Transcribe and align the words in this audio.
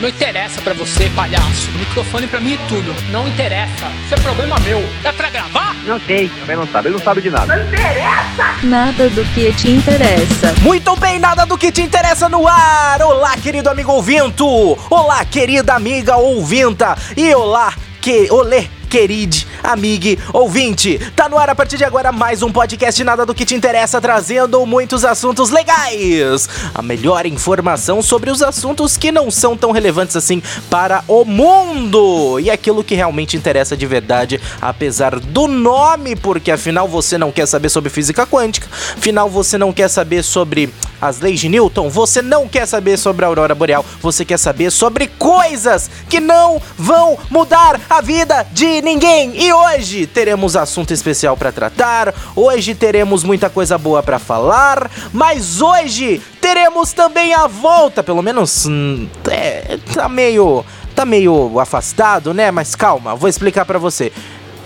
Não 0.00 0.08
interessa 0.08 0.60
pra 0.60 0.72
você, 0.74 1.10
palhaço. 1.10 1.70
O 1.74 1.78
microfone 1.78 2.28
pra 2.28 2.38
mim 2.38 2.54
é 2.54 2.68
tudo. 2.68 2.94
Não 3.10 3.26
interessa. 3.26 3.86
Isso 4.04 4.14
é 4.14 4.20
problema 4.20 4.56
meu. 4.60 4.78
É 5.02 5.10
pra 5.10 5.28
gravar? 5.28 5.74
Não 5.84 5.98
sei. 6.00 6.28
Também 6.28 6.56
não 6.56 6.68
sabe. 6.68 6.88
Ele 6.88 6.96
não 6.96 7.04
sabe 7.04 7.20
de 7.20 7.30
nada. 7.30 7.56
Não 7.56 7.66
interessa. 7.66 8.54
Nada 8.62 9.08
do 9.10 9.24
que 9.34 9.52
te 9.54 9.70
interessa. 9.70 10.54
Muito 10.62 10.94
bem, 10.96 11.18
nada 11.18 11.44
do 11.44 11.58
que 11.58 11.72
te 11.72 11.82
interessa 11.82 12.28
no 12.28 12.46
ar. 12.46 13.02
Olá, 13.02 13.36
querido 13.38 13.68
amigo 13.68 13.90
ouvinto. 13.90 14.46
Olá, 14.88 15.24
querida 15.24 15.74
amiga 15.74 16.16
ouvinta. 16.16 16.96
E 17.16 17.34
olá, 17.34 17.74
que... 18.00 18.28
Olê, 18.30 18.68
queride, 18.88 19.46
amigue, 19.62 20.18
ouvinte. 20.32 20.98
Tá 21.14 21.28
no 21.28 21.38
ar 21.38 21.50
a 21.50 21.54
partir 21.54 21.76
de 21.76 21.84
agora 21.84 22.10
mais 22.10 22.42
um 22.42 22.50
podcast 22.50 23.04
Nada 23.04 23.26
do 23.26 23.34
que 23.34 23.44
te 23.44 23.54
interessa, 23.54 24.00
trazendo 24.00 24.64
muitos 24.64 25.04
assuntos 25.04 25.50
legais. 25.50 26.48
A 26.74 26.80
melhor 26.80 27.26
informação 27.26 28.00
sobre 28.02 28.30
os 28.30 28.42
assuntos 28.42 28.96
que 28.96 29.12
não 29.12 29.30
são 29.30 29.56
tão 29.56 29.70
relevantes 29.70 30.16
assim 30.16 30.42
para 30.70 31.04
o 31.06 31.24
mundo. 31.24 32.40
E 32.40 32.50
aquilo 32.50 32.82
que 32.82 32.94
realmente 32.94 33.36
interessa 33.36 33.76
de 33.76 33.86
verdade, 33.86 34.40
apesar 34.60 35.20
do 35.20 35.46
nome, 35.46 36.16
porque 36.16 36.50
afinal 36.50 36.88
você 36.88 37.18
não 37.18 37.30
quer 37.30 37.46
saber 37.46 37.68
sobre 37.68 37.90
física 37.90 38.26
quântica, 38.26 38.66
afinal 38.96 39.28
você 39.28 39.58
não 39.58 39.72
quer 39.72 39.88
saber 39.88 40.22
sobre 40.22 40.72
as 41.00 41.20
leis 41.20 41.40
de 41.40 41.48
Newton, 41.48 41.88
você 41.88 42.20
não 42.22 42.48
quer 42.48 42.66
saber 42.66 42.96
sobre 42.96 43.24
a 43.24 43.28
aurora 43.28 43.54
boreal, 43.54 43.84
você 44.00 44.24
quer 44.24 44.38
saber 44.38 44.70
sobre 44.70 45.06
coisas 45.06 45.90
que 46.08 46.20
não 46.20 46.60
vão 46.76 47.18
mudar 47.30 47.80
a 47.88 48.00
vida 48.00 48.46
de 48.52 48.82
ninguém. 48.82 49.32
E 49.40 49.52
hoje 49.52 50.06
teremos 50.06 50.56
assunto 50.56 50.92
especial 50.92 51.36
para 51.36 51.52
tratar, 51.52 52.14
hoje 52.34 52.74
teremos 52.74 53.22
muita 53.24 53.48
coisa 53.48 53.78
boa 53.78 54.02
para 54.02 54.18
falar, 54.18 54.90
mas 55.12 55.60
hoje 55.60 56.20
teremos 56.40 56.92
também 56.92 57.34
a 57.34 57.46
volta, 57.46 58.02
pelo 58.02 58.22
menos 58.22 58.66
hum, 58.66 59.08
é, 59.30 59.78
tá 59.94 60.08
meio 60.08 60.64
tá 60.94 61.04
meio 61.04 61.60
afastado, 61.60 62.34
né? 62.34 62.50
Mas 62.50 62.74
calma, 62.74 63.14
vou 63.14 63.28
explicar 63.28 63.64
para 63.64 63.78
você. 63.78 64.12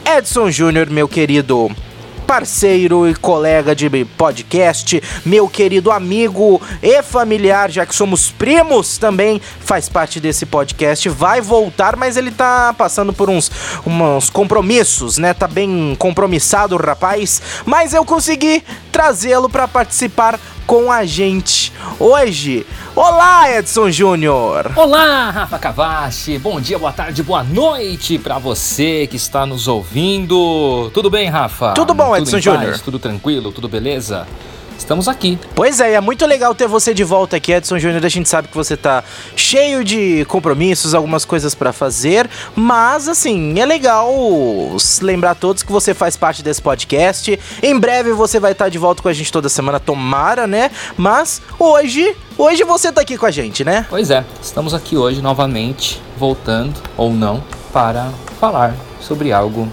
Edson 0.05 0.51
Júnior, 0.51 0.89
meu 0.89 1.07
querido 1.07 1.71
parceiro 2.27 3.09
e 3.09 3.15
colega 3.15 3.75
de 3.75 3.89
podcast, 4.17 5.03
meu 5.25 5.49
querido 5.49 5.91
amigo 5.91 6.61
e 6.83 7.03
familiar, 7.03 7.71
já 7.71 7.85
que 7.85 7.95
somos 7.95 8.31
primos 8.31 8.99
também, 8.99 9.41
faz 9.61 9.89
parte 9.89 10.21
desse 10.21 10.47
podcast, 10.47 11.09
vai 11.09 11.41
voltar, 11.41 11.97
mas 11.97 12.17
ele 12.17 12.31
tá 12.31 12.75
passando 12.77 13.13
por 13.13 13.29
uns, 13.29 13.51
uns 13.87 14.31
compromissos, 14.31 15.19
né? 15.19 15.35
Tá 15.35 15.47
bem 15.47 15.95
compromissado 15.99 16.75
o 16.75 16.79
rapaz, 16.79 17.43
mas 17.67 17.93
eu 17.93 18.05
consegui 18.05 18.63
trazê-lo 18.91 19.49
para 19.49 19.67
participar 19.67 20.39
com 20.67 20.91
a 20.91 21.05
gente 21.05 21.73
hoje. 21.99 22.67
Olá, 22.95 23.51
Edson 23.51 23.91
Júnior! 23.91 24.71
Olá, 24.77 25.31
Rafa 25.31 25.59
Cavachi! 25.59 26.39
Bom 26.39 26.61
dia, 26.61 26.79
boa 26.79 26.93
tarde, 26.93 27.23
boa 27.23 27.43
noite 27.43 28.19
para 28.19 28.39
você 28.39 29.07
que 29.07 29.17
está 29.17 29.47
nos 29.47 29.67
ouvindo. 29.69 30.91
Tudo 30.93 31.09
bem, 31.09 31.29
Rafa? 31.29 31.73
Tudo 31.73 31.95
bom, 31.95 32.15
Edson 32.17 32.39
Júnior? 32.39 32.79
Tudo 32.81 32.99
tranquilo, 32.99 33.51
tudo 33.53 33.69
beleza? 33.69 34.27
Estamos 34.83 35.09
aqui. 35.09 35.39
Pois 35.55 35.81
é, 35.81 35.95
é 35.95 36.01
muito 36.01 36.27
legal 36.27 36.55
ter 36.55 36.67
você 36.67 36.93
de 36.93 37.05
volta 37.05 37.37
aqui, 37.37 37.53
Edson 37.53 37.79
Júnior. 37.79 38.05
A 38.05 38.09
gente 38.09 38.29
sabe 38.29 38.49
que 38.49 38.55
você 38.55 38.77
tá 38.77 39.03
cheio 39.35 39.85
de 39.85 40.25
compromissos, 40.27 40.95
algumas 40.95 41.25
coisas 41.25 41.55
para 41.55 41.73
fazer, 41.73 42.29
mas 42.55 43.09
assim, 43.09 43.59
é 43.59 43.65
legal 43.65 44.13
lembrar 45.01 45.31
a 45.31 45.35
todos 45.35 45.63
que 45.63 45.73
você 45.73 45.95
faz 45.95 46.17
parte 46.17 46.43
desse 46.43 46.61
podcast. 46.61 47.39
Em 47.63 47.79
breve 47.79 48.13
você 48.13 48.39
vai 48.39 48.53
estar 48.53 48.67
tá 48.67 48.69
de 48.69 48.79
volta 48.79 49.03
com 49.03 49.09
a 49.09 49.13
gente 49.13 49.33
toda 49.33 49.49
semana, 49.49 49.81
tomara, 49.81 50.47
né? 50.47 50.71
Mas 50.97 51.41
hoje, 51.59 52.15
hoje 52.37 52.65
você 52.65 52.93
tá 52.93 53.01
aqui 53.01 53.17
com 53.17 53.27
a 53.27 53.31
gente, 53.31 53.65
né? 53.65 53.87
Pois 53.89 54.11
é, 54.11 54.25
estamos 54.43 54.75
aqui 54.75 54.97
hoje 54.97 55.23
novamente, 55.23 56.03
voltando 56.19 56.75
ou 56.97 57.13
não, 57.13 57.43
para 57.73 58.11
falar 58.41 58.75
sobre 59.01 59.33
algo 59.33 59.69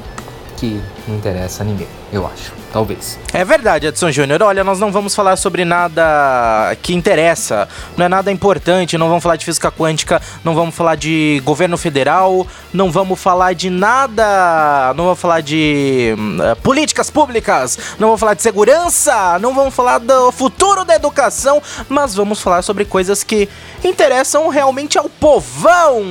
que 0.57 0.81
não 1.07 1.15
interessa 1.15 1.63
a 1.63 1.65
ninguém, 1.65 1.87
eu 2.11 2.27
acho 2.27 2.58
talvez. 2.71 3.19
É 3.33 3.43
verdade, 3.43 3.87
Edson 3.87 4.11
Júnior. 4.11 4.41
Olha, 4.41 4.63
nós 4.63 4.79
não 4.79 4.91
vamos 4.91 5.15
falar 5.15 5.35
sobre 5.35 5.65
nada 5.65 6.75
que 6.81 6.93
interessa, 6.93 7.67
não 7.97 8.05
é 8.05 8.09
nada 8.09 8.31
importante, 8.31 8.97
não 8.97 9.07
vamos 9.07 9.23
falar 9.23 9.35
de 9.35 9.45
física 9.45 9.71
quântica, 9.71 10.21
não 10.43 10.55
vamos 10.55 10.75
falar 10.75 10.95
de 10.95 11.41
governo 11.43 11.77
federal, 11.77 12.45
não 12.73 12.91
vamos 12.91 13.19
falar 13.19 13.53
de 13.53 13.69
nada, 13.69 14.93
não 14.95 15.05
vamos 15.05 15.19
falar 15.19 15.41
de 15.41 16.15
uh, 16.17 16.55
políticas 16.61 17.09
públicas, 17.09 17.77
não 17.99 18.09
vamos 18.09 18.19
falar 18.19 18.33
de 18.33 18.41
segurança, 18.41 19.37
não 19.39 19.53
vamos 19.53 19.73
falar 19.73 19.99
do 19.99 20.31
futuro 20.31 20.85
da 20.85 20.95
educação, 20.95 21.61
mas 21.87 22.15
vamos 22.15 22.41
falar 22.41 22.61
sobre 22.61 22.85
coisas 22.85 23.23
que 23.23 23.49
interessam 23.83 24.47
realmente 24.49 24.97
ao 24.97 25.09
povão. 25.09 26.03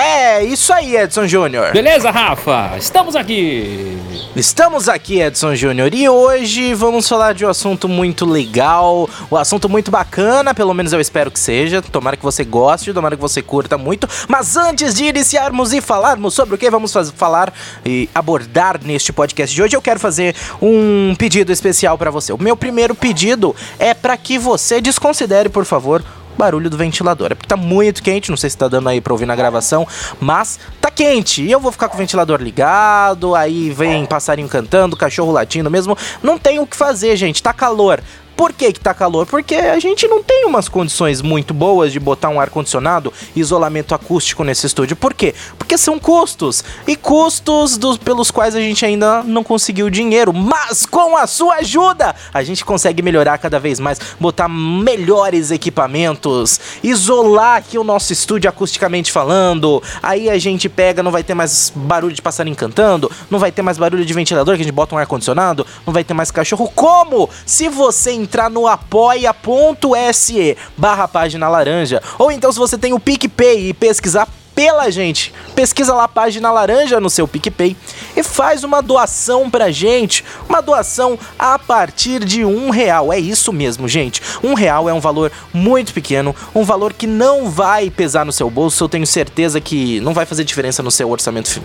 É, 0.00 0.44
isso 0.44 0.72
aí, 0.72 0.96
Edson 0.96 1.26
Júnior. 1.26 1.72
Beleza, 1.72 2.10
Rafa? 2.10 2.72
Estamos 2.76 3.16
aqui. 3.16 3.98
Estamos 4.34 4.88
aqui, 4.88 5.20
Edson 5.20 5.54
Júnior. 5.54 5.92
E 5.94 6.01
hoje 6.08 6.74
vamos 6.74 7.08
falar 7.08 7.34
de 7.34 7.44
um 7.44 7.48
assunto 7.48 7.88
muito 7.88 8.24
legal, 8.24 9.08
um 9.30 9.36
assunto 9.36 9.68
muito 9.68 9.90
bacana, 9.90 10.54
pelo 10.54 10.72
menos 10.74 10.92
eu 10.92 11.00
espero 11.00 11.30
que 11.30 11.38
seja. 11.38 11.82
Tomara 11.82 12.16
que 12.16 12.22
você 12.22 12.44
goste, 12.44 12.92
tomara 12.92 13.16
que 13.16 13.22
você 13.22 13.42
curta 13.42 13.76
muito. 13.76 14.08
Mas 14.28 14.56
antes 14.56 14.94
de 14.94 15.04
iniciarmos 15.04 15.72
e 15.72 15.80
falarmos 15.80 16.34
sobre 16.34 16.54
o 16.54 16.58
que 16.58 16.70
vamos 16.70 16.92
falar 17.14 17.52
e 17.84 18.08
abordar 18.14 18.80
neste 18.82 19.12
podcast 19.12 19.54
de 19.54 19.62
hoje, 19.62 19.76
eu 19.76 19.82
quero 19.82 20.00
fazer 20.00 20.34
um 20.60 21.14
pedido 21.16 21.52
especial 21.52 21.98
para 21.98 22.10
você. 22.10 22.32
O 22.32 22.38
meu 22.38 22.56
primeiro 22.56 22.94
pedido 22.94 23.54
é 23.78 23.94
para 23.94 24.16
que 24.16 24.38
você 24.38 24.80
desconsidere, 24.80 25.48
por 25.48 25.64
favor, 25.64 26.02
barulho 26.36 26.70
do 26.70 26.76
ventilador. 26.76 27.32
É 27.32 27.34
porque 27.34 27.48
tá 27.48 27.56
muito 27.56 28.02
quente, 28.02 28.30
não 28.30 28.36
sei 28.36 28.50
se 28.50 28.56
tá 28.56 28.68
dando 28.68 28.88
aí 28.88 29.00
pra 29.00 29.12
ouvir 29.12 29.26
na 29.26 29.36
gravação, 29.36 29.86
mas 30.20 30.58
tá 30.80 30.90
quente. 30.90 31.42
E 31.42 31.50
eu 31.50 31.60
vou 31.60 31.72
ficar 31.72 31.88
com 31.88 31.94
o 31.94 31.98
ventilador 31.98 32.40
ligado, 32.40 33.34
aí 33.34 33.70
vem 33.70 34.06
passarinho 34.06 34.48
cantando, 34.48 34.96
cachorro 34.96 35.32
latindo 35.32 35.70
mesmo. 35.70 35.96
Não 36.22 36.38
tem 36.38 36.58
o 36.58 36.66
que 36.66 36.76
fazer, 36.76 37.16
gente, 37.16 37.42
tá 37.42 37.52
calor. 37.52 38.02
Por 38.42 38.52
que, 38.52 38.72
que 38.72 38.80
tá 38.80 38.92
calor? 38.92 39.24
Porque 39.24 39.54
a 39.54 39.78
gente 39.78 40.08
não 40.08 40.20
tem 40.20 40.46
umas 40.46 40.68
condições 40.68 41.22
muito 41.22 41.54
boas 41.54 41.92
de 41.92 42.00
botar 42.00 42.28
um 42.28 42.40
ar-condicionado 42.40 43.12
e 43.36 43.38
isolamento 43.38 43.94
acústico 43.94 44.42
nesse 44.42 44.66
estúdio. 44.66 44.96
Por 44.96 45.14
quê? 45.14 45.32
Porque 45.56 45.78
são 45.78 45.96
custos. 45.96 46.64
E 46.84 46.96
custos 46.96 47.78
dos, 47.78 47.96
pelos 47.96 48.32
quais 48.32 48.56
a 48.56 48.60
gente 48.60 48.84
ainda 48.84 49.22
não 49.22 49.44
conseguiu 49.44 49.88
dinheiro. 49.88 50.32
Mas 50.32 50.84
com 50.84 51.16
a 51.16 51.24
sua 51.28 51.58
ajuda, 51.58 52.16
a 52.34 52.42
gente 52.42 52.64
consegue 52.64 53.00
melhorar 53.00 53.38
cada 53.38 53.60
vez 53.60 53.78
mais, 53.78 54.00
botar 54.18 54.48
melhores 54.48 55.52
equipamentos, 55.52 56.58
isolar 56.82 57.58
aqui 57.58 57.78
o 57.78 57.84
nosso 57.84 58.12
estúdio 58.12 58.50
acusticamente 58.50 59.12
falando. 59.12 59.80
Aí 60.02 60.28
a 60.28 60.36
gente 60.36 60.68
pega, 60.68 61.00
não 61.00 61.12
vai 61.12 61.22
ter 61.22 61.34
mais 61.34 61.72
barulho 61.76 62.12
de 62.12 62.20
passarinho 62.20 62.56
cantando, 62.56 63.08
não 63.30 63.38
vai 63.38 63.52
ter 63.52 63.62
mais 63.62 63.78
barulho 63.78 64.04
de 64.04 64.12
ventilador 64.12 64.56
que 64.56 64.62
a 64.62 64.64
gente 64.64 64.74
bota 64.74 64.96
um 64.96 64.98
ar-condicionado, 64.98 65.64
não 65.86 65.94
vai 65.94 66.02
ter 66.02 66.12
mais 66.12 66.32
cachorro. 66.32 66.68
Como? 66.74 67.30
Se 67.46 67.68
você 67.68 68.10
entrar 68.32 68.48
no 68.48 68.66
apoia.se 68.66 70.56
barra 70.74 71.06
página 71.06 71.50
laranja. 71.50 72.02
Ou 72.18 72.32
então 72.32 72.50
se 72.50 72.58
você 72.58 72.78
tem 72.78 72.94
o 72.94 72.98
PicPay 72.98 73.68
e 73.68 73.74
pesquisar 73.74 74.26
pela 74.54 74.90
gente. 74.90 75.32
Pesquisa 75.54 75.94
lá 75.94 76.04
a 76.04 76.08
página 76.08 76.50
laranja 76.50 77.00
no 77.00 77.10
seu 77.10 77.26
PicPay 77.26 77.76
e 78.16 78.22
faz 78.22 78.64
uma 78.64 78.80
doação 78.80 79.50
pra 79.50 79.70
gente. 79.70 80.24
Uma 80.48 80.60
doação 80.60 81.18
a 81.38 81.58
partir 81.58 82.24
de 82.24 82.44
um 82.44 82.70
real. 82.70 83.12
É 83.12 83.18
isso 83.18 83.52
mesmo, 83.52 83.88
gente. 83.88 84.20
Um 84.42 84.54
real 84.54 84.88
é 84.88 84.92
um 84.92 85.00
valor 85.00 85.30
muito 85.52 85.92
pequeno, 85.92 86.34
um 86.54 86.64
valor 86.64 86.92
que 86.92 87.06
não 87.06 87.50
vai 87.50 87.90
pesar 87.90 88.24
no 88.24 88.32
seu 88.32 88.50
bolso. 88.50 88.84
Eu 88.84 88.88
tenho 88.88 89.06
certeza 89.06 89.60
que 89.60 90.00
não 90.00 90.14
vai 90.14 90.26
fazer 90.26 90.44
diferença 90.44 90.82
no 90.82 90.90
seu 90.90 91.10
orçamento 91.10 91.60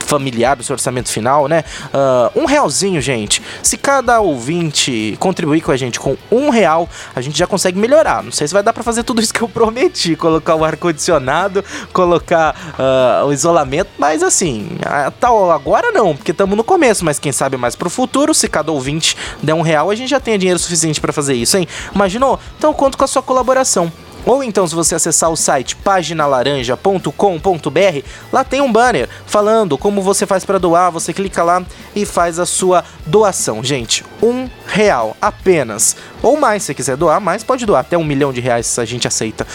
familiar, 0.00 0.56
no 0.56 0.62
seu 0.62 0.74
orçamento 0.74 1.10
final, 1.10 1.48
né? 1.48 1.64
Uh, 1.92 2.40
um 2.40 2.44
realzinho, 2.46 3.00
gente. 3.00 3.42
Se 3.62 3.76
cada 3.76 4.20
ouvinte 4.20 5.16
contribuir 5.18 5.60
com 5.60 5.72
a 5.72 5.76
gente 5.76 5.98
com 5.98 6.16
um 6.30 6.50
real, 6.50 6.88
a 7.14 7.20
gente 7.20 7.38
já 7.38 7.46
consegue 7.46 7.78
melhorar. 7.78 8.22
Não 8.22 8.32
sei 8.32 8.46
se 8.46 8.54
vai 8.54 8.62
dar 8.62 8.72
pra 8.72 8.82
fazer 8.82 9.02
tudo 9.02 9.20
isso 9.20 9.32
que 9.32 9.42
eu 9.42 9.48
prometi: 9.48 10.16
colocar 10.16 10.54
o 10.54 10.64
ar-condicionado, 10.64 11.64
colocar 11.92 12.19
colocar 12.20 12.54
uh, 12.78 13.26
o 13.26 13.32
isolamento, 13.32 13.90
mas 13.98 14.22
assim, 14.22 14.78
tal 15.18 15.50
agora 15.50 15.90
não, 15.90 16.16
porque 16.16 16.30
estamos 16.30 16.56
no 16.56 16.62
começo, 16.62 17.04
mas 17.04 17.18
quem 17.18 17.32
sabe 17.32 17.56
mais 17.56 17.74
pro 17.74 17.90
futuro, 17.90 18.34
se 18.34 18.48
cada 18.48 18.70
ouvinte 18.70 19.16
der 19.42 19.54
um 19.54 19.62
real, 19.62 19.90
a 19.90 19.94
gente 19.94 20.10
já 20.10 20.20
tem 20.20 20.38
dinheiro 20.38 20.58
suficiente 20.58 21.00
para 21.00 21.12
fazer 21.12 21.34
isso, 21.34 21.56
hein? 21.56 21.66
Imaginou? 21.94 22.38
Então 22.58 22.72
conto 22.72 22.96
com 22.96 23.04
a 23.04 23.08
sua 23.08 23.22
colaboração. 23.22 23.90
Ou 24.26 24.44
então, 24.44 24.66
se 24.66 24.74
você 24.74 24.94
acessar 24.94 25.30
o 25.30 25.36
site 25.36 25.74
paginalaranja.com.br, 25.76 28.06
lá 28.32 28.44
tem 28.44 28.60
um 28.60 28.70
banner 28.70 29.08
falando 29.26 29.78
como 29.78 30.02
você 30.02 30.26
faz 30.26 30.44
para 30.44 30.58
doar. 30.58 30.92
Você 30.92 31.12
clica 31.12 31.42
lá 31.42 31.62
e 31.94 32.04
faz 32.04 32.38
a 32.38 32.44
sua 32.44 32.84
doação, 33.06 33.64
gente. 33.64 34.04
Um 34.22 34.48
real 34.66 35.16
apenas. 35.20 35.96
Ou 36.22 36.38
mais, 36.38 36.64
se 36.64 36.74
quiser 36.74 36.96
doar 36.96 37.20
mais, 37.20 37.42
pode 37.42 37.64
doar. 37.64 37.80
Até 37.80 37.96
um 37.96 38.04
milhão 38.04 38.32
de 38.32 38.40
reais 38.40 38.78
a 38.78 38.84
gente 38.84 39.08
aceita. 39.08 39.46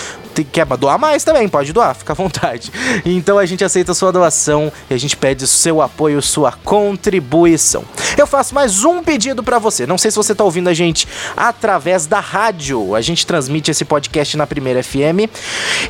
Quer 0.43 0.65
doar 0.77 0.97
mais 0.97 1.23
também, 1.23 1.47
pode 1.47 1.71
doar, 1.71 1.95
fica 1.95 2.13
à 2.13 2.15
vontade. 2.15 2.71
Então 3.05 3.37
a 3.37 3.45
gente 3.45 3.63
aceita 3.63 3.93
sua 3.93 4.11
doação 4.11 4.71
e 4.89 4.93
a 4.93 4.97
gente 4.97 5.15
pede 5.15 5.47
seu 5.47 5.81
apoio, 5.81 6.21
sua 6.21 6.51
contribuição. 6.51 7.83
Eu 8.17 8.27
faço 8.27 8.55
mais 8.55 8.83
um 8.83 9.03
pedido 9.03 9.43
para 9.43 9.59
você. 9.59 9.85
Não 9.85 9.97
sei 9.97 10.11
se 10.11 10.17
você 10.17 10.33
tá 10.33 10.43
ouvindo 10.43 10.69
a 10.69 10.73
gente 10.73 11.07
através 11.35 12.05
da 12.05 12.19
rádio. 12.19 12.95
A 12.95 13.01
gente 13.01 13.25
transmite 13.25 13.71
esse 13.71 13.85
podcast 13.85 14.37
na 14.37 14.47
Primeira 14.47 14.83
FM. 14.83 15.29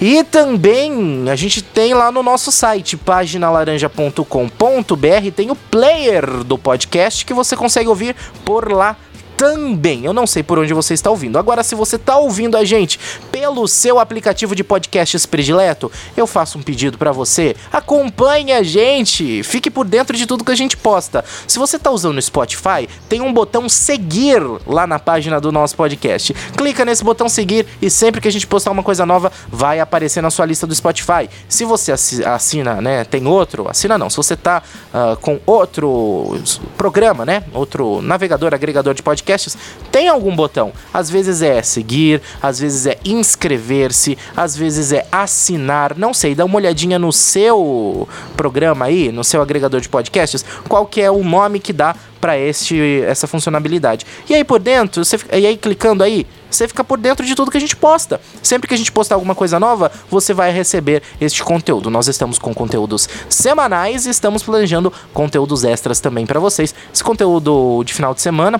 E 0.02 0.24
também 0.24 1.30
a 1.30 1.36
gente 1.36 1.62
tem 1.62 1.94
lá 1.94 2.12
no 2.12 2.24
nosso 2.24 2.52
site, 2.52 2.98
paginalaranja.com.br, 2.98 5.32
tem 5.36 5.52
o 5.52 5.56
player 5.56 6.44
do 6.44 6.58
podcast 6.58 7.26
que 7.26 7.34
você 7.34 7.56
consegue 7.56 7.90
ouvir 7.90 8.16
por 8.44 8.72
lá 8.72 8.96
também. 9.38 10.06
Eu 10.06 10.14
não 10.14 10.26
sei 10.26 10.44
por 10.44 10.60
onde 10.60 10.74
você 10.74 10.94
está 10.94 11.10
ouvindo. 11.10 11.38
Agora, 11.38 11.64
se 11.64 11.76
você 11.76 11.96
está 11.96 12.18
ouvindo 12.18 12.58
a 12.58 12.64
gente 12.64 13.00
pelo 13.32 13.68
seu 13.68 14.00
aplicativo 14.00 14.56
de 14.56 14.64
podcasts 14.64 15.26
predileto, 15.26 15.92
eu 16.16 16.26
faço 16.26 16.58
um 16.58 16.62
pedido 16.62 16.98
para 16.98 17.12
você. 17.12 17.56
Acompanhe 17.72 18.54
a 18.54 18.64
gente. 18.64 19.44
Fique 19.44 19.70
por 19.70 19.86
dentro 19.86 20.16
de 20.16 20.26
tudo 20.26 20.44
que 20.44 20.52
a 20.52 20.56
gente 20.56 20.78
posta. 20.78 21.24
Se 21.48 21.60
você 21.60 21.78
está 21.78 21.92
usando 21.92 22.18
o 22.18 22.22
Spotify, 22.22 22.88
tem 23.10 23.22
um 23.22 23.34
botão 23.34 23.68
seguir 23.68 24.42
lá 24.66 24.88
na 24.88 25.00
página 25.00 25.40
do 25.40 25.52
nosso 25.52 25.76
podcast. 25.76 26.34
Clica 26.58 26.86
nesse 26.86 27.04
botão 27.04 27.28
seguir 27.28 27.66
e 27.82 27.90
sempre 27.90 28.22
que 28.22 28.28
a 28.28 28.32
gente 28.32 28.48
postar 28.48 28.72
uma 28.72 28.84
coisa 28.84 29.06
nova, 29.06 29.32
vai 29.50 29.80
aparecer 29.80 30.22
na 30.22 30.30
sua 30.30 30.46
lista 30.46 30.66
do 30.66 30.74
Spotify. 30.74 31.30
Se 31.50 31.66
você 31.66 31.92
assina, 31.92 32.82
né, 32.82 33.04
tem 33.04 33.28
outro, 33.28 33.70
assina 33.70 33.98
não. 33.98 34.10
Se 34.10 34.18
você 34.18 34.36
tá 34.36 34.64
uh, 34.94 35.18
com 35.18 35.40
outro 35.46 36.40
programa, 36.78 37.26
né, 37.26 37.44
outro 37.54 38.02
navegador, 38.02 38.54
agregador 38.54 38.94
de 38.94 39.04
podcast, 39.04 39.25
podcasts, 39.26 39.58
tem 39.92 40.08
algum 40.08 40.36
botão. 40.36 40.72
Às 40.94 41.10
vezes 41.10 41.42
é 41.42 41.62
seguir, 41.64 42.22
às 42.42 42.60
vezes 42.60 42.86
é 42.86 42.98
inscrever-se, 43.04 44.18
às 44.38 44.56
vezes 44.56 44.92
é 44.92 45.08
assinar, 45.12 45.98
não 45.98 46.14
sei, 46.14 46.36
dá 46.36 46.46
uma 46.46 46.58
olhadinha 46.58 47.00
no 47.00 47.12
seu 47.12 48.08
programa 48.38 48.86
aí, 48.86 49.12
no 49.12 49.24
seu 49.24 49.42
agregador 49.42 49.82
de 49.82 49.90
podcasts, 49.90 50.46
qual 50.70 50.86
que 50.86 51.02
é 51.02 51.10
o 51.10 51.24
nome 51.24 51.60
que 51.60 51.74
dá 51.74 51.96
para 52.22 52.38
este 52.38 53.02
essa 53.02 53.28
funcionalidade. 53.28 54.06
E 54.30 54.34
aí 54.34 54.44
por 54.44 54.60
dentro, 54.60 55.04
você, 55.04 55.18
e 55.32 55.46
aí 55.46 55.58
clicando 55.58 56.04
aí, 56.04 56.26
você 56.50 56.68
fica 56.68 56.84
por 56.84 56.98
dentro 56.98 57.26
de 57.26 57.36
tudo 57.36 57.52
que 57.52 57.58
a 57.58 57.60
gente 57.60 57.76
posta. 57.76 58.20
Sempre 58.42 58.68
que 58.68 58.74
a 58.74 58.78
gente 58.78 58.92
postar 58.92 59.16
alguma 59.16 59.36
coisa 59.36 59.60
nova, 59.60 59.92
você 60.10 60.34
vai 60.34 60.52
receber 60.52 61.04
este 61.20 61.44
conteúdo. 61.44 61.90
Nós 61.90 62.08
estamos 62.08 62.40
com 62.40 62.54
conteúdos 62.54 63.10
semanais 63.30 64.06
e 64.06 64.10
estamos 64.10 64.42
planejando 64.42 64.92
conteúdos 65.14 65.64
extras 65.64 66.00
também 66.00 66.26
para 66.26 66.40
vocês. 66.40 66.74
Esse 66.94 67.04
conteúdo 67.04 67.84
de 67.84 67.94
final 67.94 68.14
de 68.14 68.22
semana 68.22 68.60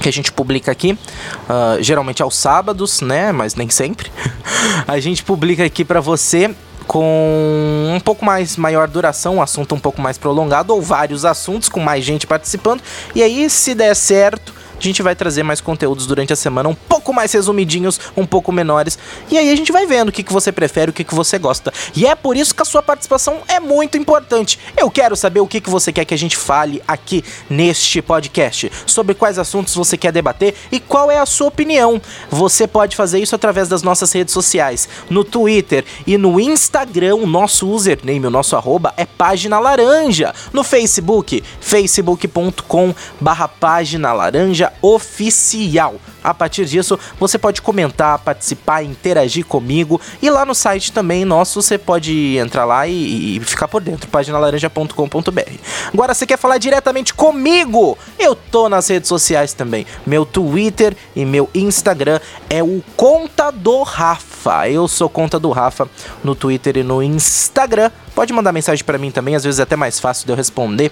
que 0.00 0.08
a 0.08 0.12
gente 0.12 0.32
publica 0.32 0.70
aqui, 0.72 0.92
uh, 0.92 1.82
geralmente 1.82 2.22
aos 2.22 2.36
sábados, 2.36 3.00
né? 3.00 3.32
Mas 3.32 3.54
nem 3.54 3.68
sempre. 3.68 4.10
a 4.86 4.98
gente 5.00 5.22
publica 5.22 5.64
aqui 5.64 5.84
para 5.84 6.00
você 6.00 6.54
com 6.86 7.92
um 7.94 8.00
pouco 8.00 8.24
mais 8.24 8.56
maior 8.56 8.88
duração, 8.88 9.36
um 9.36 9.42
assunto 9.42 9.74
um 9.74 9.78
pouco 9.78 10.00
mais 10.00 10.16
prolongado 10.16 10.74
ou 10.74 10.80
vários 10.80 11.24
assuntos 11.24 11.68
com 11.68 11.80
mais 11.80 12.02
gente 12.04 12.26
participando. 12.26 12.80
E 13.14 13.22
aí, 13.22 13.48
se 13.50 13.74
der 13.74 13.94
certo, 13.94 14.54
a 14.78 14.82
gente 14.82 15.02
vai 15.02 15.14
trazer 15.14 15.42
mais 15.42 15.60
conteúdos 15.60 16.06
durante 16.06 16.32
a 16.32 16.36
semana, 16.36 16.68
um 16.68 16.74
pouco 16.74 17.12
mais 17.12 17.32
resumidinhos, 17.32 18.00
um 18.16 18.24
pouco 18.24 18.52
menores. 18.52 18.98
E 19.30 19.36
aí 19.36 19.50
a 19.50 19.56
gente 19.56 19.72
vai 19.72 19.86
vendo 19.86 20.08
o 20.08 20.12
que, 20.12 20.22
que 20.22 20.32
você 20.32 20.52
prefere, 20.52 20.90
o 20.90 20.94
que, 20.94 21.04
que 21.04 21.14
você 21.14 21.38
gosta. 21.38 21.72
E 21.96 22.06
é 22.06 22.14
por 22.14 22.36
isso 22.36 22.54
que 22.54 22.62
a 22.62 22.64
sua 22.64 22.82
participação 22.82 23.38
é 23.48 23.58
muito 23.58 23.96
importante. 23.98 24.58
Eu 24.76 24.90
quero 24.90 25.16
saber 25.16 25.40
o 25.40 25.46
que, 25.46 25.60
que 25.60 25.70
você 25.70 25.92
quer 25.92 26.04
que 26.04 26.14
a 26.14 26.18
gente 26.18 26.36
fale 26.36 26.82
aqui 26.86 27.24
neste 27.50 28.00
podcast. 28.00 28.70
Sobre 28.86 29.14
quais 29.14 29.38
assuntos 29.38 29.74
você 29.74 29.96
quer 29.96 30.12
debater 30.12 30.54
e 30.70 30.78
qual 30.78 31.10
é 31.10 31.18
a 31.18 31.26
sua 31.26 31.48
opinião. 31.48 32.00
Você 32.30 32.66
pode 32.66 32.94
fazer 32.94 33.18
isso 33.18 33.34
através 33.34 33.68
das 33.68 33.82
nossas 33.82 34.12
redes 34.12 34.32
sociais. 34.32 34.88
No 35.10 35.24
Twitter 35.24 35.84
e 36.06 36.16
no 36.16 36.38
Instagram, 36.38 37.16
o 37.16 37.26
nosso 37.26 37.68
username, 37.68 38.26
o 38.26 38.30
nosso 38.30 38.54
arroba 38.54 38.94
é 38.96 39.04
Página 39.04 39.58
Laranja. 39.58 40.34
No 40.52 40.62
Facebook, 40.62 41.42
facebook.com 41.60 42.94
barra 43.20 43.48
Página 43.48 44.12
Laranja 44.12 44.67
oficial. 44.82 45.96
A 46.22 46.34
partir 46.34 46.64
disso, 46.64 46.98
você 47.18 47.38
pode 47.38 47.62
comentar, 47.62 48.18
participar, 48.18 48.82
interagir 48.82 49.46
comigo. 49.46 50.00
E 50.20 50.28
lá 50.28 50.44
no 50.44 50.54
site 50.54 50.92
também 50.92 51.24
nosso, 51.24 51.62
você 51.62 51.78
pode 51.78 52.36
entrar 52.36 52.64
lá 52.64 52.86
e, 52.86 53.36
e 53.36 53.40
ficar 53.40 53.68
por 53.68 53.80
dentro, 53.80 54.08
paginalaranja.com.br. 54.10 55.52
Agora, 55.92 56.14
você 56.14 56.26
quer 56.26 56.36
falar 56.36 56.58
diretamente 56.58 57.14
comigo? 57.14 57.96
Eu 58.18 58.34
tô 58.34 58.68
nas 58.68 58.88
redes 58.88 59.08
sociais 59.08 59.52
também. 59.52 59.86
Meu 60.06 60.26
Twitter 60.26 60.96
e 61.14 61.24
meu 61.24 61.48
Instagram 61.54 62.20
é 62.50 62.62
o 62.62 62.82
Contador 62.96 63.84
Rafa. 63.84 64.68
Eu 64.68 64.88
sou 64.88 65.08
Conta 65.08 65.38
do 65.38 65.50
Rafa 65.50 65.88
no 66.22 66.34
Twitter 66.34 66.78
e 66.78 66.82
no 66.82 67.02
Instagram. 67.02 67.90
Pode 68.18 68.32
mandar 68.32 68.50
mensagem 68.50 68.84
para 68.84 68.98
mim 68.98 69.12
também, 69.12 69.36
às 69.36 69.44
vezes 69.44 69.60
é 69.60 69.62
até 69.62 69.76
mais 69.76 70.00
fácil 70.00 70.26
de 70.26 70.32
eu 70.32 70.36
responder. 70.36 70.90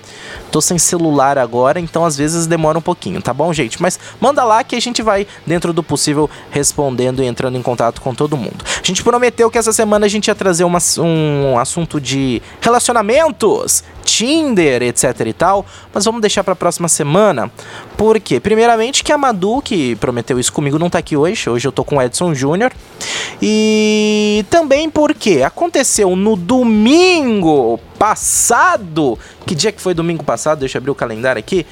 Tô 0.52 0.61
sem 0.61 0.78
celular 0.78 1.38
agora, 1.38 1.81
então 1.81 2.05
às 2.05 2.17
vezes 2.17 2.46
demora 2.46 2.78
um 2.78 2.82
pouquinho, 2.82 3.20
tá 3.20 3.34
bom, 3.34 3.52
gente? 3.52 3.65
Mas 3.80 3.98
manda 4.20 4.44
lá 4.44 4.62
que 4.62 4.76
a 4.76 4.80
gente 4.80 5.02
vai, 5.02 5.26
dentro 5.46 5.72
do 5.72 5.82
possível, 5.82 6.28
respondendo 6.50 7.22
e 7.22 7.26
entrando 7.26 7.56
em 7.56 7.62
contato 7.62 8.00
com 8.00 8.14
todo 8.14 8.36
mundo. 8.36 8.64
A 8.64 8.86
gente 8.86 9.02
prometeu 9.02 9.50
que 9.50 9.58
essa 9.58 9.72
semana 9.72 10.06
a 10.06 10.08
gente 10.08 10.28
ia 10.28 10.34
trazer 10.34 10.64
uma, 10.64 10.78
um 10.98 11.58
assunto 11.58 12.00
de 12.00 12.40
relacionamentos, 12.60 13.82
Tinder, 14.04 14.82
etc 14.82 15.20
e 15.26 15.32
tal, 15.32 15.66
mas 15.92 16.04
vamos 16.04 16.20
deixar 16.20 16.44
para 16.44 16.52
a 16.52 16.56
próxima 16.56 16.88
semana. 16.88 17.50
Por 17.96 18.20
quê? 18.20 18.38
Primeiramente 18.38 19.02
que 19.02 19.12
a 19.12 19.18
Madu, 19.18 19.60
que 19.60 19.96
prometeu 19.96 20.38
isso 20.38 20.52
comigo, 20.52 20.78
não 20.78 20.88
tá 20.88 20.98
aqui 20.98 21.16
hoje. 21.16 21.50
Hoje 21.50 21.66
eu 21.66 21.72
tô 21.72 21.84
com 21.84 21.96
o 21.96 22.02
Edson 22.02 22.32
Júnior. 22.34 22.72
E 23.42 24.44
também 24.48 24.88
porque 24.88 25.42
aconteceu 25.42 26.14
no 26.14 26.36
domingo 26.36 27.78
passado. 27.98 29.18
Que 29.44 29.54
dia 29.54 29.72
que 29.72 29.80
foi 29.80 29.92
domingo 29.92 30.22
passado? 30.22 30.60
Deixa 30.60 30.78
eu 30.78 30.80
abrir 30.80 30.90
o 30.90 30.94
calendário 30.94 31.40
aqui. 31.40 31.66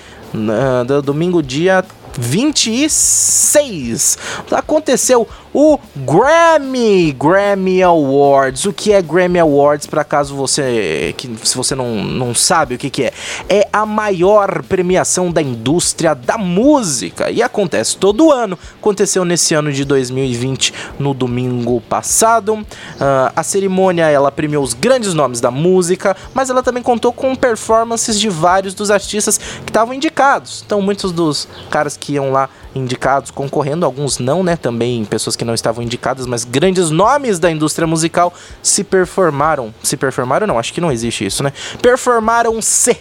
Domingo, 1.03 1.43
dia 1.43 1.85
26. 2.19 4.19
Aconteceu 4.51 5.29
o 5.55 5.79
Grammy, 5.95 7.13
Grammy 7.13 7.81
Awards. 7.81 8.65
O 8.65 8.73
que 8.73 8.93
é 8.93 9.01
Grammy 9.01 9.39
Awards, 9.39 9.87
para 9.87 10.03
caso 10.03 10.35
você, 10.35 11.15
que, 11.17 11.31
se 11.45 11.57
você 11.57 11.77
não, 11.77 12.03
não 12.03 12.35
sabe 12.35 12.75
o 12.75 12.79
que, 12.79 12.91
que 12.91 13.05
é? 13.05 13.13
É 13.49 13.69
a 13.73 13.87
maior 13.87 14.65
premiação 14.65 15.31
da 15.31 15.41
indústria 15.41 16.13
da 16.13 16.37
música 16.37 17.31
e 17.31 17.41
acontece 17.41 17.97
todo 17.97 18.33
ano. 18.33 18.59
Aconteceu 18.81 19.25
nesse 19.25 19.55
ano 19.55 19.73
de 19.73 19.85
2020, 19.85 20.75
no 20.99 21.15
domingo 21.15 21.81
passado. 21.83 22.55
Uh, 22.55 22.67
a 23.37 23.45
cerimônia 23.45 24.11
ela 24.11 24.33
premiou 24.33 24.65
os 24.65 24.75
grandes 24.75 25.15
nomes 25.15 25.41
da 25.41 25.53
música, 25.53 26.17
mas 26.35 26.51
ela 26.51 26.65
também 26.65 26.83
contou 26.83 27.13
com 27.13 27.33
performances 27.37 28.19
de 28.19 28.29
vários 28.29 28.75
dos 28.75 28.91
artistas 28.91 29.39
que 29.39 29.71
estavam 29.71 29.95
indicados. 29.95 30.65
Então, 30.67 30.83
muitos 30.83 31.13
dos 31.13 31.47
caras 31.71 31.97
que 31.97 32.04
iam 32.13 32.31
lá 32.31 32.49
indicados 32.75 33.31
concorrendo, 33.31 33.87
alguns 33.87 34.19
não, 34.19 34.43
né? 34.43 34.57
Também 34.57 35.05
pessoas 35.05 35.37
que 35.37 35.45
não 35.45 35.55
estavam 35.55 35.83
indicadas, 35.83 36.27
mas 36.27 36.45
grandes 36.45 36.91
nomes 36.91 37.39
da 37.39 37.51
indústria 37.51 37.87
musical 37.87 38.33
se 38.63 38.85
performaram. 38.85 39.75
Se 39.83 39.97
performaram, 39.97 40.47
não, 40.47 40.59
acho 40.59 40.73
que 40.73 40.81
não 40.81 40.93
existe 40.93 41.25
isso, 41.25 41.43
né? 41.43 41.53
Performaram-se 41.81 42.97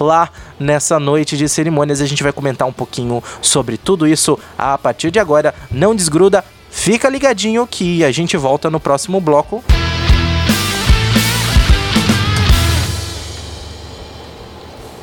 lá 0.00 0.30
nessa 0.58 0.98
noite 0.98 1.36
de 1.36 1.48
cerimônias. 1.48 2.00
A 2.00 2.06
gente 2.06 2.22
vai 2.22 2.32
comentar 2.32 2.66
um 2.66 2.72
pouquinho 2.72 3.22
sobre 3.40 3.76
tudo 3.76 4.06
isso 4.06 4.38
a 4.56 4.76
partir 4.78 5.10
de 5.10 5.18
agora. 5.18 5.54
Não 5.70 5.94
desgruda, 5.94 6.44
fica 6.70 7.08
ligadinho 7.08 7.66
que 7.66 8.04
a 8.04 8.10
gente 8.10 8.36
volta 8.36 8.70
no 8.70 8.80
próximo 8.80 9.20
bloco. 9.20 9.62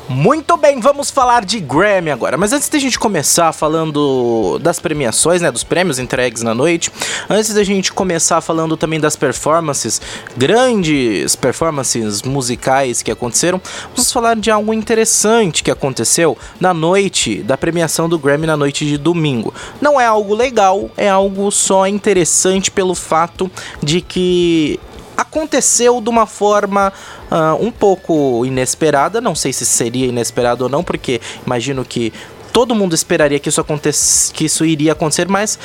Muito 0.08 0.56
bem, 0.56 0.78
vamos 0.78 1.10
falar 1.10 1.44
de 1.44 1.58
Grammy 1.58 2.12
agora. 2.12 2.36
Mas 2.36 2.52
antes 2.52 2.68
da 2.68 2.78
gente 2.78 2.96
começar 2.96 3.52
falando 3.52 4.56
das 4.60 4.78
premiações, 4.78 5.42
né, 5.42 5.50
dos 5.50 5.64
prêmios 5.64 5.98
entregues 5.98 6.42
na 6.44 6.54
noite, 6.54 6.92
antes 7.28 7.52
da 7.52 7.64
gente 7.64 7.92
começar 7.92 8.40
falando 8.40 8.76
também 8.76 9.00
das 9.00 9.16
performances, 9.16 10.00
grandes 10.36 11.34
performances 11.34 12.22
musicais 12.22 13.02
que 13.02 13.10
aconteceram, 13.10 13.60
vamos 13.96 14.12
falar 14.12 14.36
de 14.36 14.48
algo 14.48 14.72
interessante 14.72 15.64
que 15.64 15.72
aconteceu 15.72 16.38
na 16.60 16.72
noite 16.72 17.42
da 17.42 17.56
premiação 17.56 18.08
do 18.08 18.16
Grammy 18.16 18.46
na 18.46 18.56
noite 18.56 18.86
de 18.86 18.96
domingo. 18.96 19.52
Não 19.80 20.00
é 20.00 20.06
algo 20.06 20.36
legal, 20.36 20.88
é 20.96 21.08
algo 21.08 21.50
só 21.50 21.84
interessante 21.84 22.70
pelo 22.70 22.94
fato 22.94 23.50
de 23.82 24.00
que 24.00 24.78
aconteceu 25.16 26.00
de 26.00 26.08
uma 26.08 26.26
forma 26.26 26.92
uh, 27.30 27.64
um 27.64 27.70
pouco 27.70 28.44
inesperada. 28.44 29.20
Não 29.20 29.34
sei 29.34 29.52
se 29.52 29.64
seria 29.64 30.06
inesperado 30.06 30.64
ou 30.64 30.70
não, 30.70 30.84
porque 30.84 31.20
imagino 31.44 31.84
que 31.84 32.12
todo 32.56 32.74
mundo 32.74 32.94
esperaria 32.94 33.38
que 33.38 33.50
isso, 33.50 33.60
acontece, 33.60 34.32
que 34.32 34.46
isso 34.46 34.64
iria 34.64 34.92
acontecer, 34.92 35.28
mas 35.28 35.58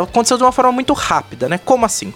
aconteceu 0.00 0.36
de 0.36 0.44
uma 0.44 0.52
forma 0.52 0.70
muito 0.70 0.92
rápida, 0.92 1.48
né? 1.48 1.58
Como 1.58 1.84
assim? 1.84 2.14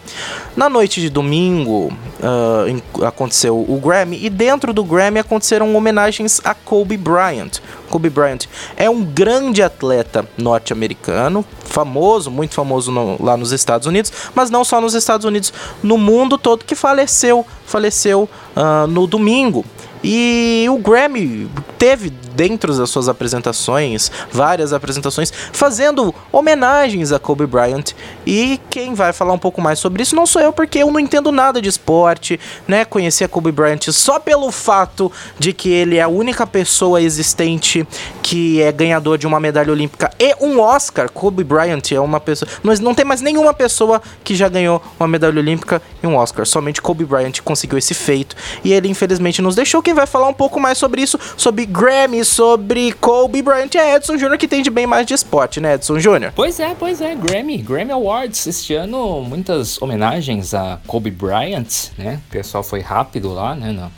Na 0.56 0.68
noite 0.68 1.00
de 1.00 1.10
domingo 1.10 1.92
uh, 2.20 3.04
aconteceu 3.04 3.58
o 3.58 3.80
Grammy 3.80 4.24
e 4.24 4.30
dentro 4.30 4.72
do 4.72 4.84
Grammy 4.84 5.18
aconteceram 5.18 5.74
homenagens 5.74 6.40
a 6.44 6.54
Kobe 6.54 6.96
Bryant. 6.96 7.58
Kobe 7.90 8.08
Bryant 8.08 8.46
é 8.76 8.88
um 8.88 9.02
grande 9.02 9.60
atleta 9.60 10.24
norte-americano, 10.38 11.44
famoso, 11.76 12.30
muito 12.30 12.54
famoso 12.54 12.90
no, 12.90 13.22
lá 13.22 13.36
nos 13.36 13.52
Estados 13.52 13.86
Unidos, 13.86 14.10
mas 14.34 14.48
não 14.48 14.64
só 14.64 14.80
nos 14.80 14.94
Estados 14.94 15.26
Unidos, 15.26 15.52
no 15.82 15.98
mundo 15.98 16.38
todo 16.38 16.64
que 16.64 16.74
faleceu, 16.74 17.44
faleceu 17.66 18.26
uh, 18.56 18.86
no 18.86 19.06
domingo. 19.06 19.62
E 20.02 20.66
o 20.70 20.78
Grammy 20.78 21.50
teve 21.76 22.10
dentro 22.36 22.76
das 22.76 22.90
suas 22.90 23.08
apresentações, 23.08 24.12
várias 24.30 24.72
apresentações, 24.72 25.32
fazendo 25.52 26.14
homenagens 26.30 27.10
a 27.10 27.18
Kobe 27.18 27.46
Bryant. 27.46 27.92
E 28.26 28.60
quem 28.68 28.94
vai 28.94 29.12
falar 29.12 29.32
um 29.32 29.38
pouco 29.38 29.60
mais 29.60 29.78
sobre 29.78 30.02
isso 30.02 30.14
não 30.14 30.26
sou 30.26 30.42
eu, 30.42 30.52
porque 30.52 30.78
eu 30.78 30.92
não 30.92 31.00
entendo 31.00 31.32
nada 31.32 31.60
de 31.60 31.68
esporte, 31.68 32.38
né? 32.68 32.84
Conheci 32.84 33.24
a 33.24 33.28
Kobe 33.28 33.50
Bryant 33.50 33.90
só 33.90 34.20
pelo 34.20 34.52
fato 34.52 35.10
de 35.38 35.52
que 35.52 35.70
ele 35.70 35.96
é 35.96 36.02
a 36.02 36.08
única 36.08 36.46
pessoa 36.46 37.00
existente 37.00 37.86
que 38.22 38.60
é 38.60 38.70
ganhador 38.70 39.16
de 39.16 39.26
uma 39.26 39.40
medalha 39.40 39.72
olímpica 39.72 40.10
e 40.18 40.34
um 40.40 40.60
Oscar. 40.60 41.10
Kobe 41.10 41.42
Bryant 41.44 41.92
é 41.92 42.00
uma 42.00 42.20
pessoa. 42.20 42.50
Mas 42.62 42.80
não 42.80 42.94
tem 42.94 43.04
mais 43.04 43.20
nenhuma 43.20 43.54
pessoa 43.54 44.02
que 44.22 44.34
já 44.34 44.48
ganhou 44.48 44.82
uma 44.98 45.08
medalha 45.08 45.38
olímpica 45.38 45.80
e 46.02 46.06
um 46.06 46.16
Oscar. 46.16 46.44
Somente 46.44 46.82
Kobe 46.82 47.04
Bryant 47.04 47.40
conseguiu 47.42 47.78
esse 47.78 47.94
feito. 47.94 48.36
E 48.64 48.72
ele 48.72 48.88
infelizmente 48.88 49.40
nos 49.40 49.54
deixou. 49.54 49.82
Quem 49.82 49.94
vai 49.94 50.06
falar 50.06 50.28
um 50.28 50.34
pouco 50.34 50.60
mais 50.60 50.76
sobre 50.76 51.00
isso, 51.00 51.18
sobre 51.36 51.64
Grammy, 51.64 52.24
sobre 52.26 52.92
Kobe 52.92 53.40
Bryant 53.40 53.74
é 53.76 53.94
Edson 53.94 54.18
Júnior, 54.18 54.36
que 54.36 54.46
entende 54.46 54.68
bem 54.68 54.86
mais 54.86 55.06
de 55.06 55.14
esporte, 55.14 55.60
né, 55.60 55.74
Edson 55.74 55.98
Júnior? 55.98 56.32
Pois 56.34 56.58
é, 56.60 56.74
pois 56.74 57.00
é, 57.00 57.14
Grammy, 57.14 57.58
Grammy 57.58 57.92
Awards. 57.92 58.46
Este 58.46 58.74
ano, 58.74 59.22
muitas 59.22 59.80
homenagens 59.80 60.52
a 60.52 60.80
Kobe 60.86 61.10
Bryant, 61.10 61.90
né? 61.96 62.20
O 62.28 62.30
pessoal 62.30 62.62
foi 62.62 62.80
rápido 62.80 63.32
lá, 63.32 63.54
né? 63.54 63.72
Na, 63.72 63.90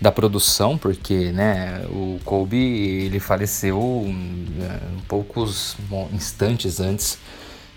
da 0.00 0.10
produção, 0.10 0.76
porque, 0.76 1.30
né, 1.30 1.84
o 1.88 2.18
Kobe, 2.24 2.56
ele 2.56 3.20
faleceu 3.20 3.78
um, 3.78 4.46
poucos 5.06 5.76
instantes 6.12 6.80
antes 6.80 7.18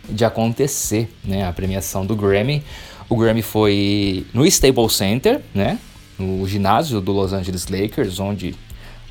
de 0.10 0.26
acontecer, 0.26 1.08
né, 1.24 1.48
a 1.48 1.54
premiação 1.54 2.04
do 2.04 2.16
Grammy. 2.16 2.64
O 3.08 3.16
Grammy 3.16 3.44
foi 3.44 4.26
no 4.34 4.44
Staples 4.48 4.94
Center, 4.94 5.40
né, 5.54 5.78
no 6.18 6.48
ginásio 6.48 7.00
do 7.00 7.12
Los 7.12 7.32
Angeles 7.32 7.68
Lakers, 7.68 8.20
onde 8.20 8.56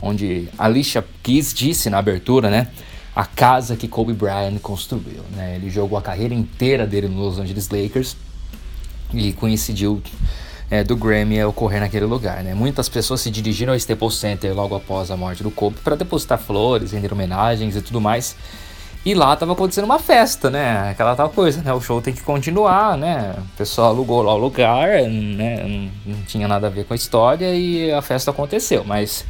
onde 0.05 0.49
Alicia 0.59 1.05
Keys 1.23 1.55
disse 1.55 1.89
na 1.89 1.99
abertura, 1.99 2.51
né? 2.51 2.69
A 3.17 3.25
casa 3.25 3.77
que 3.77 3.89
Kobe 3.89 4.13
Bryant 4.13 4.59
construiu, 4.61 5.23
né? 5.35 5.57
Ele 5.57 5.71
jogou 5.71 5.97
a 5.97 6.03
carreira 6.03 6.35
inteira 6.35 6.87
dele 6.87 7.09
no 7.09 7.21
Los 7.21 7.39
Angeles 7.39 7.69
Lakers 7.71 8.17
e 9.13 9.33
coincidiu 9.33 10.03
é, 10.71 10.83
do 10.83 10.97
Grammy 10.97 11.43
ocorrer 11.45 11.81
naquele 11.81 12.05
lugar, 12.05 12.43
né? 12.43 12.55
Muitas 12.55 12.89
pessoas 12.89 13.21
se 13.21 13.31
dirigiram 13.31 13.73
ao 13.73 13.77
Staples 13.77 14.15
Center 14.15 14.55
logo 14.55 14.75
após 14.75 15.11
a 15.11 15.17
morte 15.17 15.43
do 15.43 15.51
Kobe 15.51 15.77
para 15.83 15.95
depositar 15.95 16.39
flores, 16.39 16.93
render 16.93 17.13
homenagens 17.13 17.77
e 17.77 17.81
tudo 17.81 18.01
mais. 18.01 18.37
E 19.07 19.15
lá 19.15 19.37
tava 19.37 19.53
acontecendo 19.53 19.85
uma 19.85 19.99
festa, 19.99 20.49
né? 20.49 20.91
Aquela 20.91 21.15
tal 21.15 21.29
coisa, 21.29 21.61
né? 21.63 21.73
O 21.75 21.81
show 21.81 22.01
tem 22.01 22.15
que 22.15 22.23
continuar, 22.23 22.97
né? 22.97 23.35
O 23.39 23.57
pessoal 23.57 23.89
alugou 23.89 24.23
lá 24.23 24.35
o 24.35 24.39
lugar, 24.39 25.03
né? 25.03 25.91
Não 26.07 26.23
tinha 26.23 26.49
nada 26.49 26.69
a 26.69 26.71
ver 26.71 26.85
com 26.85 26.95
a 26.95 26.97
história 26.97 27.55
e 27.55 27.93
a 27.93 28.01
festa 28.01 28.31
aconteceu, 28.31 28.83
mas 28.83 29.25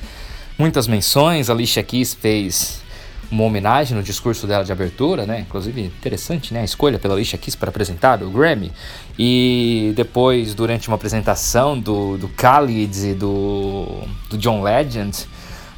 muitas 0.58 0.87
menções. 0.87 1.50
A 1.50 1.52
Alicia 1.52 1.82
Keys 1.82 2.14
fez 2.14 2.82
uma 3.30 3.44
homenagem 3.44 3.96
no 3.96 4.02
discurso 4.02 4.46
dela 4.46 4.64
de 4.64 4.73
abertura, 4.73 5.26
né? 5.26 5.40
Inclusive, 5.40 5.82
interessante, 5.82 6.54
né? 6.54 6.61
A 6.61 6.64
escolha 6.64 6.99
pela 6.99 7.14
Alicia 7.14 7.38
Keys 7.38 7.54
para 7.54 7.70
apresentar 7.70 8.23
o 8.23 8.30
Grammy. 8.30 8.73
E 9.18 9.92
depois, 9.96 10.54
durante 10.54 10.88
uma 10.88 10.94
apresentação 10.96 11.78
do, 11.78 12.16
do 12.16 12.28
Khalid 12.28 13.08
e 13.08 13.14
do, 13.14 14.02
do 14.30 14.38
John 14.38 14.62
Legend, 14.62 15.26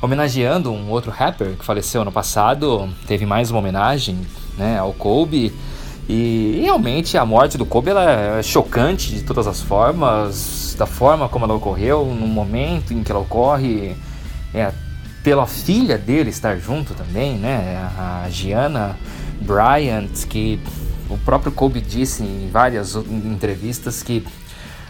homenageando 0.01 0.71
um 0.71 0.91
outro 0.91 1.11
rapper 1.11 1.57
que 1.57 1.65
faleceu 1.65 2.03
ano 2.03 2.13
passado, 2.13 2.89
teve 3.07 3.25
mais 3.25 3.51
uma 3.51 3.61
homenagem 3.61 4.19
né, 4.59 4.79
ao 4.79 4.93
Kobe. 4.93 5.53
E 6.09 6.61
realmente 6.63 7.19
a 7.19 7.25
morte 7.25 7.59
do 7.59 7.67
Kobe 7.67 7.91
ela 7.91 8.39
é 8.39 8.43
chocante 8.43 9.11
de 9.11 9.23
todas 9.23 9.47
as 9.47 9.61
formas, 9.61 10.77
da 10.79 10.87
forma 10.87 11.29
como 11.29 11.45
ela 11.47 11.55
ocorreu, 11.55 12.05
no 12.05 12.29
momento 12.29 12.93
em 12.93 13.03
que 13.03 13.11
ela 13.11 13.21
ocorre 13.21 13.97
é, 14.57 14.73
pela 15.23 15.47
filha 15.47 15.99
dele 15.99 16.31
estar 16.31 16.57
junto 16.57 16.95
também, 16.95 17.37
né? 17.37 17.91
A 17.99 18.27
Gianna 18.31 18.97
Bryant, 19.41 20.27
que 20.29 20.59
o 21.11 21.19
próprio 21.19 21.53
Kobe 21.53 21.81
disse 21.81 22.23
em 22.23 22.49
várias 22.51 22.97
entrevistas 22.97 24.03
que 24.03 24.27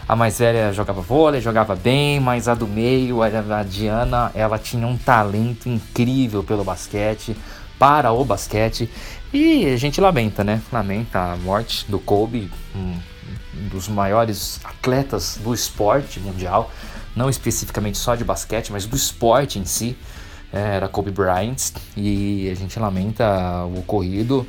a 0.07 0.15
mais 0.15 0.39
velha 0.39 0.71
jogava 0.71 1.01
vôlei, 1.01 1.41
jogava 1.41 1.75
bem, 1.75 2.19
mas 2.19 2.47
a 2.47 2.55
do 2.55 2.65
meio, 2.65 3.21
a 3.21 3.63
Diana, 3.63 4.31
ela 4.33 4.57
tinha 4.57 4.87
um 4.87 4.97
talento 4.97 5.67
incrível 5.67 6.43
pelo 6.43 6.63
basquete, 6.63 7.35
para 7.77 8.13
o 8.13 8.23
basquete. 8.23 8.89
E 9.33 9.65
a 9.65 9.75
gente 9.75 9.99
lamenta, 9.99 10.45
né? 10.45 10.61
Lamenta 10.71 11.33
a 11.33 11.35
morte 11.35 11.85
do 11.89 11.99
Kobe, 11.99 12.49
um 12.73 12.95
dos 13.69 13.89
maiores 13.89 14.61
atletas 14.63 15.37
do 15.43 15.53
esporte 15.53 16.19
mundial 16.21 16.71
não 17.17 17.29
especificamente 17.29 17.97
só 17.97 18.15
de 18.15 18.23
basquete, 18.23 18.71
mas 18.71 18.85
do 18.85 18.95
esporte 18.95 19.59
em 19.59 19.65
si, 19.65 19.97
é, 20.53 20.75
era 20.75 20.87
Kobe 20.87 21.11
Bryant, 21.11 21.73
e 21.95 22.49
a 22.49 22.55
gente 22.55 22.79
lamenta 22.79 23.65
o 23.65 23.79
ocorrido. 23.79 24.45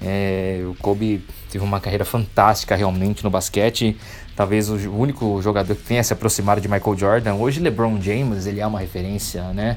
É, 0.00 0.62
o 0.64 0.74
Kobe 0.76 1.24
teve 1.50 1.64
uma 1.64 1.78
carreira 1.80 2.04
fantástica 2.04 2.74
realmente 2.74 3.22
no 3.22 3.30
basquete, 3.30 3.96
talvez 4.34 4.68
o 4.68 4.90
único 4.90 5.40
jogador 5.42 5.74
que 5.74 5.82
tenha 5.82 6.02
se 6.02 6.12
aproximado 6.12 6.60
de 6.60 6.68
Michael 6.68 6.96
Jordan. 6.96 7.34
Hoje 7.34 7.60
LeBron 7.60 8.00
James 8.00 8.46
ele 8.46 8.60
é 8.60 8.66
uma 8.66 8.80
referência, 8.80 9.42
né? 9.52 9.76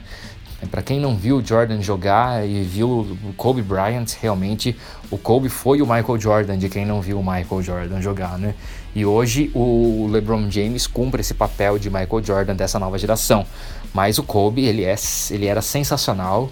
Para 0.72 0.82
quem 0.82 1.00
não 1.00 1.16
viu 1.16 1.38
o 1.38 1.46
Jordan 1.46 1.82
jogar 1.82 2.48
e 2.48 2.64
viu 2.64 2.90
o 2.90 3.34
Kobe 3.36 3.62
Bryant, 3.62 4.08
realmente 4.20 4.76
o 5.12 5.18
Kobe 5.18 5.50
foi 5.50 5.82
o 5.82 5.86
Michael 5.86 6.20
Jordan 6.20 6.58
de 6.58 6.70
quem 6.70 6.86
não 6.86 7.02
viu 7.02 7.20
o 7.20 7.24
Michael 7.24 7.62
Jordan 7.62 8.02
jogar, 8.02 8.40
né? 8.40 8.56
E 8.96 9.06
hoje 9.06 9.52
o 9.54 10.08
LeBron 10.10 10.50
James 10.50 10.88
cumpre 10.88 11.20
esse 11.20 11.34
papel 11.34 11.78
de 11.78 11.90
Michael 11.90 12.24
Jordan 12.24 12.56
dessa 12.56 12.80
nova 12.80 12.98
geração. 12.98 13.46
Mas 13.94 14.18
o 14.18 14.24
Kobe, 14.24 14.66
ele, 14.66 14.86
é, 14.86 14.96
ele 15.32 15.46
era 15.46 15.62
sensacional. 15.62 16.50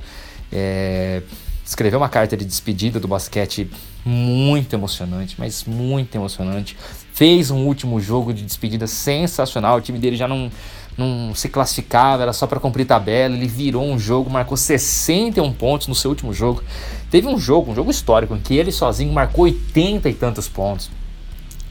É, 0.51 1.21
escreveu 1.65 1.99
uma 1.99 2.09
carta 2.09 2.35
de 2.35 2.43
despedida 2.43 2.99
do 2.99 3.07
basquete 3.07 3.69
muito 4.05 4.73
emocionante, 4.73 5.35
mas 5.39 5.63
muito 5.63 6.15
emocionante. 6.15 6.77
Fez 7.13 7.49
um 7.49 7.65
último 7.65 8.01
jogo 8.01 8.33
de 8.33 8.43
despedida 8.43 8.87
sensacional. 8.87 9.77
O 9.77 9.81
time 9.81 9.97
dele 9.97 10.17
já 10.17 10.27
não 10.27 10.51
não 10.97 11.33
se 11.33 11.49
classificava, 11.49 12.21
era 12.21 12.33
só 12.33 12.45
para 12.45 12.59
cumprir 12.59 12.85
tabela. 12.85 13.35
Ele 13.35 13.47
virou 13.47 13.83
um 13.83 13.97
jogo, 13.97 14.29
marcou 14.29 14.55
61 14.55 15.51
pontos 15.53 15.87
no 15.87 15.95
seu 15.95 16.11
último 16.11 16.33
jogo. 16.33 16.63
Teve 17.09 17.27
um 17.27 17.39
jogo, 17.39 17.71
um 17.71 17.75
jogo 17.75 17.89
histórico, 17.89 18.35
em 18.35 18.39
que 18.39 18.55
ele 18.55 18.71
sozinho 18.71 19.11
marcou 19.11 19.45
80 19.45 20.09
e 20.09 20.13
tantos 20.13 20.47
pontos. 20.47 20.91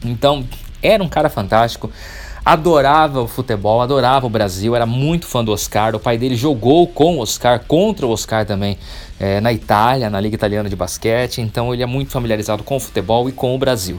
Então, 0.03 0.45
era 0.83 1.01
um 1.01 1.09
cara 1.09 1.29
fantástico. 1.29 1.89
Adorava 2.45 3.21
o 3.21 3.27
futebol, 3.27 3.81
adorava 3.81 4.27
o 4.27 4.29
Brasil, 4.29 4.75
era 4.75 4.85
muito 4.85 5.25
fã 5.25 5.41
do 5.41 5.53
Oscar. 5.53 5.95
O 5.95 5.99
pai 5.99 6.17
dele 6.17 6.35
jogou 6.35 6.85
com 6.85 7.15
o 7.15 7.19
Oscar, 7.21 7.61
contra 7.65 8.05
o 8.05 8.11
Oscar 8.11 8.45
também, 8.45 8.77
é, 9.17 9.39
na 9.39 9.53
Itália, 9.53 10.09
na 10.09 10.19
Liga 10.19 10.35
Italiana 10.35 10.69
de 10.69 10.75
Basquete. 10.75 11.39
Então, 11.39 11.73
ele 11.73 11.81
é 11.81 11.85
muito 11.85 12.11
familiarizado 12.11 12.61
com 12.61 12.75
o 12.75 12.79
futebol 12.81 13.29
e 13.29 13.31
com 13.31 13.55
o 13.55 13.57
Brasil. 13.57 13.97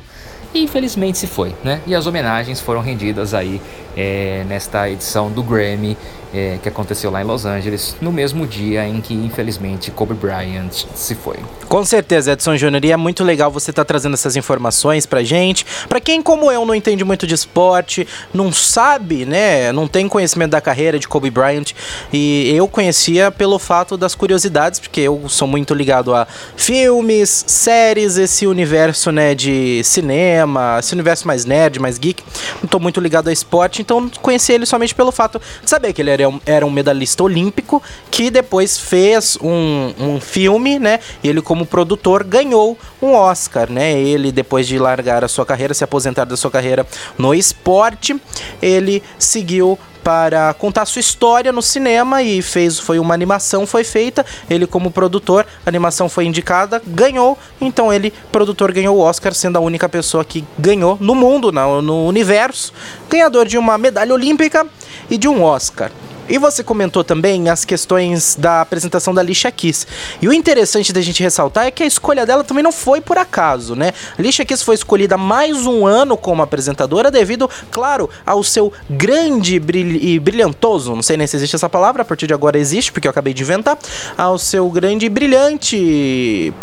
E 0.53 0.63
infelizmente 0.63 1.19
se 1.19 1.27
foi, 1.27 1.53
né? 1.65 1.81
E 1.85 1.95
as 1.95 2.07
homenagens 2.07 2.61
foram 2.61 2.81
rendidas 2.81 3.35
aí 3.35 3.61
é, 3.97 4.45
nesta 4.49 4.89
edição 4.89 5.31
do 5.31 5.43
Grammy 5.43 5.97
é, 6.35 6.59
que 6.61 6.69
aconteceu 6.69 7.13
lá 7.13 7.23
em 7.23 7.25
Los 7.25 7.47
Angeles, 7.47 7.95
no 8.01 8.11
mesmo 8.11 8.45
dia 8.45 8.87
em 8.87 9.01
que, 9.01 9.15
infelizmente, 9.15 9.93
Kobe 9.93 10.15
Bryant 10.15 10.85
se 10.95 11.15
foi. 11.15 11.37
Com 11.69 11.85
certeza, 11.85 12.33
Edson 12.33 12.57
Júnior, 12.57 12.85
e 12.85 12.91
é 12.91 12.97
muito 12.97 13.23
legal 13.23 13.53
você 13.53 13.71
estar 13.71 13.85
tá 13.85 13.89
trazendo 13.89 14.15
essas 14.15 14.35
informações 14.35 15.07
pra 15.07 15.23
gente. 15.23 15.65
Pra 15.89 16.01
quem, 16.01 16.21
como 16.21 16.51
eu, 16.51 16.67
não 16.67 16.75
entende 16.75 17.05
muito 17.05 17.25
de 17.25 17.35
esporte, 17.35 18.07
não 18.33 18.53
sabe, 18.53 19.25
né, 19.25 19.71
não 19.71 19.87
tem 19.87 20.09
conhecimento 20.09 20.51
da 20.51 20.61
carreira 20.61 20.99
de 20.99 21.07
Kobe 21.07 21.31
Bryant, 21.31 21.73
e 22.13 22.53
eu 22.53 22.67
conhecia 22.67 23.31
pelo 23.31 23.59
fato 23.61 23.97
das 23.97 24.17
curiosidades, 24.17 24.81
porque 24.81 25.03
eu 25.03 25.29
sou 25.29 25.47
muito 25.47 25.73
ligado 25.73 26.13
a 26.13 26.27
filmes, 26.57 27.45
séries, 27.47 28.17
esse 28.17 28.45
universo, 28.45 29.13
né, 29.13 29.37
de 29.37 29.83
cinema, 29.85 30.79
esse 30.81 30.93
universo 30.93 31.29
mais 31.29 31.45
nerd, 31.45 31.79
mais 31.79 31.97
geek. 31.97 32.25
Não 32.61 32.69
tô 32.69 32.81
muito 32.81 33.01
ligado 33.01 33.29
a 33.29 33.33
esporte, 33.33 33.84
então 33.85 34.11
conheci 34.23 34.53
ele 34.53 34.65
somente 34.65 34.95
pelo 34.95 35.13
fato 35.13 35.41
de 35.63 35.69
saber 35.69 35.93
que 35.93 36.01
ele 36.01 36.11
era 36.11 36.29
um, 36.29 36.41
era 36.47 36.65
um 36.65 36.71
medalhista 36.71 37.23
olímpico 37.23 37.83
que 38.11 38.31
depois 38.31 38.79
fez 38.79 39.37
um, 39.43 39.93
um 39.99 40.21
filme, 40.21 40.79
né? 40.79 40.99
E 41.23 41.29
ele, 41.29 41.43
como 41.43 41.67
produtor, 41.67 42.25
ganhou 42.25 42.79
um 43.03 43.13
Oscar, 43.13 43.71
né? 43.71 43.93
Ele, 43.93 44.33
depois 44.33 44.67
de 44.67 44.79
largar 44.79 45.23
a 45.23 45.29
sua 45.29 45.45
carreira, 45.45 45.75
se 45.75 45.85
aposentar 45.85 46.25
da 46.25 46.37
sua 46.37 46.51
carreira 46.51 46.87
no 47.19 47.35
esporte, 47.35 48.17
ele 48.63 49.03
seguiu 49.19 49.79
para 50.05 50.53
contar 50.55 50.85
sua 50.85 51.01
história 51.01 51.51
no 51.51 51.63
cinema 51.63 52.23
e 52.23 52.43
fez 52.43 52.79
foi 52.79 52.99
uma 52.99 53.15
animação 53.15 53.67
foi 53.67 53.83
feita. 53.83 54.25
Ele 54.49 54.67
como 54.67 54.91
produtor, 54.91 55.47
a 55.65 55.69
animação 55.69 56.09
foi 56.09 56.27
indicada, 56.27 56.81
ganhou. 56.87 57.39
Então 57.59 57.91
ele, 57.91 58.13
produtor, 58.31 58.71
ganhou 58.71 58.97
o 58.97 59.01
Oscar, 59.01 59.33
sendo 59.33 59.57
a 59.57 59.61
única 59.61 59.89
pessoa 59.89 60.25
que 60.25 60.45
ganhou 60.59 60.99
no 61.01 61.15
mundo, 61.15 61.51
no, 61.51 61.81
no 61.81 62.07
universo, 62.07 62.73
ganhador 63.09 63.47
de 63.47 63.57
uma 63.57 63.79
medalha 63.79 64.13
olímpica 64.13 64.67
e 65.09 65.17
de 65.17 65.27
um 65.27 65.43
Oscar. 65.43 65.91
E 66.27 66.39
você 66.39 66.65
comentou 66.65 67.05
também 67.05 67.51
as 67.51 67.67
questões 67.67 68.35
da 68.35 68.63
apresentação 68.63 69.13
da 69.13 69.21
Alicia 69.21 69.53
Keys. 69.53 69.87
E 70.23 70.29
o 70.29 70.33
interessante 70.33 70.91
da 70.91 71.03
gente 71.03 71.23
ressaltar 71.23 71.67
é 71.67 71.71
que 71.71 71.83
a 71.83 71.87
escolha 71.87 72.25
dela 72.25 72.43
também 72.43 72.65
não 72.65 72.73
foi 72.73 72.99
por 73.01 73.19
acaso, 73.19 73.75
né? 73.75 73.93
A 74.17 74.23
Alicia 74.23 74.45
Keys 74.45 74.63
foi 74.63 74.75
escolhida 74.75 75.19
mais 75.19 75.67
um 75.67 75.87
ano 75.87 76.17
como 76.17 76.41
apresentadora 76.41 77.11
devido, 77.11 77.49
claro, 77.71 78.09
ao 78.25 78.43
seu 78.43 78.73
grande 78.89 79.57
e 79.57 80.19
brilhantoso, 80.19 80.95
não 80.95 81.03
sei 81.03 81.19
nem 81.19 81.27
se 81.27 81.37
existe 81.37 81.57
essa 81.57 81.69
palavra, 81.69 82.01
a 82.01 82.05
partir 82.07 82.27
de 82.27 82.33
agora 82.33 82.59
existe, 82.59 82.91
porque 82.91 83.07
eu 83.07 83.11
acabei 83.11 83.35
de 83.35 83.43
inventar, 83.43 83.79
ao 84.17 84.39
seu 84.39 84.71
grande 84.71 85.05
e 85.05 85.09
brilhante 85.11 86.55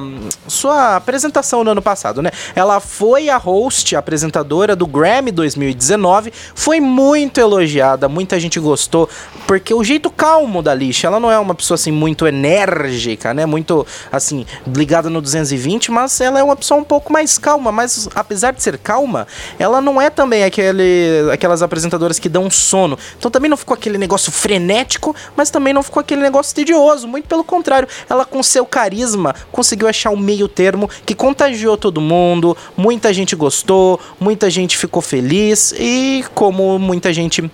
um, 0.00 0.20
sua 0.48 0.96
apresentação 0.96 1.62
no 1.62 1.72
ano 1.72 1.82
passado, 1.82 2.22
né? 2.22 2.30
Ela 2.54 2.80
foi 2.80 3.28
a 3.28 3.36
host, 3.36 3.94
a 3.94 3.98
apresentadora 3.98 4.74
do 4.74 4.86
Grammy 4.86 5.30
2019, 5.30 6.32
foi 6.54 6.80
muito 6.80 7.38
elogiada, 7.38 8.08
muita 8.08 8.40
gente 8.40 8.58
gostou 8.58 8.69
gostou, 8.70 9.08
porque 9.46 9.74
o 9.74 9.82
jeito 9.82 10.10
calmo 10.10 10.62
da 10.62 10.72
Lixa, 10.72 11.08
ela 11.08 11.18
não 11.18 11.30
é 11.30 11.38
uma 11.38 11.54
pessoa 11.54 11.74
assim 11.74 11.90
muito 11.90 12.26
enérgica, 12.26 13.34
né? 13.34 13.44
Muito 13.46 13.84
assim, 14.12 14.46
ligada 14.64 15.10
no 15.10 15.20
220, 15.20 15.90
mas 15.90 16.20
ela 16.20 16.38
é 16.38 16.42
uma 16.42 16.54
pessoa 16.54 16.78
um 16.78 16.84
pouco 16.84 17.12
mais 17.12 17.36
calma, 17.36 17.72
mas 17.72 18.08
apesar 18.14 18.52
de 18.52 18.62
ser 18.62 18.78
calma, 18.78 19.26
ela 19.58 19.80
não 19.80 20.00
é 20.00 20.08
também 20.08 20.44
aquele, 20.44 21.28
aquelas 21.32 21.62
apresentadoras 21.62 22.18
que 22.18 22.28
dão 22.28 22.48
sono. 22.48 22.96
Então 23.18 23.30
também 23.30 23.50
não 23.50 23.56
ficou 23.56 23.74
aquele 23.74 23.98
negócio 23.98 24.30
frenético, 24.30 25.16
mas 25.36 25.50
também 25.50 25.72
não 25.72 25.82
ficou 25.82 26.00
aquele 26.00 26.22
negócio 26.22 26.54
tedioso, 26.54 27.08
muito 27.08 27.26
pelo 27.26 27.42
contrário, 27.42 27.88
ela 28.08 28.24
com 28.24 28.42
seu 28.42 28.64
carisma 28.64 29.34
conseguiu 29.50 29.88
achar 29.88 30.10
um 30.10 30.16
meio 30.16 30.46
termo 30.46 30.88
que 31.04 31.14
contagiou 31.14 31.76
todo 31.76 32.00
mundo, 32.00 32.56
muita 32.76 33.12
gente 33.12 33.34
gostou, 33.34 33.98
muita 34.20 34.48
gente 34.48 34.76
ficou 34.76 35.02
feliz 35.02 35.74
e 35.76 36.24
como 36.34 36.78
muita 36.78 37.12
gente 37.12 37.42
uh, 37.42 37.50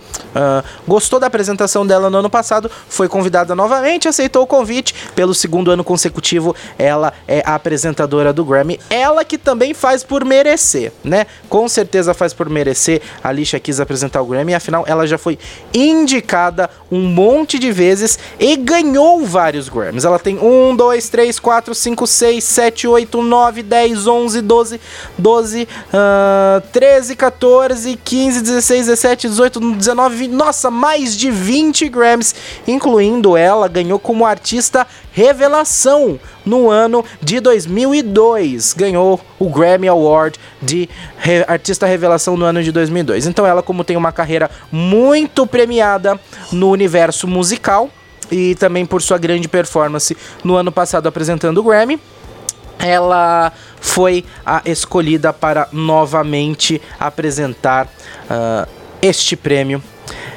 gostou 0.87 1.06
gostou 1.07 1.21
da 1.21 1.29
apresentação 1.29 1.87
dela 1.87 2.11
no 2.11 2.19
ano 2.19 2.29
passado, 2.29 2.69
foi 2.89 3.09
convidada 3.09 3.55
novamente, 3.55 4.09
aceitou 4.09 4.43
o 4.43 4.47
convite. 4.47 4.93
Pelo 5.15 5.33
segundo 5.33 5.71
ano 5.71 5.85
consecutivo, 5.85 6.55
ela 6.77 7.13
é 7.29 7.45
a 7.47 7.55
apresentadora 7.55 8.33
do 8.33 8.45
Grammy. 8.45 8.81
Ela 8.91 9.25
que 9.25 9.39
também 9.39 9.73
faz 9.73 10.03
por 10.03 10.25
merecer, 10.25 10.93
né? 11.05 11.27
Com 11.49 11.69
certeza 11.69 12.13
faz 12.13 12.35
por 12.35 12.49
merecer. 12.49 13.01
A 13.23 13.29
Alicia 13.29 13.61
quis 13.61 13.79
apresentar 13.79 14.21
o 14.21 14.27
Grammy, 14.27 14.53
afinal, 14.53 14.85
ela 14.85 15.07
já 15.07 15.17
foi 15.17 15.39
indicada 15.73 16.69
um 16.91 17.03
monte 17.03 17.57
de 17.57 17.71
vezes 17.71 18.19
e 18.41 18.57
ganhou 18.57 19.25
vários 19.25 19.69
Grammys. 19.69 20.05
Ela 20.05 20.19
tem 20.19 20.39
1, 20.39 20.75
2, 20.75 21.09
3, 21.09 21.39
4, 21.39 21.73
5, 21.73 22.07
6, 22.07 22.45
7, 22.45 22.89
8, 22.89 23.23
9, 23.23 23.63
10, 23.63 24.07
11, 24.09 24.41
12, 24.41 24.81
12, 25.17 25.63
uh, 25.63 26.61
13, 26.73 27.15
14, 27.15 27.99
15, 28.03 28.41
16, 28.41 28.87
17, 28.87 29.29
18, 29.29 29.61
19, 29.77 30.17
20. 30.17 30.31
Nossa, 30.33 30.71
mais 30.71 30.96
mais 30.97 31.15
de 31.15 31.31
20 31.31 31.91
Grammys, 31.91 32.35
incluindo 32.67 33.37
ela, 33.37 33.69
ganhou 33.69 33.99
como 33.99 34.25
artista 34.25 34.87
revelação 35.13 36.19
no 36.45 36.71
ano 36.71 37.05
de 37.21 37.39
2002. 37.39 38.73
Ganhou 38.73 39.21
o 39.39 39.51
Grammy 39.51 39.89
Award 39.89 40.39
de 40.63 40.89
re 41.19 41.45
artista 41.47 41.87
revelação 41.87 42.35
no 42.35 42.47
ano 42.47 42.63
de 42.63 42.73
2002. 42.73 43.27
Então 43.27 43.47
ela, 43.47 43.63
como 43.63 43.85
tem 43.85 43.95
uma 43.95 44.11
carreira 44.11 44.51
muito 44.73 45.47
premiada 45.47 46.19
no 46.51 46.71
universo 46.71 47.29
musical 47.29 47.91
e 48.31 48.55
também 48.55 48.87
por 48.87 49.03
sua 49.03 49.19
grande 49.19 49.49
performance 49.49 50.17
no 50.43 50.57
ano 50.57 50.73
passado 50.73 51.07
apresentando 51.07 51.59
o 51.59 51.63
Grammy, 51.63 52.01
ela 52.79 53.53
foi 53.83 54.25
a 54.47 54.63
escolhida 54.65 55.31
para 55.31 55.69
novamente 55.73 56.81
apresentar 56.99 57.87
uh, 57.87 58.67
este 59.03 59.37
prêmio 59.37 59.83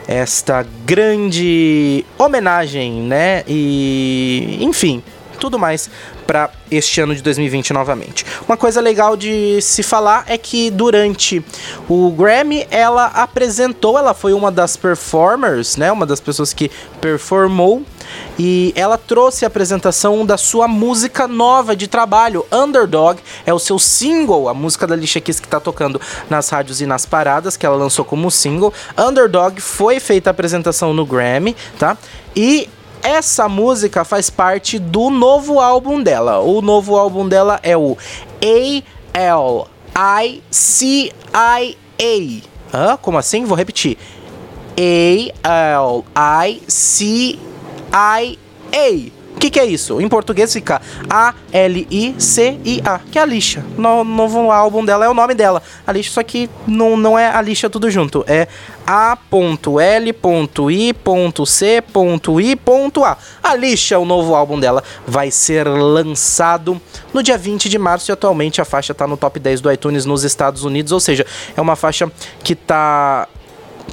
esta 0.07 0.65
grande 0.85 2.05
homenagem, 2.17 3.01
né? 3.01 3.43
E 3.47 4.57
enfim, 4.61 5.03
tudo 5.39 5.57
mais 5.57 5.89
para 6.27 6.51
este 6.69 7.01
ano 7.01 7.15
de 7.15 7.23
2020 7.23 7.73
novamente. 7.73 8.25
Uma 8.47 8.55
coisa 8.55 8.79
legal 8.79 9.17
de 9.17 9.59
se 9.61 9.81
falar 9.81 10.25
é 10.27 10.37
que 10.37 10.69
durante 10.69 11.43
o 11.87 12.11
Grammy 12.11 12.67
ela 12.69 13.07
apresentou, 13.07 13.97
ela 13.97 14.13
foi 14.13 14.33
uma 14.33 14.51
das 14.51 14.77
performers, 14.77 15.75
né, 15.75 15.91
uma 15.91 16.05
das 16.05 16.19
pessoas 16.19 16.53
que 16.53 16.69
performou 17.01 17.83
e 18.37 18.73
ela 18.75 18.97
trouxe 18.97 19.45
a 19.45 19.47
apresentação 19.47 20.25
da 20.25 20.37
sua 20.37 20.67
música 20.67 21.27
nova 21.27 21.75
de 21.75 21.87
trabalho, 21.87 22.45
Underdog, 22.51 23.21
é 23.45 23.53
o 23.53 23.59
seu 23.59 23.77
single, 23.79 24.49
a 24.49 24.53
música 24.53 24.87
da 24.87 24.95
Alicia 24.95 25.21
Keys 25.21 25.39
que 25.39 25.47
está 25.47 25.59
tocando 25.59 25.99
nas 26.29 26.49
rádios 26.49 26.81
e 26.81 26.85
nas 26.85 27.05
paradas, 27.05 27.57
que 27.57 27.65
ela 27.65 27.75
lançou 27.75 28.05
como 28.05 28.31
single. 28.31 28.73
Underdog 28.97 29.59
foi 29.61 29.99
feita 29.99 30.29
a 30.29 30.31
apresentação 30.31 30.93
no 30.93 31.05
Grammy, 31.05 31.55
tá? 31.77 31.97
E 32.35 32.69
essa 33.01 33.47
música 33.47 34.03
faz 34.03 34.29
parte 34.29 34.77
do 34.77 35.09
novo 35.09 35.57
álbum 35.59 36.03
dela. 36.03 36.39
O 36.39 36.61
novo 36.61 36.97
álbum 36.97 37.25
dela 37.27 37.59
é 37.63 37.77
o 37.77 37.97
A-L-I-C-I-A. 39.13 41.79
Hã? 42.73 42.97
Como 43.01 43.17
assim? 43.17 43.45
Vou 43.45 43.57
repetir. 43.57 43.97
A-L-I-C-I-A. 45.43 47.48
O 49.35 49.39
que, 49.39 49.49
que, 49.49 49.57
é 49.57 49.65
isso? 49.65 50.01
Em 50.01 50.09
português 50.09 50.51
fica 50.51 50.81
A-L-I-C-I-A, 51.09 52.99
que 53.09 53.17
é 53.17 53.21
a 53.21 53.25
lixa. 53.25 53.63
No 53.77 54.03
novo 54.03 54.51
álbum 54.51 54.83
dela 54.83 55.05
é 55.05 55.09
o 55.09 55.13
nome 55.13 55.33
dela. 55.33 55.63
A 55.87 55.93
lixa, 55.93 56.11
só 56.11 56.21
que 56.21 56.49
não, 56.67 56.97
não 56.97 57.17
é 57.17 57.29
a 57.29 57.41
lixa 57.41 57.69
tudo 57.69 57.89
junto. 57.89 58.25
É 58.27 58.49
A.L.I.C.I.A. 58.85 59.17
A 63.41 63.55
lixa, 63.55 63.97
o 63.97 64.03
novo 64.03 64.35
álbum 64.35 64.59
dela, 64.59 64.83
vai 65.07 65.31
ser 65.31 65.65
lançado 65.65 66.81
no 67.13 67.23
dia 67.23 67.37
20 67.37 67.69
de 67.69 67.79
março 67.79 68.11
e 68.11 68.13
atualmente 68.13 68.59
a 68.59 68.65
faixa 68.65 68.91
está 68.91 69.07
no 69.07 69.15
top 69.15 69.39
10 69.39 69.61
do 69.61 69.71
iTunes 69.71 70.03
nos 70.05 70.25
Estados 70.25 70.65
Unidos. 70.65 70.91
Ou 70.91 70.99
seja, 70.99 71.25
é 71.55 71.61
uma 71.61 71.77
faixa 71.77 72.11
que 72.43 72.55
tá 72.55 73.25
o 73.33 73.38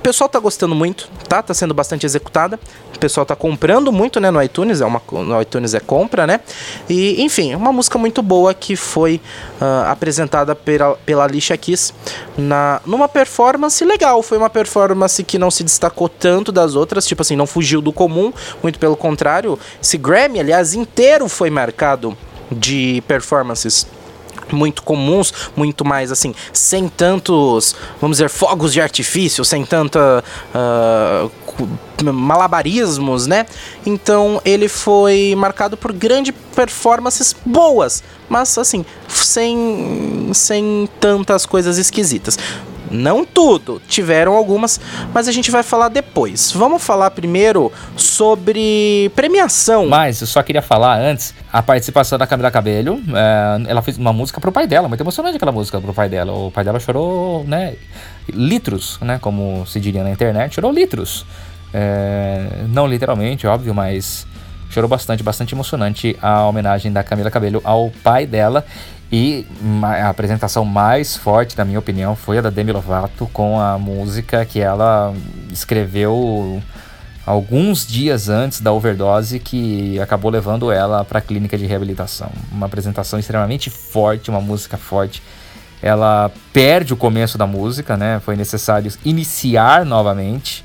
pessoal 0.06 0.28
tá 0.28 0.38
gostando 0.38 0.72
muito, 0.72 1.10
tá? 1.28 1.42
Tá 1.42 1.52
sendo 1.52 1.74
bastante 1.74 2.06
executada. 2.06 2.60
O 2.94 2.98
pessoal 2.98 3.26
tá 3.26 3.34
comprando 3.34 3.90
muito, 3.90 4.20
né, 4.20 4.30
no 4.30 4.40
iTunes, 4.40 4.80
é 4.80 4.86
uma 4.86 5.02
no 5.10 5.42
iTunes 5.42 5.74
é 5.74 5.80
compra, 5.80 6.28
né? 6.28 6.38
E, 6.88 7.20
enfim, 7.24 7.56
uma 7.56 7.72
música 7.72 7.98
muito 7.98 8.22
boa 8.22 8.54
que 8.54 8.76
foi 8.76 9.20
uh, 9.60 9.90
apresentada 9.90 10.54
pela, 10.54 10.94
pela 11.04 11.24
Alicia 11.24 11.56
Keys 11.56 11.92
na, 12.38 12.80
numa 12.86 13.08
performance 13.08 13.84
legal. 13.84 14.22
Foi 14.22 14.38
uma 14.38 14.48
performance 14.48 15.24
que 15.24 15.40
não 15.40 15.50
se 15.50 15.64
destacou 15.64 16.08
tanto 16.08 16.52
das 16.52 16.76
outras, 16.76 17.04
tipo 17.04 17.22
assim, 17.22 17.34
não 17.34 17.46
fugiu 17.46 17.82
do 17.82 17.92
comum, 17.92 18.32
muito 18.62 18.78
pelo 18.78 18.96
contrário. 18.96 19.58
Esse 19.82 19.98
Grammy, 19.98 20.38
aliás, 20.38 20.72
inteiro 20.72 21.28
foi 21.28 21.50
marcado 21.50 22.16
de 22.48 23.02
performances 23.08 23.88
muito 24.52 24.82
comuns, 24.82 25.32
muito 25.56 25.84
mais 25.84 26.12
assim, 26.12 26.34
sem 26.52 26.88
tantos, 26.88 27.74
vamos 28.00 28.18
dizer, 28.18 28.28
fogos 28.28 28.72
de 28.72 28.80
artifício, 28.80 29.44
sem 29.44 29.64
tanta 29.64 30.22
uh, 30.54 31.30
malabarismos, 32.12 33.26
né? 33.26 33.46
Então 33.84 34.40
ele 34.44 34.68
foi 34.68 35.34
marcado 35.36 35.76
por 35.76 35.92
grandes 35.92 36.34
performances 36.54 37.34
boas, 37.44 38.02
mas 38.28 38.56
assim, 38.58 38.84
sem, 39.08 40.30
sem 40.34 40.88
tantas 41.00 41.46
coisas 41.46 41.78
esquisitas. 41.78 42.38
Não 42.90 43.24
tudo, 43.24 43.80
tiveram 43.88 44.34
algumas, 44.34 44.80
mas 45.12 45.28
a 45.28 45.32
gente 45.32 45.50
vai 45.50 45.62
falar 45.62 45.88
depois. 45.88 46.52
Vamos 46.52 46.82
falar 46.82 47.10
primeiro 47.10 47.72
sobre 47.96 49.10
premiação. 49.14 49.86
Mas 49.86 50.20
eu 50.20 50.26
só 50.26 50.42
queria 50.42 50.62
falar 50.62 50.98
antes 50.98 51.34
a 51.52 51.62
participação 51.62 52.18
da 52.18 52.26
Camila 52.26 52.50
Cabello. 52.50 53.00
É, 53.14 53.70
ela 53.70 53.82
fez 53.82 53.98
uma 53.98 54.12
música 54.12 54.40
pro 54.40 54.52
pai 54.52 54.66
dela, 54.66 54.88
muito 54.88 55.00
emocionante 55.00 55.36
aquela 55.36 55.52
música 55.52 55.80
pro 55.80 55.94
pai 55.94 56.08
dela. 56.08 56.32
O 56.32 56.50
pai 56.50 56.64
dela 56.64 56.78
chorou, 56.78 57.44
né? 57.44 57.74
Litros, 58.28 58.98
né? 59.00 59.18
Como 59.20 59.66
se 59.66 59.80
diria 59.80 60.02
na 60.02 60.10
internet, 60.10 60.54
chorou 60.54 60.72
litros. 60.72 61.24
É, 61.72 62.64
não 62.68 62.86
literalmente, 62.86 63.46
óbvio, 63.46 63.74
mas 63.74 64.26
chorou 64.70 64.88
bastante, 64.88 65.22
bastante 65.22 65.54
emocionante 65.54 66.16
a 66.20 66.46
homenagem 66.46 66.92
da 66.92 67.02
Camila 67.02 67.30
Cabello 67.30 67.60
ao 67.64 67.90
pai 68.02 68.26
dela. 68.26 68.64
E 69.10 69.46
a 69.82 70.08
apresentação 70.08 70.64
mais 70.64 71.16
forte, 71.16 71.56
na 71.56 71.64
minha 71.64 71.78
opinião, 71.78 72.16
foi 72.16 72.38
a 72.38 72.40
da 72.40 72.50
Demi 72.50 72.72
Lovato 72.72 73.28
com 73.32 73.60
a 73.60 73.78
música 73.78 74.44
que 74.44 74.60
ela 74.60 75.14
escreveu 75.52 76.60
alguns 77.24 77.86
dias 77.86 78.28
antes 78.28 78.60
da 78.60 78.72
overdose 78.72 79.38
que 79.38 79.98
acabou 80.00 80.30
levando 80.30 80.72
ela 80.72 81.04
para 81.04 81.20
a 81.20 81.22
clínica 81.22 81.56
de 81.56 81.66
reabilitação. 81.66 82.30
Uma 82.50 82.66
apresentação 82.66 83.18
extremamente 83.18 83.70
forte, 83.70 84.28
uma 84.28 84.40
música 84.40 84.76
forte. 84.76 85.22
Ela 85.80 86.32
perde 86.52 86.92
o 86.92 86.96
começo 86.96 87.38
da 87.38 87.46
música, 87.46 87.96
né? 87.96 88.20
Foi 88.24 88.34
necessário 88.34 88.92
iniciar 89.04 89.84
novamente 89.84 90.64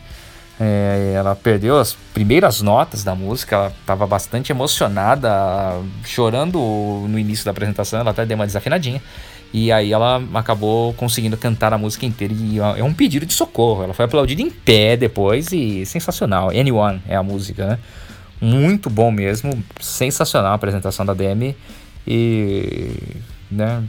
É, 0.64 1.14
ela 1.16 1.36
perdeu 1.36 1.80
as 1.80 1.94
primeiras 2.14 2.62
notas 2.62 3.04
da 3.04 3.16
música, 3.16 3.56
ela 3.56 3.68
estava 3.70 4.06
bastante 4.06 4.52
emocionada, 4.52 5.30
chorando 6.06 6.60
no 7.10 7.18
início 7.18 7.44
da 7.44 7.50
apresentação, 7.50 8.02
ela 8.02 8.12
até 8.12 8.28
deu 8.28 8.36
uma 8.36 8.46
desafinadinha. 8.46 9.02
E 9.52 9.72
aí 9.72 9.92
ela 9.92 10.22
acabou 10.36 10.94
conseguindo 10.94 11.36
cantar 11.36 11.74
a 11.74 11.80
música 11.80 12.06
inteira 12.06 12.32
e 12.32 12.60
é 12.60 12.84
um 12.84 12.94
pedido 12.94 13.26
de 13.26 13.34
socorro. 13.34 13.84
Ela 13.84 13.94
foi 13.96 14.06
aplaudida 14.06 14.40
em 14.40 14.52
pé 14.52 14.96
depois 14.96 15.52
e 15.52 15.84
sensacional. 15.84 16.52
Anyone 16.52 17.02
é 17.08 17.16
a 17.16 17.24
música, 17.24 17.66
né? 17.66 17.80
Muito 18.40 18.88
bom 18.88 19.12
mesmo, 19.12 19.64
sensacional 19.80 20.52
a 20.52 20.56
apresentação 20.56 21.04
da 21.04 21.16
Demi 21.16 21.58
e, 22.06 22.92
né, 23.52 23.84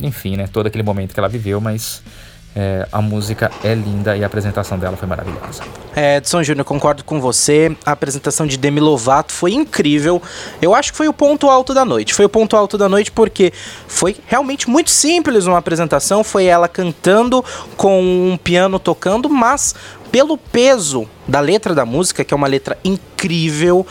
enfim, 0.00 0.36
né, 0.36 0.48
todo 0.48 0.66
aquele 0.66 0.84
momento 0.84 1.14
que 1.14 1.18
ela 1.20 1.28
viveu, 1.28 1.60
mas 1.60 2.02
é, 2.54 2.88
a 2.90 3.00
música 3.00 3.50
é 3.62 3.74
linda 3.74 4.16
e 4.16 4.22
a 4.22 4.26
apresentação 4.26 4.78
dela 4.78 4.96
foi 4.96 5.06
maravilhosa. 5.06 5.62
É, 5.94 6.16
Edson 6.16 6.42
Júnior, 6.42 6.64
concordo 6.64 7.04
com 7.04 7.20
você. 7.20 7.76
A 7.84 7.92
apresentação 7.92 8.46
de 8.46 8.56
Demi 8.56 8.80
Lovato 8.80 9.32
foi 9.32 9.52
incrível. 9.52 10.20
Eu 10.60 10.74
acho 10.74 10.92
que 10.92 10.96
foi 10.96 11.08
o 11.08 11.12
ponto 11.12 11.48
alto 11.48 11.72
da 11.74 11.84
noite. 11.84 12.14
Foi 12.14 12.24
o 12.24 12.28
ponto 12.28 12.56
alto 12.56 12.76
da 12.78 12.88
noite 12.88 13.10
porque 13.10 13.52
foi 13.86 14.16
realmente 14.26 14.68
muito 14.68 14.90
simples 14.90 15.46
uma 15.46 15.58
apresentação. 15.58 16.24
Foi 16.24 16.46
ela 16.46 16.68
cantando 16.68 17.44
com 17.76 18.00
um 18.00 18.36
piano 18.36 18.78
tocando, 18.78 19.28
mas 19.28 19.74
pelo 20.10 20.38
peso 20.38 21.08
da 21.26 21.40
letra 21.40 21.74
da 21.74 21.84
música, 21.84 22.24
que 22.24 22.32
é 22.32 22.36
uma 22.36 22.46
letra 22.46 22.78
incrível, 22.82 23.86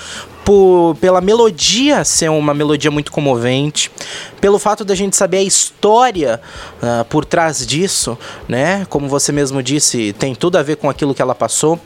por, 0.48 0.96
pela 1.02 1.20
melodia 1.20 2.06
ser 2.06 2.30
uma 2.30 2.54
melodia 2.54 2.90
muito 2.90 3.12
comovente, 3.12 3.92
pelo 4.40 4.58
fato 4.58 4.86
da 4.86 4.96
gente 4.96 5.14
saber 5.14 5.40
a 5.40 5.44
história 5.44 6.40
uh, 6.82 7.04
por 7.04 7.26
trás 7.26 7.68
disso, 7.68 8.18
né? 8.48 8.88
Como 8.90 9.10
você 9.10 9.34
mesmo 9.34 9.62
disse, 9.62 10.14
tem 10.14 10.34
tudo 10.34 10.58
a 10.58 10.64
ver 10.64 10.78
com 10.78 10.90
aquilo 10.90 11.14
que 11.14 11.22
ela 11.22 11.36
passou. 11.36 11.78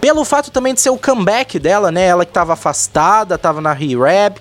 Pelo 0.00 0.24
fato 0.24 0.52
também 0.52 0.72
de 0.72 0.80
ser 0.80 0.90
o 0.90 0.96
comeback 0.96 1.58
dela, 1.58 1.90
né? 1.90 2.06
Ela 2.06 2.24
que 2.24 2.30
estava 2.30 2.52
afastada, 2.52 3.34
estava 3.34 3.60
na 3.60 3.72
Rehab 3.72 4.36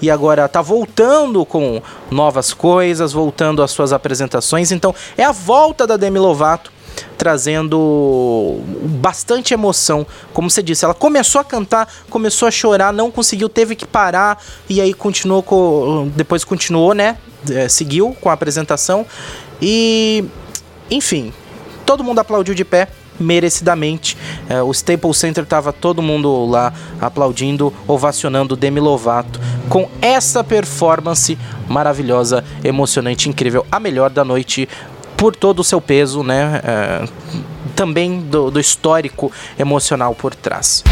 e 0.00 0.10
agora 0.10 0.46
está 0.46 0.62
voltando 0.62 1.44
com 1.44 1.82
novas 2.10 2.54
coisas, 2.54 3.12
voltando 3.12 3.62
às 3.62 3.70
suas 3.70 3.92
apresentações. 3.92 4.72
Então, 4.72 4.94
é 5.18 5.24
a 5.24 5.32
volta 5.32 5.86
da 5.86 5.98
Demi 5.98 6.18
Lovato 6.18 6.72
trazendo 7.16 8.60
bastante 9.00 9.54
emoção. 9.54 10.06
Como 10.32 10.50
você 10.50 10.62
disse, 10.62 10.84
ela 10.84 10.94
começou 10.94 11.40
a 11.40 11.44
cantar, 11.44 11.88
começou 12.08 12.48
a 12.48 12.50
chorar, 12.50 12.92
não 12.92 13.10
conseguiu, 13.10 13.48
teve 13.48 13.74
que 13.74 13.86
parar 13.86 14.42
e 14.68 14.80
aí 14.80 14.94
continuou 14.94 15.40
depois 16.14 16.44
continuou, 16.44 16.94
né? 16.94 17.16
É, 17.50 17.68
seguiu 17.68 18.14
com 18.20 18.28
a 18.28 18.34
apresentação 18.34 19.06
e 19.62 20.24
enfim, 20.90 21.32
todo 21.86 22.04
mundo 22.04 22.18
aplaudiu 22.18 22.54
de 22.54 22.64
pé 22.64 22.88
merecidamente. 23.20 24.16
É, 24.48 24.62
o 24.62 24.70
Staples 24.70 25.18
Center 25.18 25.44
tava 25.44 25.72
todo 25.72 26.00
mundo 26.00 26.46
lá 26.46 26.72
aplaudindo, 27.00 27.72
ovacionando 27.86 28.56
Demi 28.56 28.80
Lovato 28.80 29.38
com 29.68 29.88
essa 30.00 30.42
performance 30.42 31.38
maravilhosa, 31.68 32.42
emocionante, 32.64 33.28
incrível, 33.28 33.64
a 33.70 33.78
melhor 33.78 34.10
da 34.10 34.24
noite 34.24 34.68
por 35.20 35.36
todo 35.36 35.60
o 35.60 35.64
seu 35.64 35.82
peso, 35.82 36.22
né? 36.22 36.62
É, 36.64 37.08
também 37.76 38.22
do, 38.22 38.50
do 38.50 38.58
histórico 38.58 39.30
emocional 39.58 40.14
por 40.14 40.34
trás. 40.34 40.82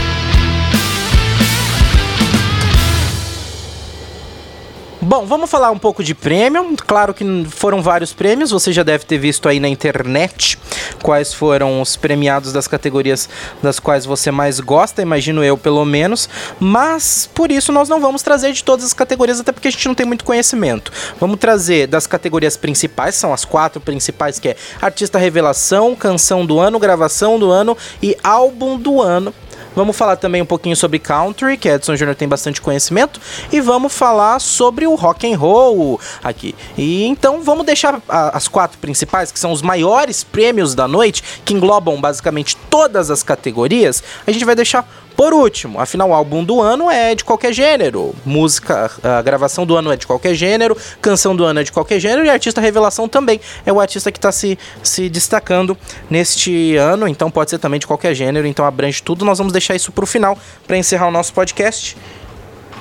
Bom, 5.00 5.24
vamos 5.24 5.48
falar 5.48 5.70
um 5.70 5.78
pouco 5.78 6.02
de 6.02 6.12
prêmio. 6.12 6.76
Claro 6.84 7.14
que 7.14 7.24
foram 7.50 7.80
vários 7.80 8.12
prêmios, 8.12 8.50
você 8.50 8.72
já 8.72 8.82
deve 8.82 9.04
ter 9.04 9.16
visto 9.16 9.48
aí 9.48 9.60
na 9.60 9.68
internet 9.68 10.58
quais 11.04 11.32
foram 11.32 11.80
os 11.80 11.94
premiados 11.94 12.52
das 12.52 12.66
categorias 12.66 13.28
das 13.62 13.78
quais 13.78 14.04
você 14.04 14.32
mais 14.32 14.58
gosta, 14.58 15.00
imagino 15.00 15.44
eu 15.44 15.56
pelo 15.56 15.84
menos. 15.84 16.28
Mas 16.58 17.30
por 17.32 17.52
isso 17.52 17.70
nós 17.70 17.88
não 17.88 18.00
vamos 18.00 18.22
trazer 18.22 18.52
de 18.52 18.64
todas 18.64 18.84
as 18.84 18.92
categorias, 18.92 19.38
até 19.38 19.52
porque 19.52 19.68
a 19.68 19.70
gente 19.70 19.86
não 19.86 19.94
tem 19.94 20.04
muito 20.04 20.24
conhecimento. 20.24 20.90
Vamos 21.20 21.38
trazer 21.38 21.86
das 21.86 22.08
categorias 22.08 22.56
principais, 22.56 23.14
são 23.14 23.32
as 23.32 23.44
quatro 23.44 23.80
principais, 23.80 24.40
que 24.40 24.48
é 24.48 24.56
Artista 24.82 25.16
Revelação, 25.16 25.94
Canção 25.94 26.44
do 26.44 26.58
Ano, 26.58 26.76
Gravação 26.76 27.38
do 27.38 27.52
Ano 27.52 27.78
e 28.02 28.16
Álbum 28.24 28.76
do 28.76 29.00
Ano. 29.00 29.32
Vamos 29.78 29.96
falar 29.96 30.16
também 30.16 30.42
um 30.42 30.44
pouquinho 30.44 30.74
sobre 30.74 30.98
country, 30.98 31.56
que 31.56 31.68
Edson 31.68 31.94
Júnior 31.94 32.16
tem 32.16 32.26
bastante 32.26 32.60
conhecimento, 32.60 33.20
e 33.52 33.60
vamos 33.60 33.94
falar 33.94 34.40
sobre 34.40 34.88
o 34.88 34.96
rock 34.96 35.32
and 35.32 35.38
roll 35.38 36.00
aqui. 36.20 36.52
E 36.76 37.04
então 37.04 37.44
vamos 37.44 37.64
deixar 37.64 38.02
a, 38.08 38.36
as 38.36 38.48
quatro 38.48 38.76
principais, 38.78 39.30
que 39.30 39.38
são 39.38 39.52
os 39.52 39.62
maiores 39.62 40.24
prêmios 40.24 40.74
da 40.74 40.88
noite, 40.88 41.22
que 41.44 41.54
englobam 41.54 42.00
basicamente 42.00 42.56
todas 42.68 43.08
as 43.08 43.22
categorias. 43.22 44.02
A 44.26 44.32
gente 44.32 44.44
vai 44.44 44.56
deixar 44.56 44.84
por 45.18 45.34
último, 45.34 45.80
afinal, 45.80 46.10
o 46.10 46.14
álbum 46.14 46.44
do 46.44 46.60
ano 46.60 46.88
é 46.88 47.12
de 47.12 47.24
qualquer 47.24 47.52
gênero. 47.52 48.14
Música, 48.24 48.88
a 49.02 49.20
gravação 49.20 49.66
do 49.66 49.74
ano 49.74 49.90
é 49.90 49.96
de 49.96 50.06
qualquer 50.06 50.32
gênero, 50.32 50.76
canção 51.02 51.34
do 51.34 51.44
ano 51.44 51.58
é 51.58 51.64
de 51.64 51.72
qualquer 51.72 51.98
gênero 51.98 52.24
e 52.24 52.30
artista 52.30 52.60
revelação 52.60 53.08
também 53.08 53.40
é 53.66 53.72
o 53.72 53.80
artista 53.80 54.12
que 54.12 54.18
está 54.18 54.30
se, 54.30 54.56
se 54.80 55.08
destacando 55.08 55.76
neste 56.08 56.76
ano, 56.76 57.08
então 57.08 57.32
pode 57.32 57.50
ser 57.50 57.58
também 57.58 57.80
de 57.80 57.86
qualquer 57.88 58.14
gênero, 58.14 58.46
então 58.46 58.64
abrange 58.64 59.02
tudo. 59.02 59.24
Nós 59.24 59.38
vamos 59.38 59.52
deixar 59.52 59.74
isso 59.74 59.90
para 59.90 60.04
o 60.04 60.06
final, 60.06 60.38
para 60.68 60.78
encerrar 60.78 61.08
o 61.08 61.10
nosso 61.10 61.32
podcast. 61.32 61.96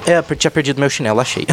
É, 0.05 0.21
tinha 0.35 0.51
perdido 0.51 0.79
meu 0.79 0.89
chinelo, 0.89 1.19
achei. 1.19 1.45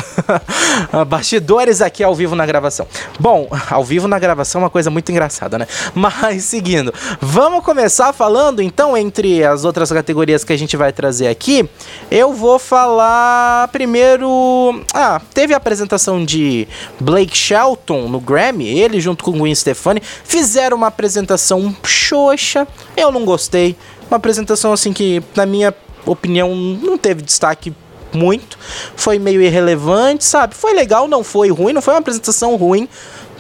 Bastidores 1.07 1.81
aqui 1.81 2.05
ao 2.05 2.15
vivo 2.15 2.35
na 2.35 2.47
gravação. 2.47 2.87
Bom, 3.19 3.49
ao 3.71 3.85
vivo 3.85 4.07
na 4.07 4.19
gravação 4.19 4.61
é 4.61 4.65
uma 4.65 4.71
coisa 4.71 4.91
muito 4.91 5.11
engraçada, 5.11 5.59
né? 5.59 5.67
Mas 5.95 6.45
seguindo, 6.45 6.93
vamos 7.21 7.65
começar 7.65 8.13
falando 8.13 8.63
então 8.63 8.97
entre 8.97 9.45
as 9.45 9.65
outras 9.65 9.91
categorias 9.91 10.45
que 10.45 10.53
a 10.53 10.59
gente 10.59 10.77
vai 10.77 10.93
trazer 10.93 11.29
aqui. 11.29 11.69
Eu 12.11 12.33
vou 12.33 12.59
falar 12.59 13.69
primeiro. 13.69 14.85
Ah, 14.93 15.21
teve 15.33 15.55
a 15.55 15.57
apresentação 15.57 16.25
de 16.25 16.69
Blake 17.01 17.37
Shelton 17.37 18.09
no 18.09 18.21
Grammy, 18.21 18.69
ele 18.69 19.01
junto 19.01 19.25
com 19.25 19.33
Gwen 19.33 19.55
Stefani 19.55 20.01
fizeram 20.25 20.77
uma 20.77 20.89
apresentação 20.89 21.75
xoxa. 21.83 22.67
Eu 22.97 23.11
não 23.11 23.25
gostei. 23.25 23.77
Uma 24.09 24.17
apresentação 24.17 24.73
assim 24.73 24.93
que, 24.93 25.23
na 25.35 25.47
minha 25.47 25.75
opinião, 26.07 26.55
não 26.55 26.99
teve 26.99 27.23
destaque 27.23 27.73
muito, 28.17 28.59
foi 28.97 29.19
meio 29.19 29.43
irrelevante, 29.43 30.25
sabe? 30.25 30.55
Foi 30.55 30.73
legal, 30.73 31.09
não 31.09 31.23
foi 31.25 31.51
ruim, 31.51 31.73
não 31.73 31.83
foi 31.83 31.95
uma 31.95 32.01
apresentação 32.01 32.57
ruim. 32.57 32.89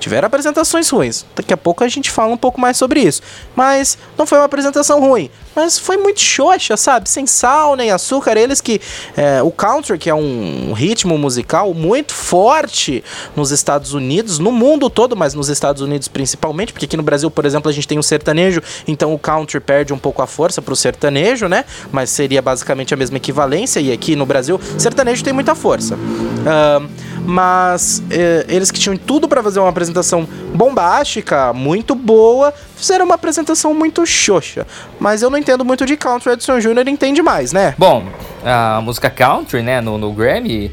Tiveram 0.04 0.26
apresentações 0.26 0.90
ruins. 0.90 1.24
Daqui 1.34 1.54
a 1.54 1.56
pouco 1.56 1.82
a 1.82 1.88
gente 1.88 2.10
fala 2.10 2.30
um 2.30 2.36
pouco 2.36 2.60
mais 2.60 2.76
sobre 2.76 3.00
isso. 3.00 3.22
Mas 3.56 3.96
não 4.18 4.26
foi 4.26 4.36
uma 4.36 4.44
apresentação 4.44 5.00
ruim. 5.00 5.30
Mas 5.56 5.78
foi 5.78 5.96
muito 5.96 6.20
xoxa, 6.20 6.76
sabe? 6.76 7.08
Sem 7.08 7.26
sal 7.26 7.74
nem 7.74 7.90
açúcar. 7.90 8.36
Eles 8.36 8.60
que. 8.60 8.82
É, 9.16 9.42
o 9.42 9.50
country, 9.50 9.96
que 9.96 10.10
é 10.10 10.14
um 10.14 10.74
ritmo 10.74 11.16
musical 11.16 11.72
muito 11.72 12.12
forte 12.12 13.02
nos 13.34 13.50
Estados 13.50 13.94
Unidos, 13.94 14.38
no 14.38 14.52
mundo 14.52 14.90
todo, 14.90 15.16
mas 15.16 15.32
nos 15.32 15.48
Estados 15.48 15.80
Unidos 15.80 16.06
principalmente, 16.06 16.74
porque 16.74 16.84
aqui 16.84 16.98
no 16.98 17.02
Brasil, 17.02 17.30
por 17.30 17.46
exemplo, 17.46 17.70
a 17.70 17.72
gente 17.72 17.88
tem 17.88 17.98
o 17.98 18.02
sertanejo, 18.02 18.60
então 18.86 19.14
o 19.14 19.18
country 19.18 19.58
perde 19.58 19.94
um 19.94 19.98
pouco 19.98 20.20
a 20.20 20.26
força 20.26 20.60
pro 20.60 20.76
sertanejo, 20.76 21.48
né? 21.48 21.64
Mas 21.90 22.10
seria 22.10 22.42
basicamente 22.42 22.92
a 22.92 22.96
mesma 22.98 23.16
equivalência. 23.16 23.80
E 23.80 23.90
aqui 23.90 24.14
no 24.14 24.26
Brasil, 24.26 24.60
sertanejo 24.76 25.24
tem 25.24 25.32
muita 25.32 25.54
força. 25.54 25.94
Uh, 25.94 26.90
mas 27.24 28.02
eh, 28.10 28.44
eles 28.48 28.70
que 28.70 28.78
tinham 28.78 28.96
tudo 28.96 29.26
para 29.28 29.42
fazer 29.42 29.60
uma 29.60 29.68
apresentação 29.68 30.28
bombástica, 30.54 31.52
muito 31.52 31.94
boa, 31.94 32.52
fizeram 32.76 33.06
uma 33.06 33.14
apresentação 33.14 33.72
muito 33.74 34.04
xoxa. 34.06 34.66
Mas 35.00 35.22
eu 35.22 35.30
não 35.30 35.38
entendo 35.38 35.64
muito 35.64 35.86
de 35.86 35.96
country, 35.96 36.32
Edson 36.32 36.58
Jr. 36.58 36.88
entende 36.88 37.22
mais, 37.22 37.52
né? 37.52 37.74
Bom, 37.78 38.04
a 38.44 38.80
música 38.80 39.08
country, 39.08 39.62
né, 39.62 39.80
no, 39.80 39.96
no 39.96 40.12
Grammy, 40.12 40.70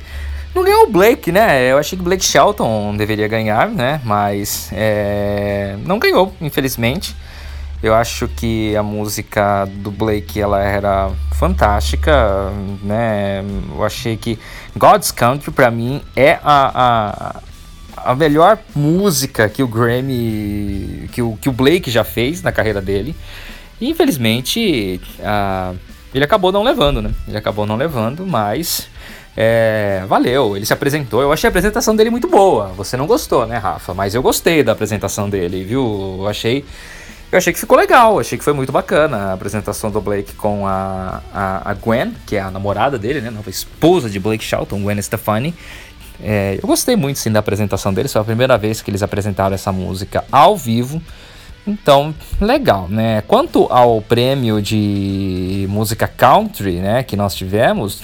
não 0.53 0.63
ganhou 0.63 0.83
o 0.83 0.87
Blake, 0.87 1.31
né? 1.31 1.71
Eu 1.71 1.77
achei 1.77 1.97
que 1.97 2.03
Blake 2.03 2.23
Shelton 2.23 2.95
deveria 2.97 3.27
ganhar, 3.27 3.69
né? 3.69 4.01
Mas 4.03 4.69
é, 4.73 5.77
não 5.85 5.97
ganhou, 5.97 6.33
infelizmente. 6.41 7.15
Eu 7.83 7.95
acho 7.95 8.27
que 8.27 8.75
a 8.75 8.83
música 8.83 9.65
do 9.65 9.89
Blake 9.89 10.39
ela 10.39 10.61
era 10.61 11.11
fantástica, 11.33 12.51
né? 12.83 13.43
Eu 13.73 13.83
achei 13.83 14.15
que 14.15 14.37
God's 14.75 15.11
Country 15.11 15.51
para 15.51 15.71
mim 15.71 16.01
é 16.15 16.33
a, 16.43 17.41
a, 18.03 18.11
a 18.11 18.15
melhor 18.15 18.59
música 18.75 19.49
que 19.49 19.63
o 19.63 19.67
Grammy, 19.67 21.09
que 21.11 21.23
o, 21.23 21.35
que 21.37 21.49
o 21.49 21.51
Blake 21.51 21.89
já 21.89 22.03
fez 22.03 22.43
na 22.43 22.51
carreira 22.51 22.79
dele. 22.79 23.15
E 23.79 23.89
infelizmente 23.89 25.01
a, 25.23 25.73
ele 26.13 26.23
acabou 26.23 26.51
não 26.51 26.61
levando, 26.61 27.01
né? 27.01 27.11
Ele 27.27 27.37
acabou 27.37 27.65
não 27.65 27.75
levando, 27.75 28.27
mas 28.27 28.87
é, 29.35 30.03
valeu, 30.07 30.55
ele 30.55 30.65
se 30.65 30.73
apresentou. 30.73 31.21
Eu 31.21 31.31
achei 31.31 31.47
a 31.47 31.49
apresentação 31.49 31.95
dele 31.95 32.09
muito 32.09 32.27
boa. 32.27 32.67
Você 32.77 32.95
não 32.95 33.07
gostou, 33.07 33.47
né, 33.47 33.57
Rafa? 33.57 33.93
Mas 33.93 34.13
eu 34.13 34.21
gostei 34.21 34.61
da 34.61 34.73
apresentação 34.73 35.29
dele, 35.29 35.63
viu? 35.63 36.17
Eu 36.19 36.27
achei 36.27 36.65
eu 37.31 37.37
achei 37.37 37.53
que 37.53 37.59
ficou 37.59 37.77
legal, 37.77 38.19
achei 38.19 38.37
que 38.37 38.43
foi 38.43 38.53
muito 38.53 38.71
bacana 38.71 39.17
a 39.17 39.33
apresentação 39.33 39.89
do 39.89 40.01
Blake 40.01 40.33
com 40.33 40.67
a, 40.67 41.21
a, 41.33 41.71
a 41.71 41.73
Gwen, 41.73 42.13
que 42.27 42.35
é 42.35 42.41
a 42.41 42.51
namorada 42.51 42.99
dele, 42.99 43.21
né? 43.21 43.29
Nova 43.29 43.49
esposa 43.49 44.09
de 44.09 44.19
Blake 44.19 44.43
Shelton, 44.43 44.81
Gwen 44.81 45.01
Stefani. 45.01 45.53
É, 46.21 46.59
eu 46.61 46.67
gostei 46.67 46.95
muito 46.95 47.19
sim 47.19 47.31
da 47.31 47.39
apresentação 47.39 47.93
deles, 47.93 48.11
foi 48.11 48.21
a 48.21 48.25
primeira 48.25 48.57
vez 48.57 48.81
que 48.81 48.91
eles 48.91 49.01
apresentaram 49.01 49.55
essa 49.55 49.71
música 49.71 50.25
ao 50.31 50.57
vivo. 50.57 51.01
Então, 51.65 52.13
legal, 52.39 52.87
né? 52.89 53.21
Quanto 53.27 53.67
ao 53.71 54.01
prêmio 54.01 54.61
de 54.61 55.65
música 55.69 56.07
country, 56.07 56.79
né, 56.79 57.03
que 57.03 57.15
nós 57.15 57.35
tivemos, 57.35 58.01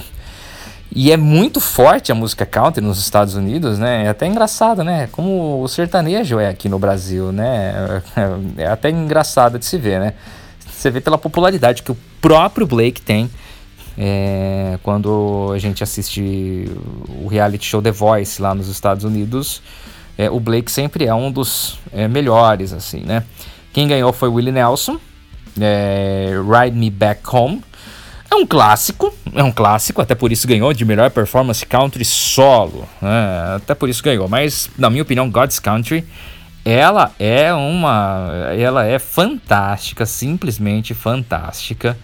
e 0.90 1.12
é 1.12 1.16
muito 1.16 1.60
forte 1.60 2.10
a 2.10 2.14
música 2.14 2.46
country 2.46 2.82
nos 2.82 2.98
Estados 2.98 3.34
Unidos, 3.34 3.78
né? 3.78 4.06
É 4.06 4.08
até 4.08 4.26
engraçado, 4.26 4.82
né? 4.82 5.08
Como 5.12 5.62
o 5.62 5.68
sertanejo 5.68 6.38
é 6.38 6.48
aqui 6.48 6.68
no 6.68 6.78
Brasil, 6.78 7.30
né? 7.30 8.02
É 8.56 8.66
até 8.66 8.90
engraçado 8.90 9.58
de 9.58 9.66
se 9.66 9.76
ver, 9.76 10.00
né? 10.00 10.14
Você 10.70 10.90
vê 10.90 11.00
pela 11.00 11.18
popularidade 11.18 11.82
que 11.82 11.92
o 11.92 11.98
próprio 12.20 12.66
Blake 12.66 13.02
tem 13.02 13.30
é, 13.98 14.78
quando 14.82 15.50
a 15.52 15.58
gente 15.58 15.82
assiste 15.82 16.70
o 17.22 17.26
reality 17.26 17.66
show 17.66 17.82
The 17.82 17.90
Voice 17.90 18.40
lá 18.40 18.54
nos 18.54 18.68
Estados 18.68 19.04
Unidos. 19.04 19.60
É, 20.16 20.30
o 20.30 20.40
Blake 20.40 20.70
sempre 20.70 21.04
é 21.04 21.14
um 21.14 21.30
dos 21.30 21.78
é, 21.92 22.08
melhores, 22.08 22.72
assim, 22.72 23.00
né? 23.00 23.24
Quem 23.72 23.86
ganhou 23.86 24.12
foi 24.12 24.28
Willie 24.28 24.52
Nelson, 24.52 24.98
é, 25.60 26.30
Ride 26.42 26.76
Me 26.76 26.90
Back 26.90 27.22
Home. 27.30 27.62
É 28.30 28.34
um 28.34 28.46
clássico, 28.46 29.12
é 29.34 29.42
um 29.42 29.50
clássico, 29.50 30.02
até 30.02 30.14
por 30.14 30.30
isso 30.30 30.46
ganhou 30.46 30.72
de 30.74 30.84
melhor 30.84 31.10
performance 31.10 31.64
country 31.64 32.04
solo, 32.04 32.86
né? 33.00 33.56
até 33.56 33.74
por 33.74 33.88
isso 33.88 34.02
ganhou. 34.02 34.28
Mas 34.28 34.70
na 34.76 34.90
minha 34.90 35.02
opinião, 35.02 35.30
God's 35.30 35.58
Country, 35.58 36.04
ela 36.64 37.12
é 37.18 37.52
uma, 37.54 38.50
ela 38.56 38.84
é 38.84 38.98
fantástica, 38.98 40.04
simplesmente 40.04 40.92
fantástica 40.92 41.96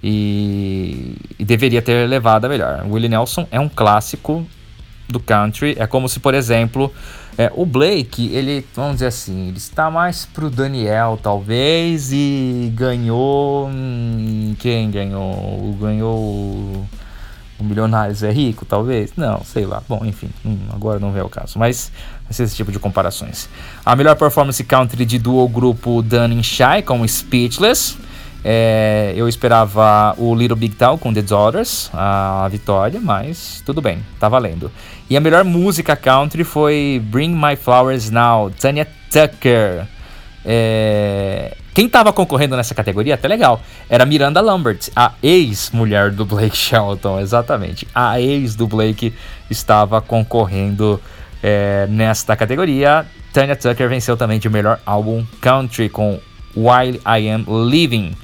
e, 0.00 1.16
e 1.38 1.44
deveria 1.44 1.82
ter 1.82 2.08
levado 2.08 2.44
a 2.44 2.48
melhor. 2.48 2.84
Willie 2.88 3.08
Nelson 3.08 3.48
é 3.50 3.58
um 3.58 3.68
clássico 3.68 4.46
do 5.08 5.18
country, 5.18 5.74
é 5.78 5.86
como 5.86 6.08
se, 6.08 6.20
por 6.20 6.34
exemplo, 6.34 6.92
é, 7.36 7.50
o 7.54 7.66
Blake, 7.66 8.32
ele, 8.32 8.64
vamos 8.74 8.94
dizer 8.94 9.06
assim, 9.06 9.48
ele 9.48 9.58
está 9.58 9.90
mais 9.90 10.24
pro 10.24 10.48
Daniel, 10.48 11.18
talvez, 11.20 12.12
e 12.12 12.72
ganhou. 12.74 13.68
Hum, 13.68 14.54
quem 14.58 14.90
ganhou? 14.90 15.76
Ganhou. 15.80 16.86
O 17.58 17.62
Milionários 17.62 18.22
é 18.22 18.30
rico, 18.30 18.64
talvez? 18.64 19.12
Não, 19.16 19.42
sei 19.44 19.66
lá. 19.66 19.82
Bom, 19.88 20.04
enfim, 20.04 20.28
hum, 20.44 20.58
agora 20.72 21.00
não 21.00 21.12
vê 21.12 21.20
o 21.22 21.28
caso. 21.28 21.58
Mas 21.58 21.90
esse 22.30 22.54
tipo 22.54 22.70
de 22.70 22.78
comparações. 22.78 23.48
A 23.84 23.96
melhor 23.96 24.16
performance 24.16 24.62
country 24.62 25.04
de 25.04 25.18
duo 25.18 25.48
grupo 25.48 26.02
Dunning 26.02 26.42
Shy 26.42 26.82
com 26.84 27.06
Speechless. 27.06 27.96
É, 28.44 29.14
eu 29.16 29.26
esperava 29.26 30.14
o 30.18 30.34
Little 30.34 30.56
Big 30.56 30.74
Town 30.74 30.98
com 30.98 31.14
The 31.14 31.22
Daughters, 31.22 31.90
a 31.94 32.46
vitória, 32.50 33.00
mas 33.00 33.62
tudo 33.64 33.80
bem, 33.80 34.04
tá 34.20 34.28
valendo. 34.28 34.70
E 35.08 35.16
a 35.16 35.20
melhor 35.20 35.44
música 35.44 35.96
country 35.96 36.44
foi 36.44 37.02
Bring 37.06 37.34
My 37.34 37.56
Flowers 37.56 38.10
Now, 38.10 38.50
Tanya 38.50 38.86
Tucker. 39.10 39.86
É, 40.44 41.56
quem 41.72 41.86
estava 41.86 42.12
concorrendo 42.12 42.54
nessa 42.54 42.74
categoria, 42.74 43.14
até 43.14 43.26
legal, 43.26 43.62
era 43.88 44.04
Miranda 44.04 44.42
Lambert, 44.42 44.90
a 44.94 45.12
ex-mulher 45.22 46.10
do 46.10 46.26
Blake 46.26 46.54
Shelton, 46.56 47.18
exatamente. 47.20 47.88
A 47.94 48.20
ex 48.20 48.54
do 48.54 48.66
Blake 48.66 49.14
estava 49.50 50.02
concorrendo 50.02 51.00
é, 51.42 51.86
nesta 51.88 52.36
categoria. 52.36 53.06
Tanya 53.32 53.56
Tucker 53.56 53.88
venceu 53.88 54.16
também 54.16 54.38
de 54.38 54.50
melhor 54.50 54.78
álbum 54.84 55.24
country 55.40 55.88
com 55.88 56.20
While 56.54 57.00
I 57.04 57.28
Am 57.30 57.44
Living. 57.48 58.14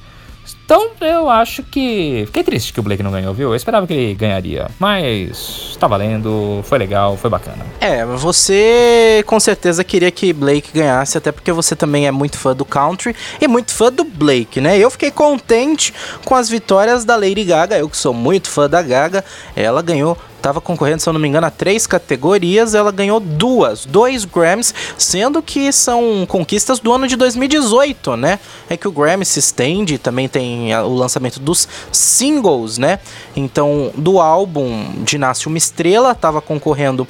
Então 0.71 0.89
eu 1.01 1.29
acho 1.29 1.65
que. 1.65 2.23
Fiquei 2.27 2.45
triste 2.45 2.73
que 2.73 2.79
o 2.79 2.83
Blake 2.85 3.03
não 3.03 3.11
ganhou, 3.11 3.35
viu? 3.35 3.49
Eu 3.49 3.57
esperava 3.57 3.89
que 3.89 3.93
ele 3.93 4.15
ganharia. 4.15 4.71
Mas 4.79 5.77
tá 5.81 5.89
valendo, 5.89 6.61
foi 6.63 6.79
legal, 6.79 7.17
foi 7.17 7.29
bacana. 7.29 7.67
É, 7.81 8.07
você 8.07 9.25
com 9.27 9.41
certeza 9.41 9.83
queria 9.83 10.13
que 10.13 10.33
Blake 10.33 10.71
ganhasse, 10.73 11.19
até 11.19 11.33
porque 11.33 11.51
você 11.51 11.75
também 11.75 12.07
é 12.07 12.13
muito 12.13 12.39
fã 12.39 12.55
do 12.55 12.65
country 12.65 13.17
e 13.41 13.49
muito 13.49 13.73
fã 13.73 13.91
do 13.91 14.05
Blake, 14.05 14.61
né? 14.61 14.79
Eu 14.79 14.93
fiquei 14.93 15.11
contente 15.11 15.93
com 16.25 16.37
as 16.37 16.49
vitórias 16.49 17.05
da 17.05 17.17
Lady 17.17 17.43
Gaga, 17.43 17.77
eu 17.77 17.89
que 17.89 17.97
sou 17.97 18.15
muito 18.15 18.49
fã 18.49 18.71
da 18.71 18.81
Gaga. 18.81 19.25
Ela 19.57 19.83
ganhou 19.83 20.17
estava 20.41 20.61
concorrendo, 20.61 21.01
se 21.01 21.09
eu 21.09 21.13
não 21.13 21.21
me 21.21 21.29
engano, 21.29 21.47
a 21.47 21.51
três 21.51 21.87
categorias, 21.87 22.75
ela 22.75 22.91
ganhou 22.91 23.21
duas, 23.21 23.85
dois 23.85 24.25
Grammys, 24.25 24.75
sendo 24.99 25.43
que 25.43 25.71
são 25.73 26.27
conquistas 26.27 26.81
do 26.81 26.93
ano 26.93 27.07
de 27.07 27.15
2018, 27.17 28.17
né? 28.17 28.41
É 28.69 28.77
que 28.77 28.89
o 28.89 28.93
Grammy 28.93 29.25
se 29.25 29.39
estende, 29.39 29.99
também 29.99 30.29
tem 30.29 30.75
o 30.77 30.95
lançamento 30.95 31.39
dos 31.39 31.69
singles, 31.93 32.79
né? 32.79 32.99
Então, 33.37 33.93
do 33.95 34.21
álbum 34.21 35.05
de 35.05 35.19
Nasce 35.19 35.47
uma 35.47 35.59
Estrela, 35.59 36.13
estava 36.13 36.41
concorrendo 36.41 37.07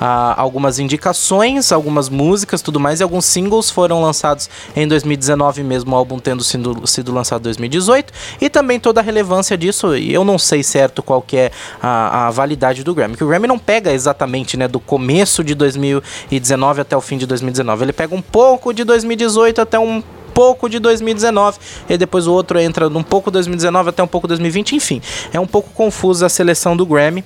a 0.00 0.40
algumas 0.40 0.78
indicações, 0.78 1.72
algumas 1.72 2.08
músicas, 2.08 2.62
tudo 2.62 2.80
mais, 2.80 3.00
e 3.00 3.02
alguns 3.02 3.26
singles 3.26 3.70
foram 3.70 4.02
lançados 4.02 4.48
em 4.74 4.88
2019 4.88 5.62
mesmo, 5.62 5.92
o 5.92 5.96
álbum 5.96 6.18
tendo 6.18 6.42
sido, 6.42 6.86
sido 6.86 7.12
lançado 7.12 7.40
em 7.40 7.44
2018, 7.44 8.12
e 8.40 8.48
também 8.48 8.80
toda 8.80 9.00
a 9.00 9.02
relevância 9.02 9.56
disso, 9.56 9.94
eu 9.94 10.24
não 10.24 10.38
sei 10.38 10.62
certo 10.62 11.02
qual 11.02 11.20
que 11.20 11.36
é 11.36 11.50
a, 11.82 12.28
a 12.28 12.30
validade 12.30 12.69
do 12.74 12.94
Grammy. 12.94 13.16
Que 13.16 13.24
o 13.24 13.28
Grammy 13.28 13.46
não 13.46 13.58
pega 13.58 13.92
exatamente, 13.92 14.56
né, 14.56 14.68
do 14.68 14.80
começo 14.80 15.42
de 15.42 15.54
2019 15.54 16.80
até 16.80 16.96
o 16.96 17.00
fim 17.00 17.18
de 17.18 17.26
2019. 17.26 17.84
Ele 17.84 17.92
pega 17.92 18.14
um 18.14 18.22
pouco 18.22 18.72
de 18.72 18.84
2018 18.84 19.60
até 19.60 19.78
um 19.78 20.02
pouco 20.40 20.70
de 20.70 20.78
2019 20.78 21.58
e 21.88 21.98
depois 21.98 22.26
o 22.26 22.32
outro 22.32 22.58
entra 22.58 22.88
um 22.88 23.02
pouco 23.02 23.30
2019 23.30 23.90
até 23.90 24.02
um 24.02 24.06
pouco 24.06 24.26
2020, 24.26 24.74
enfim, 24.74 25.02
é 25.32 25.40
um 25.40 25.46
pouco 25.46 25.68
confusa 25.74 26.26
a 26.26 26.28
seleção 26.28 26.74
do 26.74 26.86
Grammy, 26.86 27.22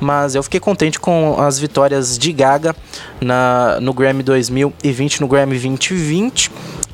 mas 0.00 0.34
eu 0.36 0.42
fiquei 0.44 0.60
contente 0.60 1.00
com 1.00 1.40
as 1.40 1.58
vitórias 1.58 2.16
de 2.16 2.32
Gaga 2.32 2.76
na, 3.20 3.80
no 3.80 3.92
Grammy 3.92 4.22
2020, 4.22 5.20
no 5.20 5.26
Grammy 5.26 5.52
2020. 5.52 6.52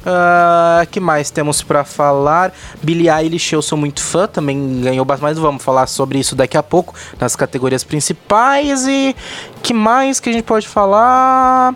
Uh, 0.09 0.87
que 0.91 1.01
mais 1.01 1.31
temos 1.31 1.63
para 1.63 1.85
falar? 1.85 2.51
Billie 2.83 3.11
Eilish, 3.11 3.53
eu 3.53 3.61
sou 3.61 3.77
muito 3.77 4.01
fã, 4.01 4.27
também 4.27 4.81
ganhou 4.81 5.05
bastante, 5.05 5.29
mas 5.29 5.39
vamos 5.39 5.63
falar 5.63 5.87
sobre 5.87 6.19
isso 6.19 6.35
daqui 6.35 6.57
a 6.57 6.63
pouco, 6.63 6.95
nas 7.21 7.37
categorias 7.37 7.85
principais. 7.85 8.87
E 8.87 9.15
que 9.63 9.75
mais 9.75 10.19
que 10.19 10.31
a 10.31 10.33
gente 10.33 10.45
pode 10.45 10.67
falar? 10.67 11.75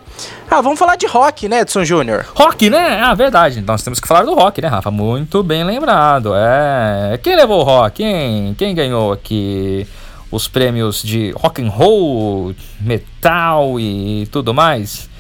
Ah, 0.50 0.62
vamos 0.62 0.78
falar 0.78 0.96
de 0.96 1.06
rock, 1.06 1.46
né, 1.46 1.60
Edson 1.60 1.84
Júnior? 1.84 2.24
Rock, 2.34 2.70
né? 2.70 3.02
Ah, 3.02 3.12
verdade. 3.12 3.60
Nós 3.60 3.82
temos 3.82 4.00
que 4.00 4.08
falar 4.08 4.24
do 4.24 4.32
rock, 4.32 4.62
né, 4.62 4.68
Rafa? 4.68 4.90
Muito 4.90 5.42
bem 5.42 5.62
lembrado. 5.62 6.32
É. 6.34 7.18
Quem 7.22 7.36
levou 7.36 7.60
o 7.60 7.64
rock? 7.64 7.96
Quem, 7.96 8.54
quem 8.54 8.74
ganhou 8.74 9.12
aqui? 9.12 9.86
Os 10.30 10.48
prêmios 10.48 11.02
de 11.02 11.32
rock 11.32 11.62
and 11.62 11.68
roll, 11.68 12.54
metal 12.80 13.78
e 13.78 14.26
tudo 14.32 14.54
mais. 14.54 15.11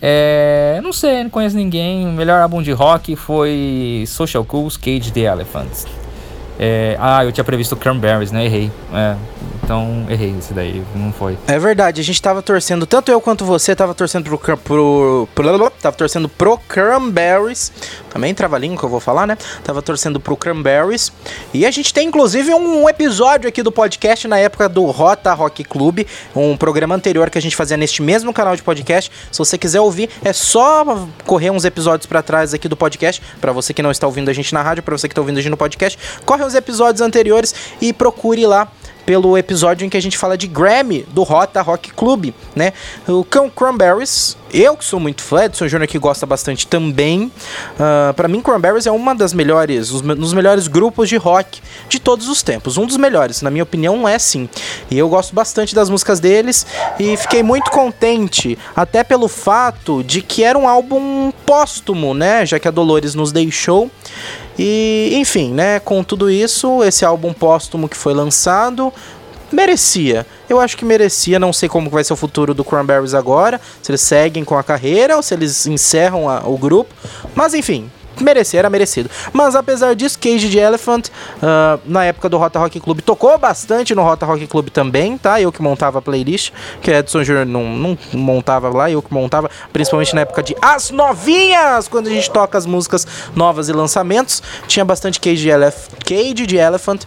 É, 0.00 0.80
não 0.82 0.92
sei, 0.92 1.22
não 1.24 1.30
conheço 1.30 1.56
ninguém. 1.56 2.06
O 2.06 2.12
melhor 2.12 2.40
álbum 2.40 2.62
de 2.62 2.72
rock 2.72 3.16
foi 3.16 4.04
Social 4.06 4.44
Cools 4.44 4.76
Cage 4.76 5.12
the 5.12 5.20
Elephants. 5.20 5.86
É, 6.58 6.96
ah, 7.00 7.24
eu 7.24 7.32
tinha 7.32 7.44
previsto 7.44 7.76
Cranberries, 7.76 8.32
né? 8.32 8.44
Errei. 8.44 8.70
É, 8.92 9.16
então 9.68 10.06
errei 10.08 10.34
esse 10.38 10.54
daí, 10.54 10.82
não 10.94 11.12
foi. 11.12 11.36
É 11.46 11.58
verdade, 11.58 12.00
a 12.00 12.04
gente 12.04 12.22
tava 12.22 12.40
torcendo, 12.40 12.86
tanto 12.86 13.12
eu 13.12 13.20
quanto 13.20 13.44
você 13.44 13.76
tava 13.76 13.94
torcendo 13.94 14.24
pro, 14.24 14.56
pro, 14.56 15.28
pro 15.34 15.70
tava 15.70 15.94
torcendo 15.94 16.26
pro 16.26 16.56
Cranberries, 16.66 17.70
também 18.08 18.34
trava-língua 18.34 18.78
que 18.78 18.84
eu 18.84 18.88
vou 18.88 18.98
falar, 18.98 19.26
né? 19.26 19.36
Tava 19.62 19.82
torcendo 19.82 20.18
pro 20.18 20.38
Cranberries. 20.38 21.12
E 21.52 21.66
a 21.66 21.70
gente 21.70 21.92
tem 21.92 22.08
inclusive 22.08 22.54
um 22.54 22.88
episódio 22.88 23.46
aqui 23.46 23.62
do 23.62 23.70
podcast 23.70 24.26
na 24.26 24.38
época 24.38 24.70
do 24.70 24.86
Rota 24.86 25.34
Rock 25.34 25.62
Club, 25.64 26.00
um 26.34 26.56
programa 26.56 26.94
anterior 26.94 27.28
que 27.28 27.36
a 27.36 27.42
gente 27.42 27.54
fazia 27.54 27.76
neste 27.76 28.00
mesmo 28.00 28.32
canal 28.32 28.56
de 28.56 28.62
podcast. 28.62 29.12
Se 29.30 29.38
você 29.38 29.58
quiser 29.58 29.80
ouvir, 29.80 30.08
é 30.24 30.32
só 30.32 31.06
correr 31.26 31.50
uns 31.50 31.66
episódios 31.66 32.06
para 32.06 32.22
trás 32.22 32.54
aqui 32.54 32.68
do 32.68 32.76
podcast, 32.76 33.20
para 33.38 33.52
você 33.52 33.74
que 33.74 33.82
não 33.82 33.90
está 33.90 34.06
ouvindo 34.06 34.30
a 34.30 34.32
gente 34.32 34.54
na 34.54 34.62
rádio, 34.62 34.82
para 34.82 34.96
você 34.96 35.06
que 35.06 35.12
está 35.12 35.20
ouvindo 35.20 35.36
a 35.36 35.42
gente 35.42 35.50
no 35.50 35.58
podcast, 35.58 35.98
corre 36.24 36.42
os 36.48 36.54
episódios 36.54 37.00
anteriores 37.00 37.54
e 37.80 37.92
procure 37.92 38.46
lá 38.46 38.68
pelo 39.08 39.38
episódio 39.38 39.86
em 39.86 39.88
que 39.88 39.96
a 39.96 40.02
gente 40.02 40.18
fala 40.18 40.36
de 40.36 40.46
Grammy 40.46 41.00
do 41.14 41.22
Rota 41.22 41.62
Rock 41.62 41.94
Club, 41.94 42.30
né? 42.54 42.74
O 43.08 43.24
Cão 43.24 43.48
Cranberries, 43.48 44.36
eu 44.52 44.76
que 44.76 44.84
sou 44.84 45.00
muito 45.00 45.22
fã, 45.22 45.44
Edson 45.44 45.66
Júnior 45.66 45.88
que 45.88 45.98
gosta 45.98 46.26
bastante 46.26 46.66
também. 46.66 47.22
Uh, 47.22 47.30
ah, 48.10 48.12
para 48.14 48.28
mim, 48.28 48.42
Cranberries 48.42 48.86
é 48.86 48.90
uma 48.90 49.14
das 49.14 49.32
melhores, 49.32 49.92
um 49.92 50.14
dos 50.14 50.34
melhores 50.34 50.68
grupos 50.68 51.08
de 51.08 51.16
rock 51.16 51.62
de 51.88 51.98
todos 51.98 52.28
os 52.28 52.42
tempos. 52.42 52.76
Um 52.76 52.84
dos 52.84 52.98
melhores, 52.98 53.40
na 53.40 53.50
minha 53.50 53.62
opinião, 53.62 54.06
é 54.06 54.18
sim. 54.18 54.46
E 54.90 54.98
eu 54.98 55.08
gosto 55.08 55.34
bastante 55.34 55.74
das 55.74 55.88
músicas 55.88 56.20
deles 56.20 56.66
e 56.98 57.16
fiquei 57.16 57.42
muito 57.42 57.70
contente, 57.70 58.58
até 58.76 59.02
pelo 59.02 59.26
fato 59.26 60.04
de 60.04 60.20
que 60.20 60.44
era 60.44 60.58
um 60.58 60.68
álbum 60.68 61.32
póstumo, 61.46 62.12
né? 62.12 62.44
Já 62.44 62.58
que 62.58 62.68
a 62.68 62.70
Dolores 62.70 63.14
nos 63.14 63.32
deixou. 63.32 63.90
E, 64.58 65.10
enfim, 65.14 65.52
né, 65.52 65.78
com 65.78 66.02
tudo 66.02 66.30
isso, 66.30 66.82
esse 66.82 67.04
álbum 67.04 67.32
póstumo 67.32 67.88
que 67.88 67.96
foi 67.96 68.12
lançado 68.12 68.92
merecia. 69.50 70.26
Eu 70.48 70.60
acho 70.60 70.76
que 70.76 70.84
merecia, 70.84 71.38
não 71.38 71.52
sei 71.52 71.68
como 71.68 71.88
vai 71.90 72.04
ser 72.04 72.12
o 72.12 72.16
futuro 72.16 72.52
do 72.52 72.64
Cranberries 72.64 73.14
agora, 73.14 73.60
se 73.82 73.90
eles 73.90 74.00
seguem 74.00 74.44
com 74.44 74.56
a 74.56 74.62
carreira 74.62 75.16
ou 75.16 75.22
se 75.22 75.34
eles 75.34 75.66
encerram 75.66 76.28
a, 76.28 76.46
o 76.46 76.56
grupo, 76.56 76.94
mas 77.34 77.54
enfim, 77.54 77.90
merecer, 78.22 78.58
era 78.58 78.70
merecido. 78.70 79.10
Mas 79.32 79.54
apesar 79.54 79.94
disso, 79.94 80.18
Cage 80.18 80.48
de 80.48 80.58
Elephant, 80.58 81.08
uh, 81.08 81.80
na 81.84 82.04
época 82.04 82.28
do 82.28 82.36
Rota 82.38 82.58
Rock 82.58 82.80
Club, 82.80 83.00
tocou 83.00 83.36
bastante 83.38 83.94
no 83.94 84.02
Rota 84.02 84.26
Rock 84.26 84.46
Club 84.46 84.68
também, 84.70 85.16
tá? 85.16 85.40
Eu 85.40 85.52
que 85.52 85.62
montava 85.62 85.98
a 85.98 86.02
playlist, 86.02 86.52
que 86.80 86.90
Edson 86.90 87.22
Jr. 87.22 87.46
não, 87.46 87.64
não 87.64 87.98
montava 88.12 88.68
lá, 88.68 88.90
eu 88.90 89.02
que 89.02 89.12
montava, 89.12 89.50
principalmente 89.72 90.14
na 90.14 90.22
época 90.22 90.42
de 90.42 90.56
As 90.60 90.90
Novinhas, 90.90 91.88
quando 91.88 92.08
a 92.08 92.10
gente 92.10 92.30
toca 92.30 92.56
as 92.58 92.66
músicas 92.66 93.06
novas 93.34 93.68
e 93.68 93.72
lançamentos. 93.72 94.42
Tinha 94.66 94.84
bastante 94.84 95.20
Cage 95.20 95.42
de, 95.42 95.48
Elef 95.48 95.88
Cage 96.04 96.46
de 96.46 96.56
Elephant. 96.56 97.02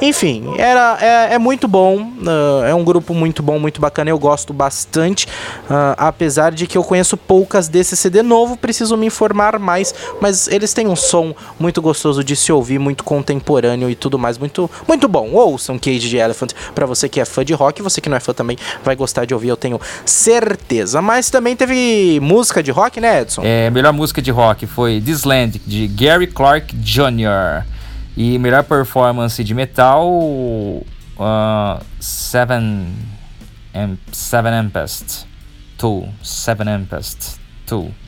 Enfim, 0.00 0.54
era, 0.58 0.98
é, 1.00 1.34
é 1.34 1.38
muito 1.38 1.66
bom, 1.68 2.00
uh, 2.00 2.64
é 2.66 2.74
um 2.74 2.84
grupo 2.84 3.14
muito 3.14 3.42
bom, 3.42 3.58
muito 3.58 3.80
bacana, 3.80 4.10
eu 4.10 4.18
gosto 4.18 4.52
bastante, 4.52 5.26
uh, 5.26 5.94
apesar 5.96 6.52
de 6.52 6.66
que 6.66 6.76
eu 6.76 6.84
conheço 6.84 7.16
poucas 7.16 7.68
desse 7.68 7.96
CD 7.96 8.22
novo, 8.22 8.56
preciso 8.56 8.96
me 8.96 9.06
informar 9.06 9.58
mais, 9.58 9.94
mas 10.20 10.48
eles 10.52 10.72
têm 10.72 10.86
um 10.86 10.96
som 10.96 11.34
muito 11.58 11.80
gostoso 11.80 12.22
de 12.22 12.36
se 12.36 12.52
ouvir, 12.52 12.78
muito 12.78 13.02
contemporâneo 13.02 13.88
e 13.88 13.94
tudo 13.94 14.18
mais, 14.18 14.38
muito, 14.38 14.70
muito 14.86 15.08
bom. 15.08 15.30
Ouçam 15.32 15.78
Cage 15.78 16.08
de 16.08 16.16
Elephant 16.16 16.52
para 16.74 16.86
você 16.86 17.08
que 17.08 17.20
é 17.20 17.24
fã 17.24 17.44
de 17.44 17.52
rock, 17.52 17.82
você 17.82 18.00
que 18.00 18.08
não 18.08 18.16
é 18.16 18.20
fã 18.20 18.32
também 18.32 18.56
vai 18.84 18.94
gostar 18.94 19.24
de 19.24 19.34
ouvir, 19.34 19.48
eu 19.48 19.56
tenho 19.56 19.80
certeza. 20.04 21.00
Mas 21.00 21.30
também 21.30 21.56
teve 21.56 22.20
música 22.20 22.62
de 22.62 22.70
rock, 22.70 23.00
né, 23.00 23.22
Edson? 23.22 23.42
É, 23.44 23.70
melhor 23.70 23.92
música 23.92 24.20
de 24.20 24.30
rock 24.30 24.66
foi 24.66 25.00
This 25.00 25.24
Land 25.24 25.60
de 25.66 25.88
Gary 25.88 26.26
Clark 26.26 26.74
Jr. 26.76 27.64
E 28.16 28.38
melhor 28.38 28.62
performance 28.64 29.42
de 29.42 29.54
metal 29.54 30.06
uh, 30.06 30.84
Seven 31.98 32.88
Seven 34.12 34.52
Ampest 34.52 35.24
2 35.78 36.08
Seven 36.22 36.68
Ampest 36.68 37.38
2 37.66 38.01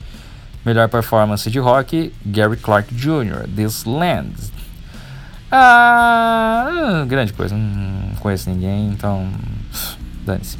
Melhor 0.65 0.89
performance 0.89 1.49
de 1.49 1.59
rock, 1.59 2.11
Gary 2.25 2.57
Clark 2.57 2.93
Jr., 2.93 3.47
This 3.55 3.85
Land. 3.85 4.33
Ah, 5.51 7.05
grande 7.07 7.31
coisa, 7.33 7.55
não 7.55 8.15
conheço 8.19 8.49
ninguém, 8.49 8.89
então. 8.89 9.29
Dane-se. 10.25 10.57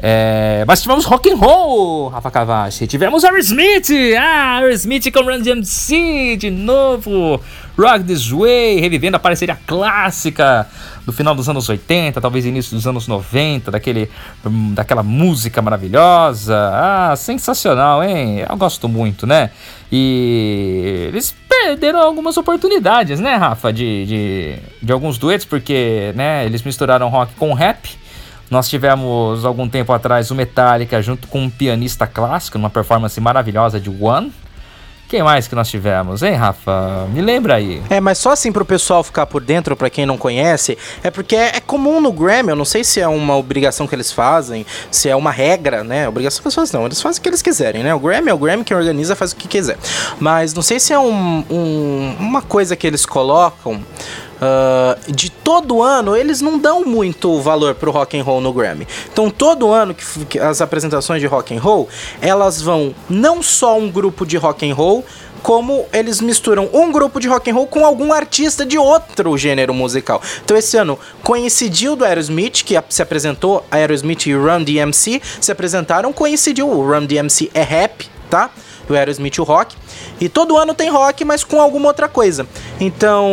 É, 0.00 0.64
mas 0.66 0.80
tivemos 0.80 1.04
rock 1.06 1.28
and 1.28 1.36
roll, 1.36 2.08
Rafa 2.08 2.30
Cavachi. 2.30 2.86
Tivemos 2.86 3.24
Aerosmith, 3.24 3.90
ah, 4.16 4.58
Aerosmith 4.58 5.10
com 5.10 5.22
Run 5.22 5.40
DMC 5.40 6.36
de 6.36 6.50
novo. 6.50 7.40
Rock 7.76 8.04
This 8.04 8.30
Way, 8.30 8.80
revivendo 8.80 9.16
a 9.16 9.20
parceria 9.20 9.58
clássica 9.66 10.68
do 11.08 11.12
final 11.12 11.34
dos 11.34 11.48
anos 11.48 11.66
80, 11.66 12.20
talvez 12.20 12.44
início 12.44 12.76
dos 12.76 12.86
anos 12.86 13.08
90, 13.08 13.70
daquele, 13.70 14.10
hum, 14.44 14.74
daquela 14.74 15.02
música 15.02 15.62
maravilhosa. 15.62 16.54
Ah, 16.54 17.14
sensacional, 17.16 18.04
hein? 18.04 18.44
Eu 18.46 18.56
gosto 18.58 18.86
muito, 18.90 19.26
né? 19.26 19.50
E 19.90 21.06
eles 21.08 21.34
perderam 21.48 21.98
algumas 21.98 22.36
oportunidades, 22.36 23.20
né, 23.20 23.36
Rafa, 23.36 23.72
de, 23.72 24.04
de, 24.04 24.58
de 24.82 24.92
alguns 24.92 25.16
duetos, 25.16 25.46
porque 25.46 26.12
né, 26.14 26.44
eles 26.44 26.62
misturaram 26.62 27.08
rock 27.08 27.32
com 27.36 27.54
rap. 27.54 27.96
Nós 28.50 28.68
tivemos 28.68 29.46
algum 29.46 29.66
tempo 29.66 29.94
atrás 29.94 30.30
o 30.30 30.34
Metallica 30.34 31.00
junto 31.00 31.26
com 31.26 31.44
um 31.44 31.48
pianista 31.48 32.06
clássico, 32.06 32.58
numa 32.58 32.68
performance 32.68 33.18
maravilhosa 33.18 33.80
de 33.80 33.88
One. 33.88 34.30
Quem 35.08 35.22
mais 35.22 35.48
que 35.48 35.54
nós 35.54 35.70
tivemos, 35.70 36.22
hein, 36.22 36.34
Rafa? 36.34 37.06
Me 37.10 37.22
lembra 37.22 37.54
aí. 37.54 37.82
É, 37.88 37.98
mas 37.98 38.18
só 38.18 38.32
assim 38.32 38.52
pro 38.52 38.62
pessoal 38.62 39.02
ficar 39.02 39.24
por 39.24 39.42
dentro, 39.42 39.74
para 39.74 39.88
quem 39.88 40.04
não 40.04 40.18
conhece, 40.18 40.76
é 41.02 41.10
porque 41.10 41.34
é, 41.34 41.56
é, 41.56 41.60
comum 41.60 41.98
no 41.98 42.12
Grammy, 42.12 42.50
eu 42.50 42.56
não 42.56 42.66
sei 42.66 42.84
se 42.84 43.00
é 43.00 43.08
uma 43.08 43.34
obrigação 43.34 43.86
que 43.86 43.94
eles 43.94 44.12
fazem, 44.12 44.66
se 44.90 45.08
é 45.08 45.16
uma 45.16 45.30
regra, 45.30 45.82
né? 45.82 46.06
Obrigação 46.06 46.42
que 46.42 46.48
eles 46.48 46.54
fazem, 46.54 46.78
não, 46.78 46.84
eles 46.84 47.00
fazem 47.00 47.20
o 47.20 47.22
que 47.22 47.28
eles 47.30 47.40
quiserem, 47.40 47.82
né? 47.82 47.94
O 47.94 47.98
Grammy 47.98 48.28
é 48.28 48.34
o 48.34 48.38
Grammy, 48.38 48.64
quem 48.64 48.76
organiza 48.76 49.16
faz 49.16 49.32
o 49.32 49.36
que 49.36 49.48
quiser. 49.48 49.78
Mas 50.20 50.52
não 50.52 50.60
sei 50.62 50.78
se 50.78 50.92
é 50.92 50.98
um, 50.98 51.42
um, 51.48 52.16
uma 52.20 52.42
coisa 52.42 52.76
que 52.76 52.86
eles 52.86 53.06
colocam 53.06 53.82
Uh, 54.38 55.12
de 55.12 55.30
todo 55.30 55.82
ano, 55.82 56.16
eles 56.16 56.40
não 56.40 56.58
dão 56.58 56.84
muito 56.84 57.40
valor 57.40 57.74
pro 57.74 57.90
rock 57.90 58.18
and 58.18 58.22
roll 58.22 58.40
no 58.40 58.52
Grammy. 58.52 58.86
Então, 59.12 59.30
todo 59.30 59.72
ano 59.72 59.94
que, 59.94 60.24
que 60.26 60.38
as 60.38 60.60
apresentações 60.60 61.20
de 61.20 61.26
rock 61.26 61.54
and 61.56 61.60
roll, 61.60 61.88
elas 62.20 62.62
vão 62.62 62.94
não 63.10 63.42
só 63.42 63.76
um 63.76 63.90
grupo 63.90 64.24
de 64.24 64.36
rock 64.36 64.68
and 64.68 64.74
roll, 64.74 65.04
como 65.42 65.86
eles 65.92 66.20
misturam 66.20 66.68
um 66.72 66.90
grupo 66.90 67.20
de 67.20 67.28
rock 67.28 67.50
and 67.50 67.54
roll 67.54 67.66
com 67.66 67.84
algum 67.84 68.12
artista 68.12 68.64
de 68.66 68.78
outro 68.78 69.36
gênero 69.36 69.72
musical. 69.72 70.20
Então 70.44 70.56
esse 70.56 70.76
ano 70.76 70.98
coincidiu 71.22 71.96
do 71.96 72.04
Aerosmith, 72.04 72.64
que 72.64 72.74
se 72.88 73.02
apresentou, 73.02 73.64
Aerosmith 73.70 74.26
e 74.26 74.34
Run 74.34 74.64
DMC 74.64 75.20
se 75.40 75.52
apresentaram, 75.52 76.12
coincidiu, 76.12 76.68
o 76.68 76.86
Run 76.86 77.06
DMC 77.06 77.50
é 77.54 77.62
rap, 77.62 78.08
tá? 78.28 78.50
O 78.88 78.94
Aerosmith 78.94 79.38
o 79.38 79.42
rock. 79.42 79.76
E 80.20 80.28
todo 80.28 80.56
ano 80.56 80.74
tem 80.74 80.88
rock, 80.90 81.24
mas 81.24 81.44
com 81.44 81.60
alguma 81.60 81.88
outra 81.88 82.08
coisa. 82.08 82.46
Então, 82.80 83.26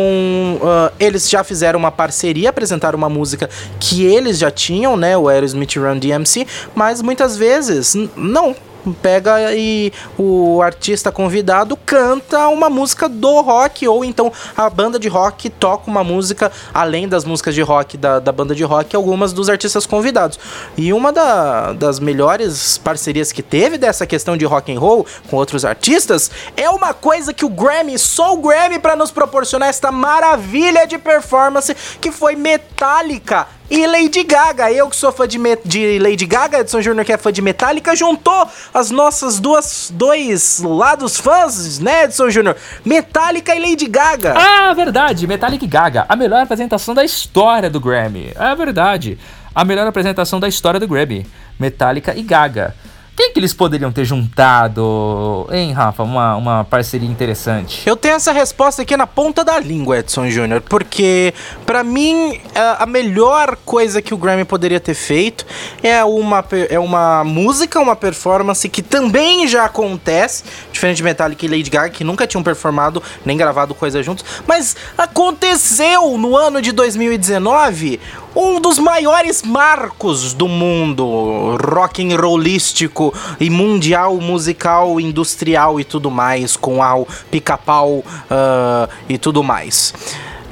uh, 0.60 0.92
eles 0.98 1.28
já 1.28 1.42
fizeram 1.42 1.78
uma 1.78 1.90
parceria, 1.90 2.50
apresentaram 2.50 2.96
uma 2.96 3.08
música 3.08 3.48
que 3.80 4.04
eles 4.04 4.38
já 4.38 4.50
tinham, 4.50 4.96
né? 4.96 5.16
O 5.16 5.28
Aerosmith 5.28 5.76
Run 5.76 5.98
DMC, 5.98 6.46
mas 6.74 7.02
muitas 7.02 7.36
vezes 7.36 7.94
não 8.16 8.54
pega 8.92 9.54
e 9.54 9.92
o 10.18 10.60
artista 10.62 11.10
convidado 11.12 11.76
canta 11.76 12.48
uma 12.48 12.68
música 12.68 13.08
do 13.08 13.40
rock, 13.40 13.86
ou 13.86 14.04
então 14.04 14.32
a 14.56 14.68
banda 14.68 14.98
de 14.98 15.08
rock 15.08 15.50
toca 15.50 15.90
uma 15.90 16.04
música, 16.04 16.50
além 16.72 17.08
das 17.08 17.24
músicas 17.24 17.54
de 17.54 17.62
rock 17.62 17.96
da, 17.96 18.18
da 18.18 18.32
banda 18.32 18.54
de 18.54 18.64
rock, 18.64 18.94
algumas 18.94 19.32
dos 19.32 19.48
artistas 19.48 19.86
convidados. 19.86 20.38
E 20.76 20.92
uma 20.92 21.12
da, 21.12 21.72
das 21.72 21.98
melhores 21.98 22.78
parcerias 22.78 23.32
que 23.32 23.42
teve 23.42 23.78
dessa 23.78 24.06
questão 24.06 24.36
de 24.36 24.44
rock 24.44 24.72
and 24.72 24.78
roll 24.78 25.06
com 25.28 25.36
outros 25.36 25.64
artistas 25.64 26.30
é 26.56 26.68
uma 26.70 26.94
coisa 26.94 27.32
que 27.32 27.44
o 27.44 27.48
Grammy, 27.48 27.98
só 27.98 28.34
o 28.34 28.38
Grammy 28.38 28.78
para 28.78 28.96
nos 28.96 29.10
proporcionar 29.10 29.68
esta 29.68 29.90
maravilha 29.90 30.86
de 30.86 30.98
performance 30.98 31.74
que 32.00 32.10
foi 32.10 32.36
Metallica 32.36 33.46
e 33.70 33.86
Lady 33.86 34.22
Gaga. 34.22 34.70
Eu 34.70 34.88
que 34.88 34.96
sou 34.96 35.12
fã 35.12 35.26
de, 35.26 35.38
de 35.64 35.98
Lady 35.98 36.26
Gaga, 36.26 36.60
Edson 36.60 36.80
Júnior 36.80 37.04
que 37.04 37.12
é 37.12 37.18
fã 37.18 37.32
de 37.32 37.42
Metallica, 37.42 37.94
juntou 37.94 38.48
as 38.72 38.90
nossas 38.90 39.38
duas 39.40 39.92
dois 39.94 40.60
lados 40.60 41.18
fãs, 41.18 41.78
né, 41.78 42.04
Edson 42.04 42.30
Júnior? 42.30 42.56
Metallica 42.84 43.54
e 43.54 43.60
Lady 43.60 43.86
Gaga. 43.86 44.34
Ah, 44.36 44.72
verdade, 44.74 45.26
Metallica 45.26 45.64
e 45.64 45.68
Gaga, 45.68 46.06
a 46.08 46.16
melhor 46.16 46.42
apresentação 46.42 46.94
da 46.94 47.04
história 47.04 47.68
do 47.70 47.80
Grammy. 47.80 48.32
É 48.34 48.54
verdade. 48.54 49.18
A 49.54 49.64
melhor 49.64 49.86
apresentação 49.86 50.38
da 50.38 50.48
história 50.48 50.78
do 50.78 50.86
Grammy. 50.86 51.26
Metallica 51.58 52.14
e 52.14 52.22
Gaga. 52.22 52.74
Quem 53.16 53.32
que 53.32 53.40
eles 53.40 53.54
poderiam 53.54 53.90
ter 53.90 54.04
juntado, 54.04 55.48
hein, 55.50 55.72
Rafa? 55.72 56.02
Uma, 56.02 56.36
uma 56.36 56.64
parceria 56.64 57.08
interessante. 57.08 57.82
Eu 57.88 57.96
tenho 57.96 58.14
essa 58.14 58.30
resposta 58.30 58.82
aqui 58.82 58.94
na 58.94 59.06
ponta 59.06 59.42
da 59.42 59.58
língua, 59.58 60.00
Edson 60.00 60.28
Júnior, 60.28 60.60
porque 60.60 61.32
para 61.64 61.82
mim 61.82 62.38
a 62.78 62.84
melhor 62.84 63.56
coisa 63.64 64.02
que 64.02 64.12
o 64.12 64.18
Grammy 64.18 64.44
poderia 64.44 64.78
ter 64.78 64.92
feito 64.92 65.46
é 65.82 66.04
uma, 66.04 66.44
é 66.68 66.78
uma 66.78 67.24
música, 67.24 67.80
uma 67.80 67.96
performance 67.96 68.68
que 68.68 68.82
também 68.82 69.48
já 69.48 69.64
acontece, 69.64 70.44
diferente 70.70 70.98
de 70.98 71.02
Metallica 71.02 71.46
e 71.46 71.48
Lady 71.48 71.70
Gaga, 71.70 71.88
que 71.88 72.04
nunca 72.04 72.26
tinham 72.26 72.42
performado 72.42 73.02
nem 73.24 73.34
gravado 73.34 73.74
coisa 73.74 74.02
juntos, 74.02 74.26
mas 74.46 74.76
aconteceu 74.98 76.18
no 76.18 76.36
ano 76.36 76.60
de 76.60 76.70
2019 76.70 77.98
um 78.36 78.60
dos 78.60 78.78
maiores 78.78 79.42
marcos 79.42 80.34
do 80.34 80.46
mundo 80.46 81.56
rock 81.56 82.06
and 82.06 82.14
rollístico 82.20 83.14
e 83.40 83.48
mundial 83.48 84.18
musical, 84.18 85.00
industrial 85.00 85.80
e 85.80 85.84
tudo 85.84 86.10
mais, 86.10 86.54
com 86.54 86.82
ao 86.82 87.08
pica-pau 87.30 87.94
uh, 87.94 88.88
e 89.08 89.16
tudo 89.16 89.42
mais. 89.42 89.94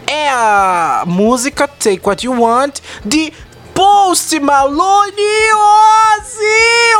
É 0.06 0.30
a 0.30 1.04
música 1.06 1.68
Take 1.68 2.00
What 2.02 2.26
You 2.26 2.40
Want 2.40 2.80
de 3.04 3.32
Post 3.74 4.38
Malone 4.38 5.12
e 5.18 5.52
Ozzy 5.52 6.94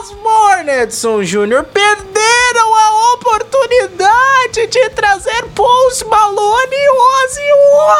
Osbourne, 0.00 0.68
Edson 0.82 1.22
Jr. 1.22 1.62
Perderam 1.62 2.74
a 2.74 3.14
oportunidade 3.14 4.66
de 4.66 4.90
trazer 4.90 5.44
Post 5.54 6.04
Malone 6.06 6.74
e 6.74 6.90
Ozzy 6.90 7.52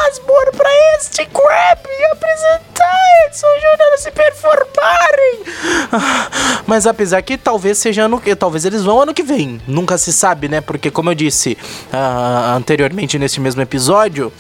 Osbourne 0.09 0.57
para 0.57 0.71
este 0.97 1.25
Grammy 1.27 2.05
apresentar 2.13 3.05
Edson 3.27 3.47
Jr. 3.47 3.99
se 3.99 4.11
performarem. 4.11 5.45
Ah, 5.93 6.29
mas 6.67 6.87
apesar 6.87 7.23
que 7.23 7.39
talvez 7.39 7.79
seja 7.79 8.03
ano 8.05 8.21
que 8.21 8.35
talvez 8.35 8.65
eles 8.65 8.83
vão 8.83 9.01
ano 9.01 9.15
que 9.15 9.23
vem, 9.23 9.61
nunca 9.67 9.97
se 9.97 10.13
sabe, 10.13 10.49
né? 10.49 10.61
Porque 10.61 10.91
como 10.91 11.11
eu 11.11 11.15
disse 11.15 11.57
uh, 11.93 12.57
anteriormente 12.57 13.19
neste 13.19 13.41
mesmo 13.41 13.63
episódio, 13.63 14.33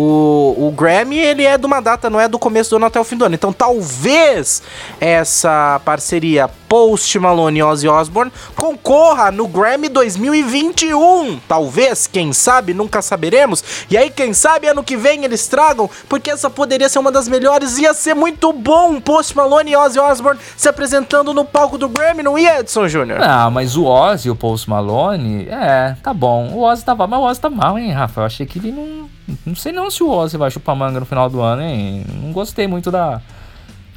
o, 0.00 0.68
o 0.68 0.70
Grammy 0.70 1.18
ele 1.18 1.44
é 1.44 1.58
de 1.58 1.66
uma 1.66 1.80
data, 1.80 2.08
não 2.08 2.18
é 2.18 2.26
do 2.26 2.38
começo 2.38 2.70
do 2.70 2.76
ano 2.76 2.86
até 2.86 2.98
o 2.98 3.04
fim 3.04 3.16
do 3.16 3.24
ano. 3.24 3.34
Então 3.34 3.52
talvez 3.52 4.62
essa 4.98 5.80
parceria 5.84 6.48
Post 6.70 7.18
Malone 7.18 7.58
e 7.58 7.62
Ozzy 7.64 7.88
Osbourne 7.88 8.30
concorra 8.54 9.32
no 9.32 9.48
Grammy 9.48 9.88
2021. 9.88 11.40
Talvez, 11.48 12.06
quem 12.06 12.32
sabe, 12.32 12.72
nunca 12.72 13.02
saberemos. 13.02 13.84
E 13.90 13.98
aí, 13.98 14.08
quem 14.08 14.32
sabe, 14.32 14.68
ano 14.68 14.84
que 14.84 14.96
vem 14.96 15.24
eles 15.24 15.48
tragam, 15.48 15.90
porque 16.08 16.30
essa 16.30 16.48
poderia 16.48 16.88
ser 16.88 17.00
uma 17.00 17.10
das 17.10 17.26
melhores. 17.26 17.76
Ia 17.76 17.92
ser 17.92 18.14
muito 18.14 18.52
bom 18.52 19.00
Post 19.00 19.36
Malone 19.36 19.72
e 19.72 19.76
Ozzy 19.76 19.98
Osbourne 19.98 20.40
se 20.56 20.68
apresentando 20.68 21.34
no 21.34 21.44
palco 21.44 21.76
do 21.76 21.88
Grammy, 21.88 22.22
não 22.22 22.38
ia, 22.38 22.60
Edson 22.60 22.86
Júnior? 22.86 23.20
Ah, 23.20 23.50
mas 23.50 23.76
o 23.76 23.86
Ozzy 23.86 24.28
e 24.28 24.30
o 24.30 24.36
Post 24.36 24.70
Malone, 24.70 25.48
é, 25.48 25.96
tá 26.00 26.14
bom. 26.14 26.50
O 26.52 26.62
Ozzy 26.62 26.84
tava, 26.84 27.04
mas 27.08 27.18
o 27.18 27.22
Ozzy 27.24 27.40
tá 27.40 27.50
mal, 27.50 27.76
hein, 27.80 27.90
Rafa? 27.90 28.20
Eu 28.20 28.26
achei 28.26 28.46
que 28.46 28.60
ele 28.60 28.70
não. 28.70 29.10
Não 29.44 29.56
sei 29.56 29.72
não 29.72 29.90
se 29.90 30.04
o 30.04 30.08
Ozzy 30.08 30.36
vai 30.36 30.52
chupar 30.52 30.76
manga 30.76 31.00
no 31.00 31.06
final 31.06 31.28
do 31.28 31.40
ano, 31.40 31.62
hein? 31.62 32.06
Não 32.22 32.30
gostei 32.30 32.68
muito 32.68 32.92
da 32.92 33.20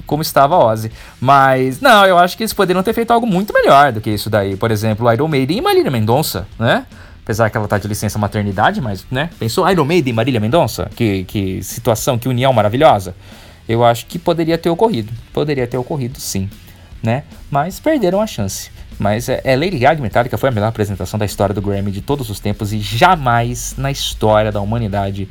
como 0.05 0.21
estava 0.21 0.57
Ozzy. 0.57 0.91
Mas, 1.19 1.79
não, 1.81 2.05
eu 2.05 2.17
acho 2.17 2.37
que 2.37 2.43
eles 2.43 2.53
poderiam 2.53 2.83
ter 2.83 2.93
feito 2.93 3.11
algo 3.11 3.25
muito 3.25 3.53
melhor 3.53 3.91
do 3.91 4.01
que 4.01 4.09
isso 4.09 4.29
daí. 4.29 4.55
Por 4.55 4.71
exemplo, 4.71 5.11
Iron 5.11 5.27
Maiden 5.27 5.57
e 5.57 5.61
Marília 5.61 5.91
Mendonça, 5.91 6.47
né? 6.57 6.85
Apesar 7.23 7.49
que 7.49 7.55
ela 7.55 7.67
tá 7.67 7.77
de 7.77 7.87
licença 7.87 8.19
maternidade, 8.19 8.81
mas, 8.81 9.05
né? 9.09 9.29
Pensou 9.39 9.69
Iron 9.69 9.85
Maiden 9.85 10.11
e 10.11 10.15
Marília 10.15 10.39
Mendonça? 10.39 10.89
Que, 10.95 11.23
que 11.23 11.63
situação, 11.63 12.17
que 12.17 12.27
união 12.27 12.51
maravilhosa. 12.51 13.15
Eu 13.67 13.83
acho 13.83 14.05
que 14.05 14.19
poderia 14.19 14.57
ter 14.57 14.69
ocorrido. 14.69 15.11
Poderia 15.31 15.65
ter 15.65 15.77
ocorrido, 15.77 16.19
sim. 16.19 16.49
Né? 17.01 17.23
Mas 17.49 17.79
perderam 17.79 18.21
a 18.21 18.27
chance. 18.27 18.69
Mas 18.99 19.29
é, 19.29 19.41
é 19.43 19.55
Lady 19.55 19.79
Gaga 19.79 20.01
Metallica 20.01 20.37
foi 20.37 20.49
a 20.49 20.51
melhor 20.51 20.67
apresentação 20.67 21.17
da 21.17 21.25
história 21.25 21.53
do 21.53 21.61
Grammy 21.61 21.91
de 21.91 22.01
todos 22.01 22.29
os 22.29 22.39
tempos 22.39 22.73
e 22.73 22.79
jamais 22.79 23.75
na 23.77 23.91
história 23.91 24.51
da 24.51 24.61
humanidade 24.61 25.27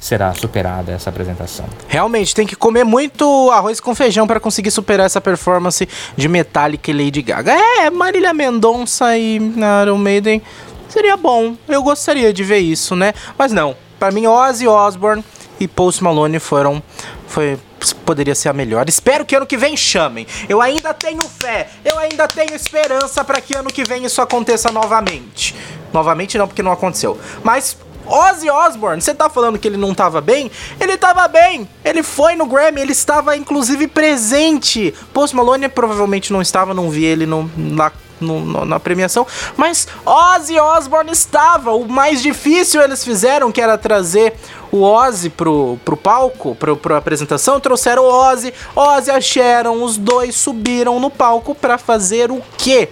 será 0.00 0.32
superada 0.34 0.92
essa 0.92 1.10
apresentação. 1.10 1.66
Realmente, 1.88 2.34
tem 2.34 2.46
que 2.46 2.56
comer 2.56 2.84
muito 2.84 3.50
arroz 3.50 3.80
com 3.80 3.94
feijão 3.94 4.26
para 4.26 4.40
conseguir 4.40 4.70
superar 4.70 5.06
essa 5.06 5.20
performance 5.20 5.88
de 6.16 6.28
Metallica 6.28 6.90
e 6.90 6.94
Lady 6.94 7.22
Gaga. 7.22 7.52
É, 7.52 7.90
Marília 7.90 8.32
Mendonça 8.32 9.16
e 9.16 9.36
Iron 9.82 9.98
Maiden 9.98 10.42
seria 10.88 11.16
bom. 11.16 11.56
Eu 11.68 11.82
gostaria 11.82 12.32
de 12.32 12.44
ver 12.44 12.58
isso, 12.58 12.94
né? 12.94 13.12
Mas 13.36 13.52
não. 13.52 13.76
Para 13.98 14.10
mim, 14.10 14.26
Ozzy 14.26 14.68
Osbourne 14.68 15.24
e 15.58 15.66
Post 15.66 16.02
Malone 16.02 16.38
foram 16.38 16.82
foi 17.26 17.58
poderia 18.04 18.34
ser 18.34 18.48
a 18.48 18.52
melhor. 18.52 18.88
Espero 18.88 19.24
que 19.24 19.34
ano 19.36 19.46
que 19.46 19.56
vem 19.56 19.76
chamem. 19.76 20.26
Eu 20.48 20.60
ainda 20.60 20.94
tenho 20.94 21.22
fé, 21.22 21.68
eu 21.84 21.98
ainda 21.98 22.26
tenho 22.26 22.54
esperança 22.54 23.24
para 23.24 23.40
que 23.40 23.54
ano 23.56 23.68
que 23.68 23.84
vem 23.84 24.04
isso 24.04 24.20
aconteça 24.20 24.70
novamente. 24.70 25.54
Novamente 25.92 26.36
não, 26.38 26.46
porque 26.46 26.62
não 26.62 26.72
aconteceu. 26.72 27.18
Mas 27.42 27.76
Ozzy 28.06 28.48
Osbourne, 28.50 29.02
você 29.02 29.14
tá 29.14 29.28
falando 29.28 29.58
que 29.58 29.68
ele 29.68 29.76
não 29.76 29.94
tava 29.94 30.20
bem? 30.20 30.50
Ele 30.80 30.96
tava 30.96 31.26
bem. 31.28 31.68
Ele 31.84 32.02
foi 32.02 32.34
no 32.34 32.46
Grammy, 32.46 32.80
ele 32.80 32.92
estava 32.92 33.36
inclusive 33.36 33.86
presente. 33.86 34.94
Post 35.12 35.34
Malone 35.34 35.68
provavelmente 35.68 36.32
não 36.32 36.40
estava, 36.40 36.72
não 36.72 36.88
vi 36.90 37.04
ele 37.04 37.26
no, 37.26 37.50
no, 37.56 38.40
no, 38.40 38.64
na 38.64 38.80
premiação, 38.80 39.26
mas 39.56 39.86
Ozzy 40.04 40.58
Osbourne 40.58 41.12
estava. 41.12 41.72
O 41.72 41.86
mais 41.86 42.22
difícil 42.22 42.80
eles 42.80 43.04
fizeram, 43.04 43.52
que 43.52 43.60
era 43.60 43.76
trazer 43.76 44.34
o 44.70 44.82
Ozzy 44.82 45.30
pro, 45.30 45.78
pro 45.84 45.96
palco, 45.96 46.54
pro, 46.54 46.76
pro 46.76 46.96
apresentação, 46.96 47.60
trouxeram 47.60 48.04
o 48.04 48.30
Ozzy, 48.30 48.52
Ozzy 48.74 49.10
a 49.10 49.20
Sharon, 49.20 49.82
os 49.82 49.96
dois 49.96 50.34
subiram 50.34 50.98
no 51.00 51.10
palco 51.10 51.54
para 51.54 51.78
fazer 51.78 52.30
o 52.30 52.42
quê? 52.56 52.88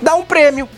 Dar 0.00 0.14
um 0.16 0.24
prêmio 0.24 0.68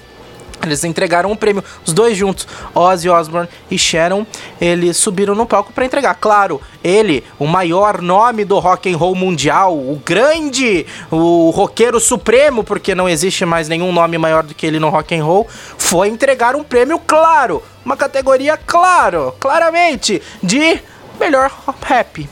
eles 0.62 0.84
entregaram 0.84 1.30
um 1.30 1.36
prêmio, 1.36 1.62
os 1.84 1.92
dois 1.92 2.16
juntos, 2.16 2.46
Ozzy 2.74 3.08
Osbourne 3.08 3.48
e 3.70 3.78
Sharon, 3.78 4.26
eles 4.60 4.96
subiram 4.96 5.34
no 5.34 5.46
palco 5.46 5.72
para 5.72 5.84
entregar. 5.84 6.14
Claro, 6.14 6.60
ele, 6.82 7.24
o 7.38 7.46
maior 7.46 8.00
nome 8.00 8.44
do 8.44 8.58
rock 8.58 8.92
and 8.92 8.96
roll 8.96 9.14
mundial, 9.14 9.74
o 9.76 10.00
grande, 10.04 10.86
o 11.10 11.50
roqueiro 11.50 12.00
supremo, 12.00 12.64
porque 12.64 12.94
não 12.94 13.08
existe 13.08 13.44
mais 13.44 13.68
nenhum 13.68 13.92
nome 13.92 14.18
maior 14.18 14.42
do 14.42 14.54
que 14.54 14.66
ele 14.66 14.78
no 14.80 14.88
rock 14.88 15.14
and 15.14 15.24
roll, 15.24 15.46
foi 15.76 16.08
entregar 16.08 16.56
um 16.56 16.64
prêmio, 16.64 16.98
claro, 16.98 17.62
uma 17.84 17.96
categoria, 17.96 18.56
claro, 18.56 19.34
claramente, 19.38 20.20
de 20.42 20.80
melhor 21.18 21.50
rap. 21.82 22.28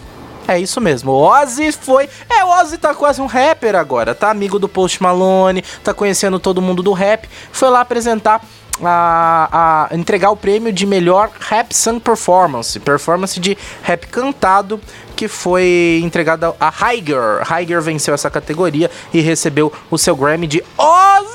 É 0.46 0.58
isso 0.58 0.80
mesmo. 0.80 1.12
O 1.12 1.22
Ozzy 1.22 1.72
foi. 1.72 2.08
É, 2.28 2.44
o 2.44 2.48
Ozzy 2.48 2.76
tá 2.78 2.94
quase 2.94 3.20
um 3.20 3.26
rapper 3.26 3.74
agora, 3.74 4.14
tá? 4.14 4.30
Amigo 4.30 4.58
do 4.58 4.68
Post 4.68 5.02
Malone, 5.02 5.62
tá 5.82 5.94
conhecendo 5.94 6.38
todo 6.38 6.60
mundo 6.60 6.82
do 6.82 6.92
rap. 6.92 7.28
Foi 7.50 7.70
lá 7.70 7.80
apresentar. 7.80 8.42
A, 8.82 9.88
a, 9.92 9.94
entregar 9.94 10.32
o 10.32 10.36
prêmio 10.36 10.72
de 10.72 10.84
melhor 10.84 11.30
rap 11.38 11.72
song 11.72 12.00
performance, 12.00 12.80
performance 12.80 13.38
de 13.38 13.56
rap 13.80 14.04
cantado, 14.08 14.80
que 15.14 15.28
foi 15.28 16.00
entregada 16.02 16.54
a 16.60 16.70
Higer. 16.70 17.42
Higer 17.50 17.80
venceu 17.80 18.14
essa 18.14 18.30
categoria 18.30 18.90
e 19.12 19.20
recebeu 19.20 19.72
o 19.90 19.98
seu 19.98 20.16
Grammy 20.16 20.46
de 20.46 20.62
Ozzy 20.76 21.34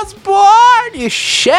Osbourne, 0.00 1.10
Shadow 1.10 1.58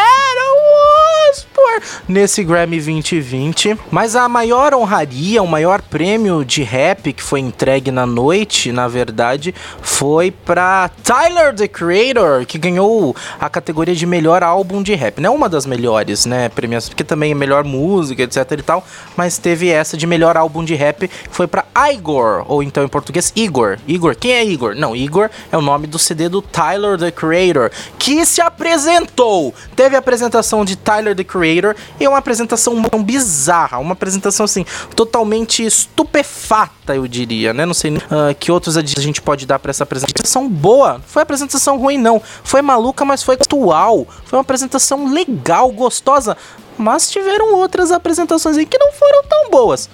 Osbourne, 1.30 1.86
nesse 2.08 2.44
Grammy 2.44 2.78
2020. 2.78 3.78
Mas 3.92 4.16
a 4.16 4.28
maior 4.28 4.74
honraria, 4.74 5.44
o 5.44 5.48
maior 5.48 5.82
prêmio 5.82 6.44
de 6.44 6.64
rap 6.64 7.14
que 7.14 7.22
foi 7.22 7.40
entregue 7.40 7.92
na 7.92 8.06
noite, 8.06 8.72
na 8.72 8.88
verdade, 8.88 9.54
foi 9.82 10.32
para 10.32 10.90
Tyler 11.04 11.54
the 11.54 11.68
Creator, 11.68 12.46
que 12.46 12.58
ganhou 12.58 13.16
a 13.40 13.50
categoria 13.50 13.96
de 13.96 14.06
melhor 14.06 14.44
álbum 14.44 14.82
de 14.82 14.96
rap. 14.96 15.20
Não 15.20 15.34
é 15.34 15.36
uma 15.36 15.50
das 15.50 15.66
melhores, 15.66 16.26
né, 16.26 16.50
premiações, 16.50 16.90
porque 16.90 17.04
também 17.04 17.32
é 17.32 17.36
melhor 17.36 17.64
música, 17.64 18.24
etc 18.24 18.52
e 18.52 18.62
tal, 18.64 18.86
mas 19.16 19.38
teve 19.38 19.70
essa 19.70 19.96
de 19.96 20.08
melhor 20.08 20.38
álbum 20.38 20.64
de 20.64 20.76
rap, 20.76 21.10
foi 21.32 21.48
para 21.48 21.66
Igor, 21.92 22.44
ou 22.48 22.62
então 22.62 22.84
em 22.84 22.88
português 22.88 23.32
Igor. 23.36 23.78
Igor, 23.88 24.16
quem 24.16 24.32
é 24.32 24.44
Igor? 24.44 24.76
Não, 24.76 24.96
Igor 24.96 25.30
é 25.52 25.58
o 25.58 25.62
nome 25.62 25.88
do 25.88 26.00
CD 26.00 26.30
do 26.30 26.42
Tyler 26.42 26.98
the 26.98 27.12
Creator, 27.12 27.72
que 27.98 28.26
se 28.26 28.42
apresentou. 28.42 29.54
Teve 29.76 29.96
a 29.96 30.00
apresentação 30.00 30.66
de 30.66 30.76
Tyler 30.76 31.16
the 31.16 31.24
Creator 31.24 31.76
e 32.00 32.08
uma 32.08 32.18
apresentação 32.18 32.82
bizarra, 33.04 33.80
uma 33.80 33.94
apresentação 33.94 34.44
assim, 34.44 34.66
totalmente 34.96 35.66
estupefata, 35.66 36.96
eu 36.96 37.08
diria, 37.08 37.54
né? 37.54 37.66
Não 37.66 37.74
sei 37.74 37.98
uh, 37.98 38.02
que 38.40 38.52
outros 38.52 38.78
a 38.78 38.82
gente 38.82 39.22
pode 39.22 39.46
dar 39.46 39.60
para 39.60 39.70
essa 39.70 39.84
apresentação 39.84 40.48
boa. 40.48 41.02
Foi 41.06 41.22
apresentação 41.22 41.78
ruim 41.78 41.98
não, 41.98 42.22
foi 42.44 42.62
maluca, 42.62 43.06
mas 43.06 43.24
foi 43.24 43.36
atual. 43.36 44.08
Foi 44.26 44.38
uma 44.38 44.42
apresentação 44.42 45.12
legal, 45.12 45.72
gostosa, 45.72 46.36
mas 46.78 47.10
tiveram 47.10 47.56
outras 47.56 47.92
apresentações 47.92 48.58
aí 48.58 48.66
que 48.66 48.78
não 48.78 48.92
foram 48.94 49.24
tão 49.24 49.50
boas. 49.50 49.90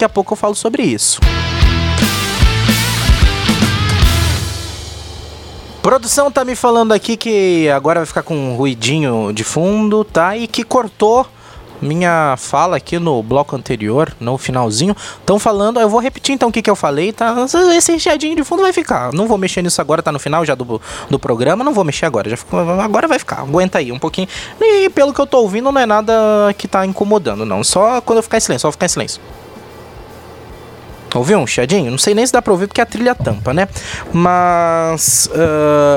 Daqui 0.00 0.06
a 0.06 0.14
pouco 0.14 0.32
eu 0.32 0.36
falo 0.36 0.54
sobre 0.54 0.82
isso. 0.82 1.20
Produção 5.82 6.32
tá 6.32 6.42
me 6.42 6.56
falando 6.56 6.92
aqui 6.92 7.18
que 7.18 7.68
agora 7.68 8.00
vai 8.00 8.06
ficar 8.06 8.22
com 8.22 8.34
um 8.34 8.56
ruidinho 8.56 9.30
de 9.34 9.44
fundo, 9.44 10.02
tá? 10.02 10.34
E 10.38 10.46
que 10.46 10.64
cortou 10.64 11.26
minha 11.82 12.34
fala 12.38 12.78
aqui 12.78 12.98
no 12.98 13.22
bloco 13.22 13.54
anterior, 13.54 14.10
no 14.18 14.38
finalzinho. 14.38 14.96
Estão 15.18 15.38
falando, 15.38 15.78
eu 15.78 15.88
vou 15.90 16.00
repetir 16.00 16.34
então 16.34 16.48
o 16.48 16.52
que, 16.52 16.62
que 16.62 16.70
eu 16.70 16.76
falei, 16.76 17.12
tá? 17.12 17.36
Esse 17.76 18.00
chiadinho 18.00 18.34
de 18.34 18.42
fundo 18.42 18.62
vai 18.62 18.72
ficar. 18.72 19.12
Não 19.12 19.28
vou 19.28 19.36
mexer 19.36 19.60
nisso 19.60 19.82
agora, 19.82 20.02
tá 20.02 20.10
no 20.10 20.18
final 20.18 20.46
já 20.46 20.54
do, 20.54 20.80
do 21.10 21.18
programa, 21.18 21.62
não 21.62 21.74
vou 21.74 21.84
mexer 21.84 22.06
agora. 22.06 22.30
Já 22.30 22.38
agora 22.82 23.06
vai 23.06 23.18
ficar, 23.18 23.40
aguenta 23.40 23.76
aí 23.76 23.92
um 23.92 23.98
pouquinho. 23.98 24.28
E 24.58 24.88
pelo 24.88 25.12
que 25.12 25.20
eu 25.20 25.26
tô 25.26 25.40
ouvindo, 25.40 25.70
não 25.70 25.78
é 25.78 25.84
nada 25.84 26.14
que 26.56 26.66
tá 26.66 26.86
incomodando, 26.86 27.44
não. 27.44 27.62
Só 27.62 28.00
quando 28.00 28.16
eu 28.16 28.22
ficar 28.22 28.38
em 28.38 28.40
silêncio, 28.40 28.66
só 28.66 28.72
ficar 28.72 28.86
em 28.86 28.88
silêncio. 28.88 29.20
Ouviu 31.14 31.38
um 31.38 31.46
chiadinho? 31.46 31.90
Não 31.90 31.98
sei 31.98 32.14
nem 32.14 32.24
se 32.24 32.32
dá 32.32 32.40
pra 32.40 32.52
ouvir 32.52 32.66
porque 32.66 32.80
a 32.80 32.86
trilha 32.86 33.14
tampa, 33.14 33.52
né? 33.52 33.68
Mas 34.12 35.28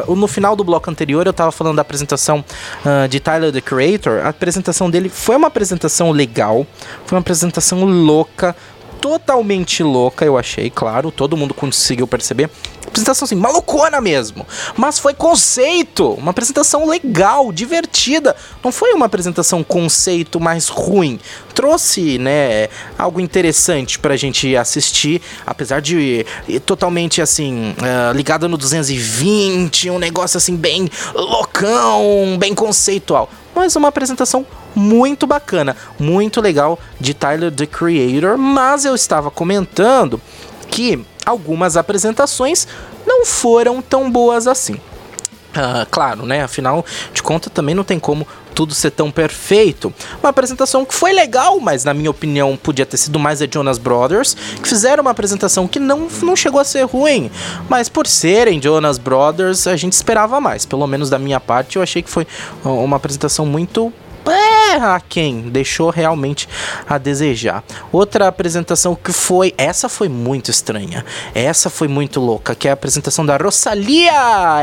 uh, 0.08 0.16
no 0.16 0.28
final 0.28 0.56
do 0.56 0.64
bloco 0.64 0.90
anterior 0.90 1.26
eu 1.28 1.34
tava 1.34 1.52
falando 1.52 1.76
da 1.76 1.82
apresentação 1.82 2.44
uh, 2.86 3.08
de 3.08 3.20
Tyler 3.20 3.52
the 3.52 3.62
Creator. 3.62 4.26
A 4.26 4.30
apresentação 4.30 4.90
dele 4.90 5.10
foi 5.10 5.36
uma 5.36 5.48
apresentação 5.48 6.12
legal, 6.12 6.66
foi 7.06 7.16
uma 7.16 7.22
apresentação 7.22 7.84
louca, 7.84 8.56
totalmente 9.04 9.84
louca, 9.84 10.24
eu 10.24 10.38
achei, 10.38 10.70
claro, 10.70 11.12
todo 11.12 11.36
mundo 11.36 11.54
conseguiu 11.54 12.08
perceber. 12.08 12.50
Apresentação 12.88 13.26
assim, 13.26 13.36
malucona 13.36 14.00
mesmo. 14.00 14.48
Mas 14.78 14.98
foi 14.98 15.14
conceito, 15.14 16.12
uma 16.12 16.32
apresentação 16.32 16.88
legal, 16.88 17.52
divertida. 17.52 18.34
Não 18.64 18.72
foi 18.72 18.94
uma 18.94 19.08
apresentação 19.08 19.62
conceito 19.62 20.40
mais 20.40 20.70
ruim. 20.70 21.20
Trouxe, 21.54 22.18
né, 22.18 22.70
algo 22.98 23.20
interessante 23.20 24.00
pra 24.00 24.16
gente 24.16 24.56
assistir, 24.56 25.22
apesar 25.46 25.82
de 25.82 26.26
totalmente 26.66 27.22
assim, 27.22 27.72
uh, 27.72 28.16
ligado 28.16 28.48
no 28.48 28.56
220, 28.56 29.90
um 29.90 30.00
negócio 30.00 30.38
assim 30.38 30.56
bem 30.56 30.90
loucão, 31.14 32.38
bem 32.40 32.56
conceitual 32.56 33.30
mas 33.56 33.76
uma 33.76 33.90
apresentação 33.90 34.46
muito 34.76 35.28
bacana, 35.28 35.76
muito 36.00 36.42
legal 36.42 36.80
de 37.00 37.14
Tyler 37.14 37.52
the 37.52 37.66
Creator, 37.66 38.38
mas 38.38 38.86
eu 38.86 38.96
estava 38.96 39.30
comentando 39.30 40.20
que 40.70 41.06
algumas 41.26 41.78
apresentações 41.78 42.68
não 43.06 43.26
foram 43.26 43.82
tão 43.82 44.10
boas 44.10 44.48
assim. 44.48 44.80
Uh, 45.54 45.86
claro, 45.92 46.26
né? 46.26 46.44
Afinal 46.44 46.84
de 47.14 47.22
contas, 47.22 47.52
também 47.54 47.76
não 47.76 47.84
tem 47.84 48.00
como 48.00 48.28
tudo 48.54 48.74
ser 48.74 48.92
tão 48.92 49.12
perfeito. 49.12 49.94
Uma 50.22 50.30
apresentação 50.30 50.86
que 50.86 50.94
foi 50.94 51.12
legal, 51.12 51.60
mas 51.60 51.84
na 51.84 51.94
minha 51.94 52.10
opinião 52.10 52.56
podia 52.56 52.86
ter 52.86 52.98
sido 52.98 53.20
mais 53.20 53.42
a 53.42 53.48
Jonas 53.52 53.78
Brothers, 53.78 54.36
que 54.62 54.68
fizeram 54.68 55.02
uma 55.02 55.12
apresentação 55.12 55.68
que 55.68 55.80
não, 55.80 56.08
não 56.22 56.36
chegou 56.36 56.60
a 56.60 56.64
ser 56.64 56.84
ruim, 56.86 57.32
mas 57.68 57.90
por 57.90 58.08
serem 58.08 58.62
Jonas 58.62 58.98
Brothers, 58.98 59.68
a 59.68 59.76
gente 59.76 59.94
esperava 59.94 60.40
mais. 60.40 60.66
Pelo 60.66 60.88
menos 60.88 61.10
da 61.10 61.20
minha 61.20 61.40
parte, 61.40 61.76
eu 61.78 61.82
achei 61.82 62.02
que 62.02 62.10
foi 62.10 62.28
uma 62.64 62.98
apresentação 62.98 63.46
muito 63.46 63.92
a 64.74 65.00
quem 65.00 65.50
deixou 65.50 65.90
realmente 65.90 66.48
a 66.88 66.98
desejar. 66.98 67.64
Outra 67.92 68.28
apresentação 68.28 68.96
que 68.96 69.14
foi, 69.14 69.54
essa 69.58 69.88
foi 69.88 70.10
muito 70.10 70.50
estranha. 70.50 71.06
Essa 71.34 71.70
foi 71.70 71.88
muito 71.88 72.20
louca, 72.20 72.56
que 72.56 72.68
é 72.68 72.72
a 72.72 72.74
apresentação 72.74 73.26
da 73.26 73.38
Rosalia. 73.38 74.12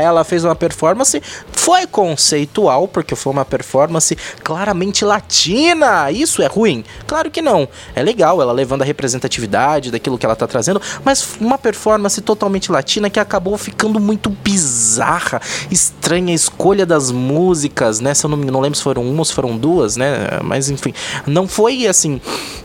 Ela 0.01 0.23
fez 0.23 0.43
uma 0.43 0.55
performance, 0.55 1.21
foi 1.51 1.87
conceitual, 1.87 2.87
porque 2.87 3.15
foi 3.15 3.31
uma 3.31 3.45
performance 3.45 4.17
claramente 4.43 5.05
latina. 5.05 6.11
Isso 6.11 6.41
é 6.41 6.47
ruim? 6.47 6.83
Claro 7.07 7.29
que 7.31 7.41
não. 7.41 7.67
É 7.95 8.03
legal 8.03 8.41
ela 8.41 8.51
levando 8.51 8.81
a 8.81 8.85
representatividade 8.85 9.91
daquilo 9.91 10.17
que 10.17 10.25
ela 10.25 10.35
tá 10.35 10.47
trazendo, 10.47 10.81
mas 11.03 11.37
uma 11.39 11.57
performance 11.57 12.19
totalmente 12.21 12.71
latina 12.71 13.09
que 13.09 13.19
acabou 13.19 13.57
ficando 13.57 13.99
muito 13.99 14.29
bizarra, 14.29 15.41
estranha 15.69 16.31
a 16.31 16.35
escolha 16.35 16.85
das 16.85 17.11
músicas, 17.11 17.99
né? 17.99 18.13
Se 18.13 18.25
eu 18.25 18.29
não, 18.29 18.37
não 18.37 18.59
lembro 18.59 18.77
se 18.77 18.83
foram 18.83 19.03
uma 19.03 19.19
ou 19.19 19.25
se 19.25 19.33
foram 19.33 19.57
duas, 19.57 19.95
né? 19.95 20.00
Mas 20.43 20.69
enfim, 20.69 20.93
não 21.25 21.47
foi 21.47 21.87
assim 21.87 22.19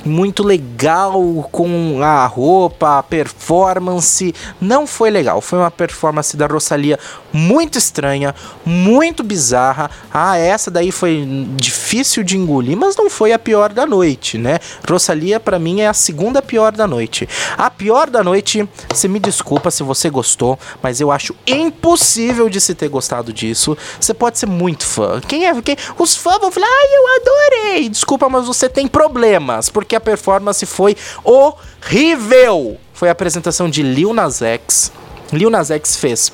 muito 0.07 0.43
legal 0.43 1.49
com 1.51 2.01
a 2.03 2.26
roupa, 2.26 2.99
a 2.99 3.03
performance. 3.03 4.34
Não 4.61 4.87
foi 4.87 5.11
legal. 5.11 5.41
Foi 5.41 5.59
uma 5.59 5.70
performance 5.70 6.37
da 6.37 6.47
Rosalia 6.47 6.99
muito 7.32 7.76
estranha, 7.76 8.34
muito 8.64 9.22
bizarra. 9.22 9.91
Ah, 10.12 10.39
essa 10.39 10.70
daí 10.70 10.91
foi 10.91 11.26
difícil 11.57 12.22
de 12.22 12.37
engolir, 12.37 12.76
mas 12.76 12.97
não 12.97 13.11
foi 13.11 13.32
a 13.32 13.39
pior 13.39 13.72
da 13.72 13.84
noite, 13.84 14.39
né? 14.39 14.59
Rosalia 14.89 15.39
para 15.41 15.59
mim 15.59 15.80
é 15.80 15.89
a 15.89 15.95
segunda 15.95 16.41
pior 16.41 16.72
da 16.72 16.87
noite. 16.87 17.28
A 17.59 17.70
pior 17.70 18.09
da 18.09 18.22
noite, 18.22 18.66
você 18.93 19.09
me 19.09 19.18
desculpa 19.18 19.70
se 19.70 19.82
você 19.82 20.09
gostou, 20.09 20.59
mas 20.82 21.01
eu 21.01 21.11
acho 21.11 21.34
impossível 21.47 22.49
de 22.49 22.61
se 22.61 22.74
ter 22.74 22.89
gostado 22.89 23.32
disso. 23.32 23.76
Você 24.01 24.14
pode 24.14 24.39
ser 24.39 24.47
muito 24.47 24.87
fã. 24.87 25.20
Quem 25.20 25.47
é? 25.47 25.62
Quem? 25.62 25.76
Os 25.99 26.14
fãs 26.14 26.39
vão 26.41 26.51
falar: 26.51 26.66
"Ai, 26.66 26.87
eu 26.97 27.16
adorei". 27.27 27.89
Desculpa, 27.89 28.29
mas 28.29 28.47
você 28.47 28.68
tem 28.68 28.87
problemas, 28.87 29.68
porque 29.68 29.97
a 29.97 30.01
performance 30.01 30.64
foi 30.66 30.97
horrível. 31.24 32.79
Foi 32.93 33.09
a 33.09 33.12
apresentação 33.12 33.68
de 33.68 33.83
Lil 33.83 34.14
Nas 34.14 34.41
X. 34.41 34.93
Lil 35.33 35.51
Nas 35.51 35.70
X 35.70 35.97
fez 35.97 36.33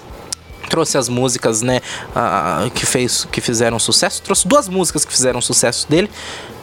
trouxe 0.69 0.97
as 0.97 1.07
músicas, 1.07 1.61
né, 1.61 1.83
uh, 2.17 2.71
que 2.71 2.87
fez 2.87 3.29
que 3.31 3.43
fizeram 3.43 3.79
sucesso, 3.79 4.23
trouxe 4.23 4.49
duas 4.49 4.69
músicas 4.69 5.05
que 5.05 5.13
fizeram 5.13 5.39
sucesso 5.43 5.87
dele. 5.87 6.11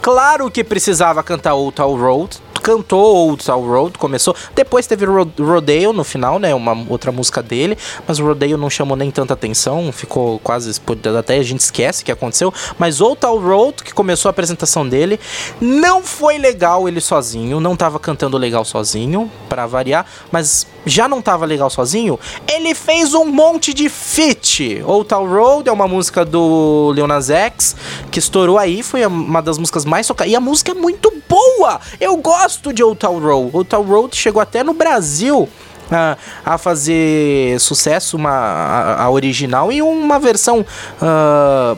Claro 0.02 0.50
que 0.50 0.64
precisava 0.64 1.22
cantar 1.22 1.54
Old 1.54 1.76
Town 1.76 1.96
Road, 1.96 2.42
cantou 2.60 3.16
Old 3.16 3.44
Town 3.44 3.68
Road, 3.68 3.98
começou. 3.98 4.36
Depois 4.56 4.86
teve 4.86 5.06
Rodeo 5.06 5.94
no 5.94 6.04
final, 6.04 6.40
né? 6.40 6.54
Uma 6.54 6.76
outra 6.90 7.12
música 7.12 7.42
dele. 7.42 7.78
Mas 8.08 8.20
o 8.20 8.26
Rodeo 8.26 8.58
não 8.58 8.70
chamou 8.70 8.96
nem 8.96 9.12
tanta 9.12 9.34
atenção, 9.34 9.92
ficou 9.92 10.40
quase. 10.40 10.80
Até 11.18 11.38
a 11.38 11.44
gente 11.44 11.62
esquece 11.62 12.04
que 12.04 12.12
aconteceu. 12.12 12.54
Mas 12.78 13.02
Old 13.02 13.18
Town 13.18 13.40
Road, 13.40 13.84
que 13.84 13.94
começou 13.94 14.30
a 14.30 14.32
apresentação 14.32 14.88
dele, 14.88 15.20
não 15.60 16.04
foi 16.04 16.38
legal 16.38 16.88
ele 16.88 17.02
sozinho. 17.02 17.60
Não 17.60 17.76
tava 17.76 18.00
cantando 18.00 18.38
legal 18.38 18.64
sozinho, 18.66 19.32
para 19.48 19.66
variar. 19.66 20.06
Mas 20.32 20.68
já 20.86 21.08
não 21.08 21.22
tava 21.22 21.46
legal 21.46 21.70
sozinho. 21.70 22.20
Ele 22.48 22.74
fez 22.74 23.14
um 23.14 23.26
monte 23.26 23.74
de 23.74 23.90
feat. 23.90 24.84
Town 25.08 25.28
Road 25.28 25.70
é 25.70 25.72
uma 25.72 25.88
música 25.88 26.24
do 26.26 26.92
Leonas 26.96 27.30
X, 27.30 27.76
que 28.12 28.20
estourou 28.20 28.58
aí. 28.58 28.84
Foi 28.84 29.06
uma 29.06 29.42
das 29.42 29.58
músicas 29.58 29.86
mais 29.86 30.08
tocadas. 30.08 30.32
E 30.32 30.36
a 30.36 30.40
música 30.40 30.72
é 30.72 30.76
muito 30.76 31.12
boa! 31.28 31.80
Eu 32.00 32.16
gosto 32.18 32.74
de 32.74 32.84
Town 32.96 33.20
Road. 33.20 33.66
Town 33.66 33.84
Road 33.84 34.16
chegou 34.16 34.42
até 34.42 34.64
no 34.64 34.74
Brasil 34.74 35.48
a, 35.92 36.18
a 36.46 36.58
fazer 36.58 37.60
sucesso, 37.60 38.18
uma, 38.18 38.32
a, 38.32 39.04
a, 39.04 39.10
original, 39.10 39.72
e 39.72 39.82
uma 39.82 40.20
versão. 40.20 40.66
Uh, 41.02 41.78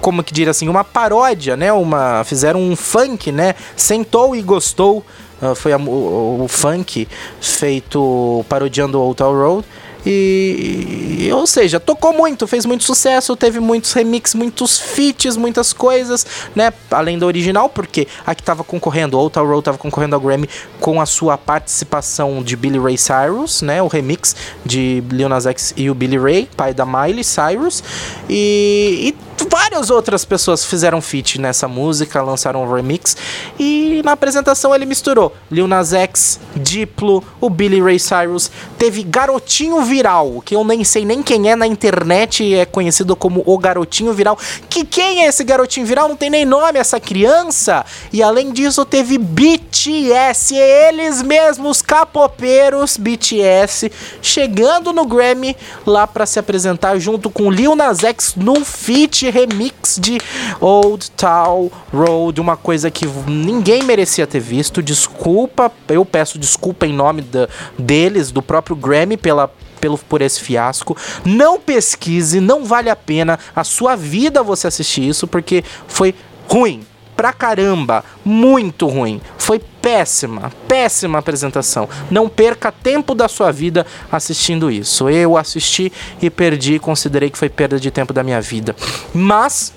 como 0.00 0.24
que 0.24 0.34
diria 0.34 0.50
assim, 0.50 0.68
uma 0.68 0.82
paródia, 0.82 1.56
né? 1.56 1.72
Uma, 1.72 2.24
fizeram 2.24 2.60
um 2.60 2.74
funk, 2.74 3.30
né? 3.30 3.54
Sentou 3.76 4.34
e 4.34 4.42
gostou. 4.42 5.04
Uh, 5.42 5.56
foi 5.56 5.72
a, 5.72 5.76
o, 5.76 6.44
o, 6.44 6.48
funk 6.48 7.08
feito 7.40 8.44
parodiando 8.48 9.00
Old 9.00 9.16
Town 9.16 9.34
Road. 9.34 9.66
E, 10.04 11.30
ou 11.32 11.46
seja, 11.46 11.78
tocou 11.78 12.12
muito, 12.12 12.46
fez 12.46 12.66
muito 12.66 12.82
sucesso, 12.82 13.36
teve 13.36 13.60
muitos 13.60 13.92
remixes, 13.92 14.34
muitos 14.34 14.78
feats, 14.78 15.36
muitas 15.36 15.72
coisas, 15.72 16.26
né? 16.56 16.72
Além 16.90 17.18
da 17.18 17.26
original, 17.26 17.68
porque 17.68 18.08
a 18.26 18.34
que 18.34 18.42
tava 18.42 18.64
concorrendo, 18.64 19.16
Old 19.16 19.32
Town 19.32 19.46
Road 19.46 19.64
tava 19.64 19.78
concorrendo 19.78 20.16
ao 20.16 20.20
Grammy 20.20 20.48
com 20.80 21.00
a 21.00 21.06
sua 21.06 21.38
participação 21.38 22.42
de 22.42 22.56
Billy 22.56 22.78
Ray 22.78 22.98
Cyrus, 22.98 23.62
né? 23.62 23.80
O 23.80 23.86
remix 23.86 24.34
de 24.64 25.02
Lil 25.10 25.28
Nas 25.28 25.46
X 25.46 25.72
e 25.76 25.88
o 25.88 25.94
Billy 25.94 26.18
Ray, 26.18 26.48
pai 26.56 26.74
da 26.74 26.84
Miley 26.84 27.24
Cyrus. 27.24 27.82
E, 28.28 29.08
e 29.08 29.31
várias 29.50 29.90
outras 29.90 30.24
pessoas 30.24 30.64
fizeram 30.64 31.00
feat 31.00 31.40
nessa 31.40 31.68
música, 31.68 32.22
lançaram 32.22 32.62
um 32.62 32.74
remix. 32.74 33.16
E 33.58 34.00
na 34.04 34.12
apresentação 34.12 34.74
ele 34.74 34.86
misturou 34.86 35.34
Lil 35.50 35.66
Nas 35.66 35.92
X, 35.92 36.40
Diplo, 36.56 37.22
o 37.40 37.48
Billy 37.48 37.80
Ray 37.80 37.98
Cyrus. 37.98 38.50
Teve 38.78 39.02
Garotinho 39.02 39.80
Viral, 39.82 40.42
que 40.44 40.54
eu 40.54 40.64
nem 40.64 40.84
sei 40.84 41.04
nem 41.04 41.22
quem 41.22 41.50
é 41.50 41.56
na 41.56 41.66
internet, 41.66 42.54
é 42.54 42.64
conhecido 42.64 43.14
como 43.14 43.42
o 43.46 43.58
Garotinho 43.58 44.12
Viral. 44.12 44.38
Que 44.68 44.84
quem 44.84 45.24
é 45.24 45.28
esse 45.28 45.44
Garotinho 45.44 45.86
Viral? 45.86 46.08
Não 46.08 46.16
tem 46.16 46.30
nem 46.30 46.44
nome 46.44 46.78
essa 46.78 47.00
criança. 47.00 47.84
E 48.12 48.22
além 48.22 48.52
disso 48.52 48.84
teve 48.84 49.18
BTS, 49.18 50.54
eles 50.54 51.22
mesmos 51.22 51.80
capopeiros 51.80 52.96
BTS, 52.96 53.90
chegando 54.20 54.92
no 54.92 55.04
Grammy 55.04 55.56
lá 55.86 56.06
para 56.06 56.26
se 56.26 56.38
apresentar 56.38 56.98
junto 56.98 57.30
com 57.30 57.50
Lil 57.50 57.76
Nas 57.76 58.02
X 58.02 58.34
no 58.36 58.64
feat 58.64 59.21
remix 59.30 59.98
de 60.00 60.18
Old 60.60 61.10
Town 61.12 61.70
Road, 61.92 62.40
uma 62.40 62.56
coisa 62.56 62.90
que 62.90 63.06
ninguém 63.26 63.82
merecia 63.82 64.26
ter 64.26 64.40
visto. 64.40 64.82
Desculpa, 64.82 65.70
eu 65.88 66.04
peço 66.04 66.38
desculpa 66.38 66.86
em 66.86 66.92
nome 66.92 67.22
da, 67.22 67.48
deles, 67.78 68.30
do 68.30 68.42
próprio 68.42 68.76
Grammy, 68.76 69.16
pela 69.16 69.50
pelo, 69.80 69.98
por 69.98 70.22
esse 70.22 70.40
fiasco. 70.40 70.96
Não 71.24 71.58
pesquise, 71.58 72.40
não 72.40 72.64
vale 72.64 72.88
a 72.88 72.94
pena 72.94 73.36
a 73.54 73.64
sua 73.64 73.96
vida 73.96 74.40
você 74.40 74.68
assistir 74.68 75.08
isso, 75.08 75.26
porque 75.26 75.64
foi 75.88 76.14
ruim 76.46 76.86
pra 77.22 77.32
caramba, 77.32 78.04
muito 78.24 78.88
ruim. 78.88 79.20
Foi 79.38 79.60
péssima, 79.60 80.50
péssima 80.66 81.20
apresentação. 81.20 81.88
Não 82.10 82.28
perca 82.28 82.72
tempo 82.72 83.14
da 83.14 83.28
sua 83.28 83.52
vida 83.52 83.86
assistindo 84.10 84.68
isso. 84.68 85.08
Eu 85.08 85.36
assisti 85.36 85.92
e 86.20 86.28
perdi, 86.28 86.80
considerei 86.80 87.30
que 87.30 87.38
foi 87.38 87.48
perda 87.48 87.78
de 87.78 87.92
tempo 87.92 88.12
da 88.12 88.24
minha 88.24 88.40
vida. 88.40 88.74
Mas 89.14 89.72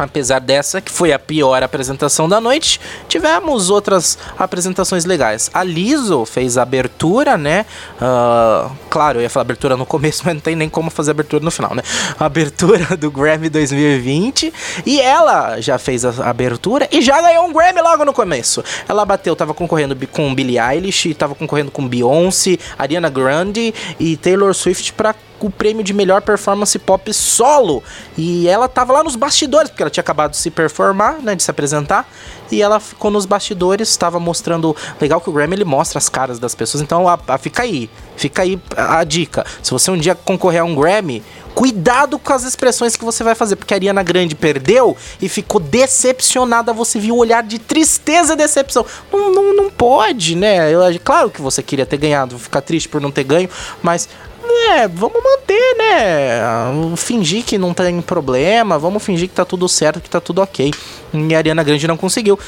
Apesar 0.00 0.38
dessa, 0.38 0.80
que 0.80 0.90
foi 0.90 1.12
a 1.12 1.18
pior 1.18 1.62
apresentação 1.62 2.26
da 2.26 2.40
noite, 2.40 2.80
tivemos 3.06 3.68
outras 3.68 4.16
apresentações 4.38 5.04
legais. 5.04 5.50
A 5.52 5.62
Liso 5.62 6.24
fez 6.24 6.56
a 6.56 6.62
abertura, 6.62 7.36
né? 7.36 7.66
Uh, 8.00 8.70
claro, 8.88 9.18
eu 9.18 9.22
ia 9.22 9.28
falar 9.28 9.42
abertura 9.42 9.76
no 9.76 9.84
começo, 9.84 10.22
mas 10.24 10.34
não 10.34 10.40
tem 10.40 10.56
nem 10.56 10.70
como 10.70 10.90
fazer 10.90 11.10
abertura 11.10 11.44
no 11.44 11.50
final, 11.50 11.74
né? 11.74 11.82
A 12.18 12.24
abertura 12.24 12.96
do 12.96 13.10
Grammy 13.10 13.50
2020. 13.50 14.52
E 14.86 15.00
ela 15.00 15.60
já 15.60 15.78
fez 15.78 16.04
a 16.04 16.30
abertura 16.30 16.88
e 16.90 17.02
já 17.02 17.20
ganhou 17.20 17.44
um 17.44 17.52
Grammy 17.52 17.82
logo 17.82 18.04
no 18.04 18.14
começo. 18.14 18.64
Ela 18.88 19.04
bateu, 19.04 19.36
tava 19.36 19.52
concorrendo 19.52 19.94
com 20.10 20.34
Billie 20.34 20.58
Eilish, 20.58 21.12
tava 21.14 21.34
concorrendo 21.34 21.70
com 21.70 21.86
Beyoncé, 21.86 22.56
Ariana 22.78 23.10
Grande 23.10 23.74
e 23.98 24.16
Taylor 24.16 24.54
Swift 24.54 24.94
para 24.94 25.14
o 25.46 25.50
prêmio 25.50 25.82
de 25.82 25.92
melhor 25.92 26.22
performance 26.22 26.78
pop 26.78 27.12
solo. 27.12 27.82
E 28.16 28.48
ela 28.48 28.68
tava 28.68 28.92
lá 28.92 29.02
nos 29.02 29.16
bastidores, 29.16 29.70
porque 29.70 29.82
ela 29.82 29.90
tinha 29.90 30.02
acabado 30.02 30.32
de 30.32 30.36
se 30.36 30.50
performar, 30.50 31.20
né, 31.22 31.34
de 31.34 31.42
se 31.42 31.50
apresentar, 31.50 32.08
e 32.50 32.62
ela 32.62 32.80
ficou 32.80 33.10
nos 33.10 33.26
bastidores, 33.26 33.88
estava 33.88 34.18
mostrando, 34.18 34.76
legal 35.00 35.20
que 35.20 35.30
o 35.30 35.32
Grammy 35.32 35.54
ele 35.54 35.64
mostra 35.64 35.98
as 35.98 36.08
caras 36.08 36.38
das 36.38 36.54
pessoas, 36.54 36.82
então 36.82 37.08
a, 37.08 37.18
a, 37.28 37.38
fica 37.38 37.62
aí, 37.62 37.88
fica 38.16 38.42
aí 38.42 38.60
a, 38.76 38.98
a 38.98 39.04
dica. 39.04 39.44
Se 39.62 39.70
você 39.70 39.90
um 39.90 39.96
dia 39.96 40.14
concorrer 40.14 40.60
a 40.60 40.64
um 40.64 40.74
Grammy, 40.74 41.22
Cuidado 41.54 42.18
com 42.18 42.32
as 42.32 42.44
expressões 42.44 42.96
que 42.96 43.04
você 43.04 43.24
vai 43.24 43.34
fazer, 43.34 43.56
porque 43.56 43.74
a 43.74 43.76
Ariana 43.76 44.02
Grande 44.02 44.34
perdeu 44.34 44.96
e 45.20 45.28
ficou 45.28 45.60
decepcionada. 45.60 46.72
Você 46.72 46.98
viu 46.98 47.16
o 47.16 47.18
olhar 47.18 47.42
de 47.42 47.58
tristeza 47.58 48.34
e 48.34 48.36
decepção. 48.36 48.86
Não, 49.12 49.32
não, 49.32 49.54
não 49.54 49.70
pode, 49.70 50.36
né? 50.36 50.72
Eu, 50.72 50.80
claro 51.02 51.30
que 51.30 51.42
você 51.42 51.62
queria 51.62 51.84
ter 51.84 51.96
ganhado, 51.96 52.38
ficar 52.38 52.60
triste 52.60 52.88
por 52.88 53.00
não 53.00 53.10
ter 53.10 53.24
ganho, 53.24 53.50
mas 53.82 54.08
é, 54.50 54.88
vamos 54.88 55.22
manter, 55.22 55.76
né? 55.78 56.96
Fingir 56.96 57.44
que 57.44 57.58
não 57.58 57.74
tem 57.74 58.00
problema, 58.00 58.78
vamos 58.78 59.02
fingir 59.02 59.28
que 59.28 59.34
tá 59.34 59.44
tudo 59.44 59.68
certo, 59.68 60.00
que 60.00 60.10
tá 60.10 60.20
tudo 60.20 60.40
ok. 60.42 60.72
E 61.12 61.34
a 61.34 61.38
Ariana 61.38 61.62
Grande 61.62 61.86
não 61.86 61.96
conseguiu. 61.96 62.38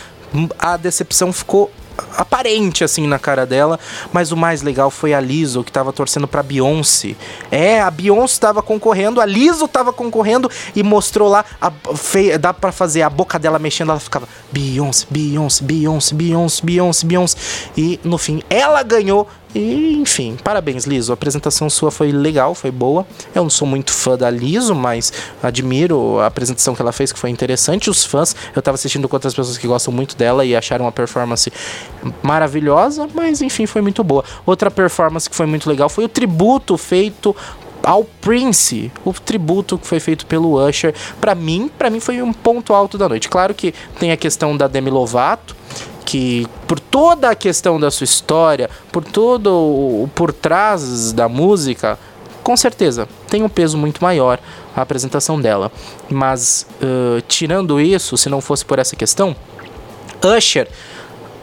A 0.58 0.76
decepção 0.76 1.32
ficou 1.32 1.70
aparente 2.16 2.84
assim 2.84 3.06
na 3.06 3.18
cara 3.18 3.46
dela, 3.46 3.78
mas 4.12 4.32
o 4.32 4.36
mais 4.36 4.62
legal 4.62 4.90
foi 4.90 5.14
a 5.14 5.20
Lizzo 5.20 5.62
que 5.62 5.72
tava 5.72 5.92
torcendo 5.92 6.26
para 6.26 6.42
Beyoncé. 6.42 7.14
É, 7.50 7.80
a 7.80 7.90
Beyoncé 7.90 8.40
tava 8.40 8.62
concorrendo, 8.62 9.20
a 9.20 9.26
Lizzo 9.26 9.68
tava 9.68 9.92
concorrendo 9.92 10.50
e 10.74 10.82
mostrou 10.82 11.28
lá 11.28 11.44
a, 11.60 11.70
dá 12.40 12.52
para 12.52 12.72
fazer 12.72 13.02
a 13.02 13.10
boca 13.10 13.38
dela 13.38 13.58
mexendo, 13.58 13.90
ela 13.90 14.00
ficava 14.00 14.28
Beyoncé, 14.50 15.06
Beyoncé, 15.10 15.64
Beyoncé, 15.64 16.14
Beyoncé, 16.14 16.64
Beyoncé, 16.64 17.06
Beyoncé 17.06 17.36
e 17.76 18.00
no 18.04 18.18
fim 18.18 18.42
ela 18.48 18.82
ganhou 18.82 19.28
e, 19.54 19.98
enfim, 20.00 20.36
parabéns, 20.42 20.84
Liso. 20.84 21.12
A 21.12 21.14
apresentação 21.14 21.68
sua 21.68 21.90
foi 21.90 22.10
legal, 22.10 22.54
foi 22.54 22.70
boa. 22.70 23.06
Eu 23.34 23.42
não 23.42 23.50
sou 23.50 23.66
muito 23.68 23.92
fã 23.92 24.16
da 24.16 24.30
Liso, 24.30 24.74
mas 24.74 25.12
admiro 25.42 26.18
a 26.20 26.26
apresentação 26.26 26.74
que 26.74 26.80
ela 26.80 26.92
fez, 26.92 27.12
que 27.12 27.18
foi 27.18 27.30
interessante. 27.30 27.90
Os 27.90 28.04
fãs, 28.04 28.34
eu 28.54 28.62
tava 28.62 28.76
assistindo 28.76 29.08
com 29.08 29.16
outras 29.16 29.34
pessoas 29.34 29.58
que 29.58 29.66
gostam 29.66 29.92
muito 29.92 30.16
dela 30.16 30.44
e 30.44 30.56
acharam 30.56 30.86
uma 30.86 30.92
performance 30.92 31.52
maravilhosa, 32.22 33.08
mas 33.14 33.42
enfim, 33.42 33.66
foi 33.66 33.82
muito 33.82 34.02
boa. 34.02 34.24
Outra 34.46 34.70
performance 34.70 35.28
que 35.28 35.36
foi 35.36 35.46
muito 35.46 35.68
legal 35.68 35.88
foi 35.88 36.04
o 36.04 36.08
tributo 36.08 36.76
feito 36.78 37.36
ao 37.82 38.04
Prince, 38.04 38.92
o 39.04 39.12
tributo 39.12 39.76
que 39.76 39.86
foi 39.86 40.00
feito 40.00 40.24
pelo 40.26 40.64
Usher. 40.66 40.94
Para 41.20 41.34
mim, 41.34 41.70
para 41.76 41.90
mim 41.90 42.00
foi 42.00 42.22
um 42.22 42.32
ponto 42.32 42.72
alto 42.72 42.96
da 42.96 43.08
noite. 43.08 43.28
Claro 43.28 43.52
que 43.52 43.74
tem 43.98 44.12
a 44.12 44.16
questão 44.16 44.56
da 44.56 44.68
Demi 44.68 44.90
Lovato, 44.90 45.56
que 46.04 46.46
por 46.66 46.78
toda 46.78 47.30
a 47.30 47.34
questão 47.34 47.78
da 47.78 47.90
sua 47.90 48.04
história, 48.04 48.68
por 48.90 49.04
todo 49.04 49.50
o 49.50 50.10
por 50.14 50.32
trás 50.32 51.12
da 51.12 51.28
música, 51.28 51.98
com 52.42 52.56
certeza 52.56 53.08
tem 53.28 53.42
um 53.42 53.48
peso 53.48 53.78
muito 53.78 54.02
maior 54.02 54.38
a 54.74 54.82
apresentação 54.82 55.40
dela. 55.40 55.70
Mas 56.10 56.66
uh, 56.82 57.20
tirando 57.28 57.80
isso, 57.80 58.16
se 58.16 58.28
não 58.28 58.40
fosse 58.40 58.64
por 58.64 58.78
essa 58.78 58.96
questão, 58.96 59.34
Usher 60.22 60.68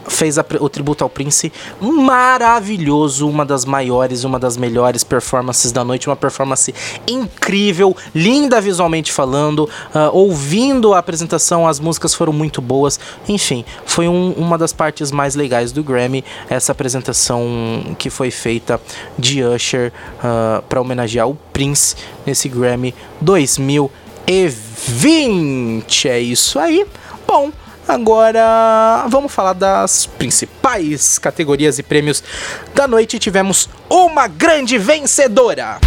fez 0.09 0.37
a, 0.37 0.45
o 0.59 0.67
tributo 0.67 1.03
ao 1.03 1.09
Prince 1.09 1.53
maravilhoso, 1.79 3.29
uma 3.29 3.45
das 3.45 3.63
maiores, 3.63 4.23
uma 4.23 4.39
das 4.39 4.57
melhores 4.57 5.03
performances 5.03 5.71
da 5.71 5.83
noite, 5.83 6.09
uma 6.09 6.15
performance 6.15 6.73
incrível, 7.07 7.95
linda 8.13 8.59
visualmente 8.59 9.11
falando, 9.11 9.69
uh, 9.93 10.09
ouvindo 10.11 10.93
a 10.93 10.99
apresentação, 10.99 11.67
as 11.67 11.79
músicas 11.79 12.13
foram 12.13 12.33
muito 12.33 12.61
boas, 12.61 12.99
enfim, 13.27 13.63
foi 13.85 14.07
um, 14.07 14.33
uma 14.33 14.57
das 14.57 14.73
partes 14.73 15.11
mais 15.11 15.35
legais 15.35 15.71
do 15.71 15.83
Grammy, 15.83 16.25
essa 16.49 16.71
apresentação 16.71 17.95
que 17.97 18.09
foi 18.09 18.31
feita 18.31 18.81
de 19.17 19.43
Usher 19.43 19.93
uh, 20.17 20.61
para 20.63 20.81
homenagear 20.81 21.29
o 21.29 21.35
Prince 21.53 21.95
nesse 22.25 22.49
Grammy 22.49 22.95
2020. 23.21 26.07
É 26.07 26.19
isso 26.19 26.59
aí. 26.59 26.85
Bom, 27.27 27.51
Agora 27.89 29.07
vamos 29.07 29.33
falar 29.33 29.53
das 29.53 30.05
principais 30.05 31.17
categorias 31.17 31.79
e 31.79 31.83
prêmios 31.83 32.23
da 32.71 32.87
noite. 32.87 33.17
Tivemos 33.17 33.67
uma 33.89 34.27
grande 34.27 34.77
vencedora. 34.77 35.79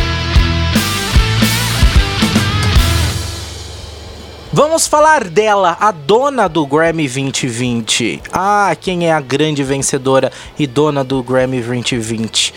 Vamos 4.53 4.87
falar 4.87 5.29
dela, 5.29 5.77
a 5.81 5.93
dona 5.93 6.49
do 6.49 6.67
Grammy 6.67 7.09
2020. 7.09 8.21
Ah, 8.33 8.77
quem 8.79 9.07
é 9.07 9.13
a 9.13 9.21
grande 9.21 9.63
vencedora 9.63 10.33
e 10.59 10.67
dona 10.67 11.05
do 11.05 11.23
Grammy 11.23 11.63
2020? 11.63 12.53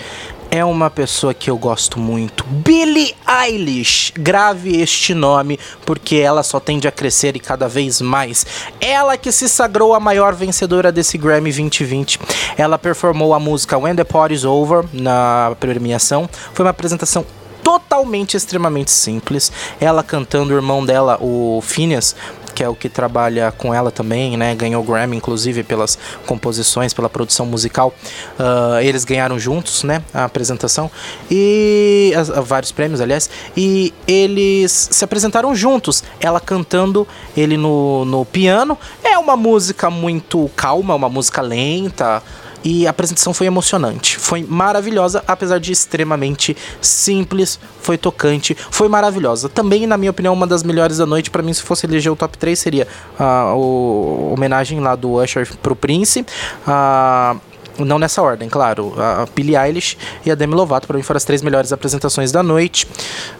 É 0.55 0.63
uma 0.63 0.89
pessoa 0.89 1.33
que 1.33 1.49
eu 1.49 1.57
gosto 1.57 1.99
muito. 1.99 2.45
Billie 2.45 3.13
Eilish. 3.27 4.13
Grave 4.17 4.79
este 4.81 5.13
nome, 5.13 5.59
porque 5.85 6.15
ela 6.15 6.43
só 6.43 6.61
tende 6.61 6.87
a 6.87 6.91
crescer 6.93 7.35
e 7.35 7.41
cada 7.41 7.67
vez 7.67 7.99
mais. 7.99 8.45
Ela 8.79 9.17
que 9.17 9.33
se 9.33 9.49
sagrou 9.49 9.93
a 9.93 9.99
maior 9.99 10.33
vencedora 10.33 10.93
desse 10.93 11.17
Grammy 11.17 11.51
2020. 11.51 12.19
Ela 12.57 12.77
performou 12.77 13.33
a 13.33 13.39
música 13.39 13.77
When 13.77 13.97
the 13.97 14.05
Party's 14.05 14.45
Over 14.45 14.85
na 14.93 15.57
premiação. 15.59 16.29
Foi 16.53 16.63
uma 16.63 16.71
apresentação 16.71 17.25
totalmente 17.61 18.37
extremamente 18.37 18.91
simples. 18.91 19.51
Ela 19.77 20.03
cantando 20.03 20.53
o 20.53 20.55
irmão 20.55 20.85
dela, 20.85 21.17
o 21.19 21.59
Phineas, 21.61 22.15
que 22.55 22.63
é 22.63 22.69
o 22.69 22.73
que 22.73 22.87
trabalha 22.87 23.51
com 23.51 23.73
ela 23.73 23.91
também, 23.91 24.37
né? 24.37 24.55
Ganhou 24.55 24.81
o 24.81 24.85
Grammy, 24.85 25.17
inclusive, 25.17 25.61
pelas 25.61 25.99
composições, 26.25 26.93
pela 26.93 27.09
produção 27.09 27.45
musical. 27.45 27.93
Uh, 28.39 28.79
eles 28.81 29.03
ganharam 29.03 29.37
juntos, 29.37 29.83
né? 29.83 30.01
A 30.13 30.23
apresentação. 30.23 30.89
E. 31.29 32.13
Uh, 32.15 32.41
vários 32.41 32.71
prêmios, 32.71 33.01
aliás. 33.01 33.29
E 33.57 33.93
eles 34.07 34.87
se 34.89 35.03
apresentaram 35.03 35.53
juntos. 35.53 36.01
Ela 36.19 36.39
cantando, 36.39 37.05
ele 37.35 37.57
no, 37.57 38.05
no 38.05 38.23
piano. 38.25 38.77
É 39.03 39.17
uma 39.17 39.35
música 39.35 39.89
muito 39.89 40.49
calma, 40.55 40.95
uma 40.95 41.09
música 41.09 41.41
lenta. 41.41 42.23
E 42.65 42.87
a 42.87 42.89
apresentação 42.89 43.31
foi 43.31 43.45
emocionante, 43.45 44.17
foi 44.17 44.43
maravilhosa, 44.43 45.23
apesar 45.27 45.59
de 45.59 45.71
extremamente 45.71 46.57
simples, 46.81 47.59
foi 47.79 47.95
tocante, 47.95 48.57
foi 48.71 48.89
maravilhosa. 48.89 49.47
Também, 49.47 49.85
na 49.85 49.95
minha 49.97 50.09
opinião, 50.09 50.33
uma 50.33 50.47
das 50.47 50.63
melhores 50.63 50.97
da 50.97 51.05
noite. 51.05 51.29
para 51.29 51.43
mim, 51.43 51.53
se 51.53 51.61
fosse 51.61 51.85
eleger 51.85 52.11
o 52.11 52.15
top 52.15 52.35
3, 52.39 52.57
seria 52.57 52.87
a 53.19 53.53
uh, 53.53 54.33
homenagem 54.33 54.79
lá 54.79 54.95
do 54.95 55.21
Usher 55.21 55.47
pro 55.57 55.75
Prince. 55.75 56.25
Uh, 56.67 57.39
não 57.77 57.99
nessa 57.99 58.21
ordem, 58.23 58.49
claro. 58.49 58.93
A 58.97 59.27
Billie 59.35 59.55
Eilish 59.55 59.95
e 60.25 60.31
a 60.31 60.35
Demi 60.35 60.55
Lovato, 60.55 60.87
para 60.87 60.97
mim, 60.97 61.03
foram 61.03 61.17
as 61.17 61.25
três 61.25 61.43
melhores 61.43 61.71
apresentações 61.71 62.31
da 62.31 62.41
noite, 62.41 62.87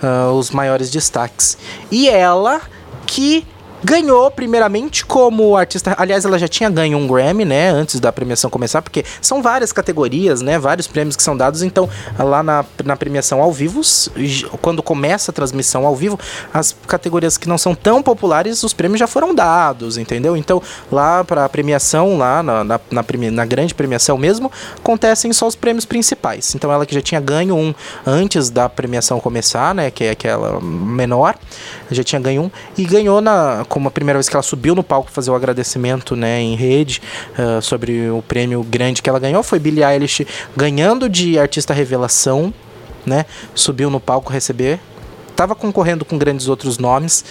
uh, 0.03 0.34
os 0.34 0.51
maiores 0.51 0.91
destaques. 0.91 1.57
E 1.89 2.07
ela 2.07 2.61
que 3.07 3.45
ganhou 3.84 4.30
primeiramente 4.32 5.05
como 5.05 5.55
artista. 5.55 5.95
Aliás, 5.97 6.26
ela 6.26 6.39
já 6.39 6.47
tinha 6.47 6.69
ganho 6.69 6.97
um 6.97 7.07
Grammy, 7.07 7.45
né? 7.45 7.69
Antes 7.69 7.99
da 7.99 8.11
premiação 8.11 8.49
começar, 8.49 8.82
porque 8.82 9.03
são 9.21 9.41
várias 9.41 9.71
categorias, 9.71 10.41
né? 10.41 10.57
Vários 10.57 10.88
prêmios 10.88 11.15
que 11.15 11.23
são 11.23 11.36
dados. 11.36 11.61
Então, 11.61 11.89
lá 12.17 12.41
na, 12.41 12.65
na 12.84 12.95
premiação 12.95 13.41
ao 13.41 13.51
vivo, 13.51 13.82
quando 14.61 14.82
começa 14.82 15.32
a 15.32 15.34
transmissão 15.34 15.86
ao 15.86 15.95
vivo, 15.95 16.19
as 16.53 16.76
categorias 16.88 17.38
que 17.38 17.47
não 17.47 17.57
são 17.57 17.76
tão 17.76 18.01
populares, 18.01 18.63
os 18.63 18.73
prêmios 18.73 18.99
já 18.99 19.07
foram 19.07 19.34
dados, 19.34 19.97
entendeu? 19.97 20.36
Então, 20.36 20.61
lá 20.91 21.23
para 21.23 21.45
a 21.45 21.49
premiação, 21.49 22.17
lá 22.17 22.41
na, 22.41 22.63
na, 22.63 22.80
na, 22.91 23.05
na 23.32 23.45
grande 23.45 23.73
premiação 23.73 24.17
mesmo, 24.17 24.51
acontecem 24.78 25.32
só 25.34 25.47
os 25.47 25.55
prêmios 25.55 25.86
principais. 25.86 26.55
Então, 26.55 26.71
ela 26.71 26.86
que 26.86 26.93
já 26.93 27.01
tinha 27.01 27.21
ganho 27.21 27.55
um 27.55 27.73
antes 28.05 28.49
da 28.49 28.67
premiação 28.69 29.19
começar, 29.19 29.76
né? 29.76 29.91
Que 29.91 30.05
é 30.05 30.09
aquela 30.11 30.59
menor, 30.61 31.36
já 31.91 32.03
tinha 32.03 32.19
ganho 32.19 32.43
um 32.43 32.51
e 32.77 32.86
ganhou 32.86 33.21
na 33.21 33.65
como 33.67 33.88
a 33.88 33.91
primeira 33.91 34.17
vez 34.17 34.29
que 34.29 34.36
ela 34.36 34.43
subiu 34.43 34.75
no 34.75 34.83
palco 34.83 35.11
fazer 35.11 35.31
o 35.31 35.36
agradecimento 35.36 36.15
né, 36.15 36.41
em 36.41 36.55
rede 36.55 37.01
uh, 37.38 37.61
sobre 37.61 38.09
o 38.09 38.21
prêmio 38.21 38.63
grande 38.63 39.01
que 39.01 39.09
ela 39.09 39.19
ganhou. 39.19 39.43
Foi 39.43 39.59
Billie 39.59 39.83
Eilish 39.83 40.25
ganhando 40.55 41.07
de 41.09 41.38
artista 41.38 41.73
revelação, 41.73 42.53
né? 43.05 43.25
Subiu 43.53 43.89
no 43.89 43.99
palco 43.99 44.31
receber. 44.31 44.79
Tava 45.36 45.53
concorrendo 45.53 46.05
com 46.05 46.17
grandes 46.17 46.47
outros 46.47 46.77
nomes, 46.77 47.25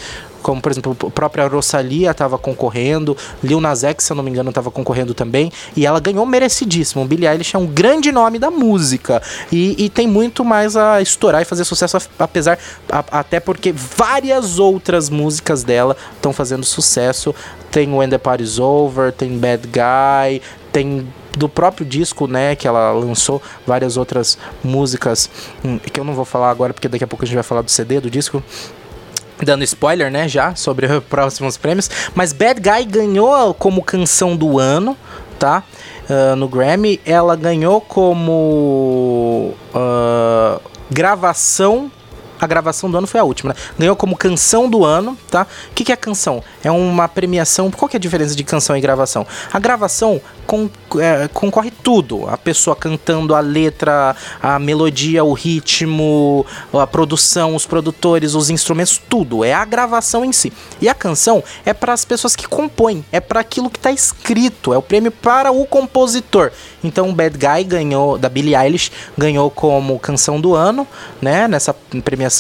como 0.45 0.61
por 0.61 0.71
exemplo 0.71 0.95
a 1.01 1.11
própria 1.11 1.49
Rosalia 1.49 2.11
estava 2.11 2.37
concorrendo, 2.37 3.17
Lil 3.43 3.63
Nas 3.63 3.83
X, 3.83 4.05
se 4.05 4.13
eu 4.13 4.17
não 4.17 4.23
me 4.23 4.31
engano, 4.31 4.51
estava 4.51 4.71
concorrendo 4.71 5.15
também, 5.15 5.51
e 5.75 5.87
ela 5.87 5.99
ganhou 5.99 6.27
merecidíssimo. 6.27 7.05
Billie 7.07 7.27
Eilish 7.27 7.57
é 7.57 7.59
um 7.59 7.67
grande 7.67 8.13
nome 8.13 8.39
da 8.39 8.51
música 8.51 9.23
e, 9.51 9.87
e 9.87 9.89
tem 9.89 10.07
muito 10.07 10.45
mais 10.45 10.77
a 10.77 11.01
estourar 11.01 11.41
e 11.41 11.47
fazer 11.47 11.65
sucesso, 11.65 11.97
apesar 12.19 12.59
a, 12.93 13.03
até 13.11 13.41
porque 13.41 13.73
várias 13.73 14.59
outras 14.59 15.09
músicas 15.09 15.65
dela 15.65 15.97
estão 16.15 16.33
fazendo 16.33 16.65
sucesso. 16.65 17.35
Tem 17.71 17.93
When 17.93 18.11
the 18.11 18.19
Party's 18.19 18.59
Over, 18.59 19.13
tem 19.13 19.39
Bad 19.39 19.67
Guy, 19.67 20.43
tem 20.71 21.09
do 21.37 21.49
próprio 21.49 21.87
disco, 21.87 22.29
né, 22.29 22.55
que 22.55 22.69
ela 22.69 22.93
lançou 22.93 23.43
várias 23.67 23.97
outras 23.97 24.39
músicas 24.63 25.29
hum, 25.65 25.79
que 25.79 25.99
eu 25.99 26.05
não 26.05 26.15
vou 26.15 26.25
falar 26.25 26.51
agora 26.51 26.73
porque 26.73 26.87
daqui 26.87 27.03
a 27.03 27.07
pouco 27.07 27.25
a 27.25 27.27
gente 27.27 27.35
vai 27.35 27.43
falar 27.43 27.63
do 27.63 27.71
CD 27.71 27.99
do 27.99 28.09
disco 28.09 28.43
dando 29.43 29.65
spoiler, 29.65 30.11
né, 30.11 30.29
já 30.29 30.55
sobre 30.55 30.87
os 30.93 31.05
próximos 31.05 31.57
prêmios, 31.57 31.91
mas 32.15 32.33
Bad 32.33 32.61
Guy 32.61 32.85
ganhou 32.85 33.55
como 33.55 33.83
canção 33.83 34.37
do 34.37 34.59
ano, 34.59 34.97
tá? 35.39 35.63
Uh, 36.09 36.37
no 36.37 36.47
Grammy, 36.49 37.01
ela 37.05 37.35
ganhou 37.35 37.81
como 37.81 39.55
uh, 39.75 40.61
gravação 40.91 41.91
a 42.45 42.47
gravação 42.47 42.91
do 42.91 42.97
ano 42.99 43.07
foi 43.07 43.21
a 43.21 43.25
última, 43.25 43.53
né? 43.53 43.61
Ganhou 43.79 43.97
como 43.97 44.17
canção 44.17 44.69
do 44.69 44.85
ano, 44.85 45.17
tá? 45.31 45.47
O 45.71 45.75
que, 45.75 45.85
que 45.85 45.93
é 45.93 45.97
canção? 45.97 46.43
É 46.63 46.71
uma 46.71 47.09
premiação. 47.09 47.71
Qual 47.71 47.89
que 47.89 47.97
é 47.97 47.99
a 47.99 48.01
diferença 48.01 48.35
de 48.35 48.45
canção 48.45 48.77
e 48.77 48.81
gravação? 48.81 49.27
A 49.53 49.59
gravação 49.59 50.21
con 50.47 50.69
é, 50.99 51.29
concorre 51.29 51.71
tudo. 51.71 52.29
A 52.29 52.37
pessoa 52.37 52.77
cantando 52.77 53.35
a 53.35 53.41
letra, 53.41 54.15
a 54.43 54.59
melodia, 54.59 55.25
o 55.25 55.33
ritmo, 55.33 56.47
a 56.73 56.87
produção, 56.87 57.55
os 57.57 57.67
produtores, 57.67 58.35
os 58.35 58.51
instrumentos, 58.51 59.01
tudo. 59.09 59.45
É 59.45 59.53
a 59.53 59.65
gravação 59.65 60.25
em 60.25 60.33
si. 60.33 60.53
E 60.81 60.89
a 60.89 60.95
canção 60.95 61.43
é 61.65 61.73
para 61.73 61.93
as 61.93 62.05
pessoas 62.05 62.37
que 62.37 62.47
compõem, 62.47 63.05
é 63.11 63.21
para 63.21 63.41
aquilo 63.41 63.71
que 63.71 63.79
está 63.79 63.91
escrito, 63.91 64.73
é 64.73 64.79
o 64.79 64.83
prêmio 64.83 65.11
para 65.11 65.51
o 65.51 65.67
compositor. 65.67 66.53
Então, 66.83 67.13
Bad 67.13 67.37
Guy 67.39 67.65
ganhou, 67.65 68.19
da 68.19 68.29
Billie 68.29 68.55
Eilish, 68.55 68.93
ganhou 69.17 69.51
como 69.51 69.99
canção 69.99 70.41
do 70.41 70.55
ano, 70.55 70.87
né? 71.21 71.49
Nessa 71.49 71.75
premiação 72.05 72.34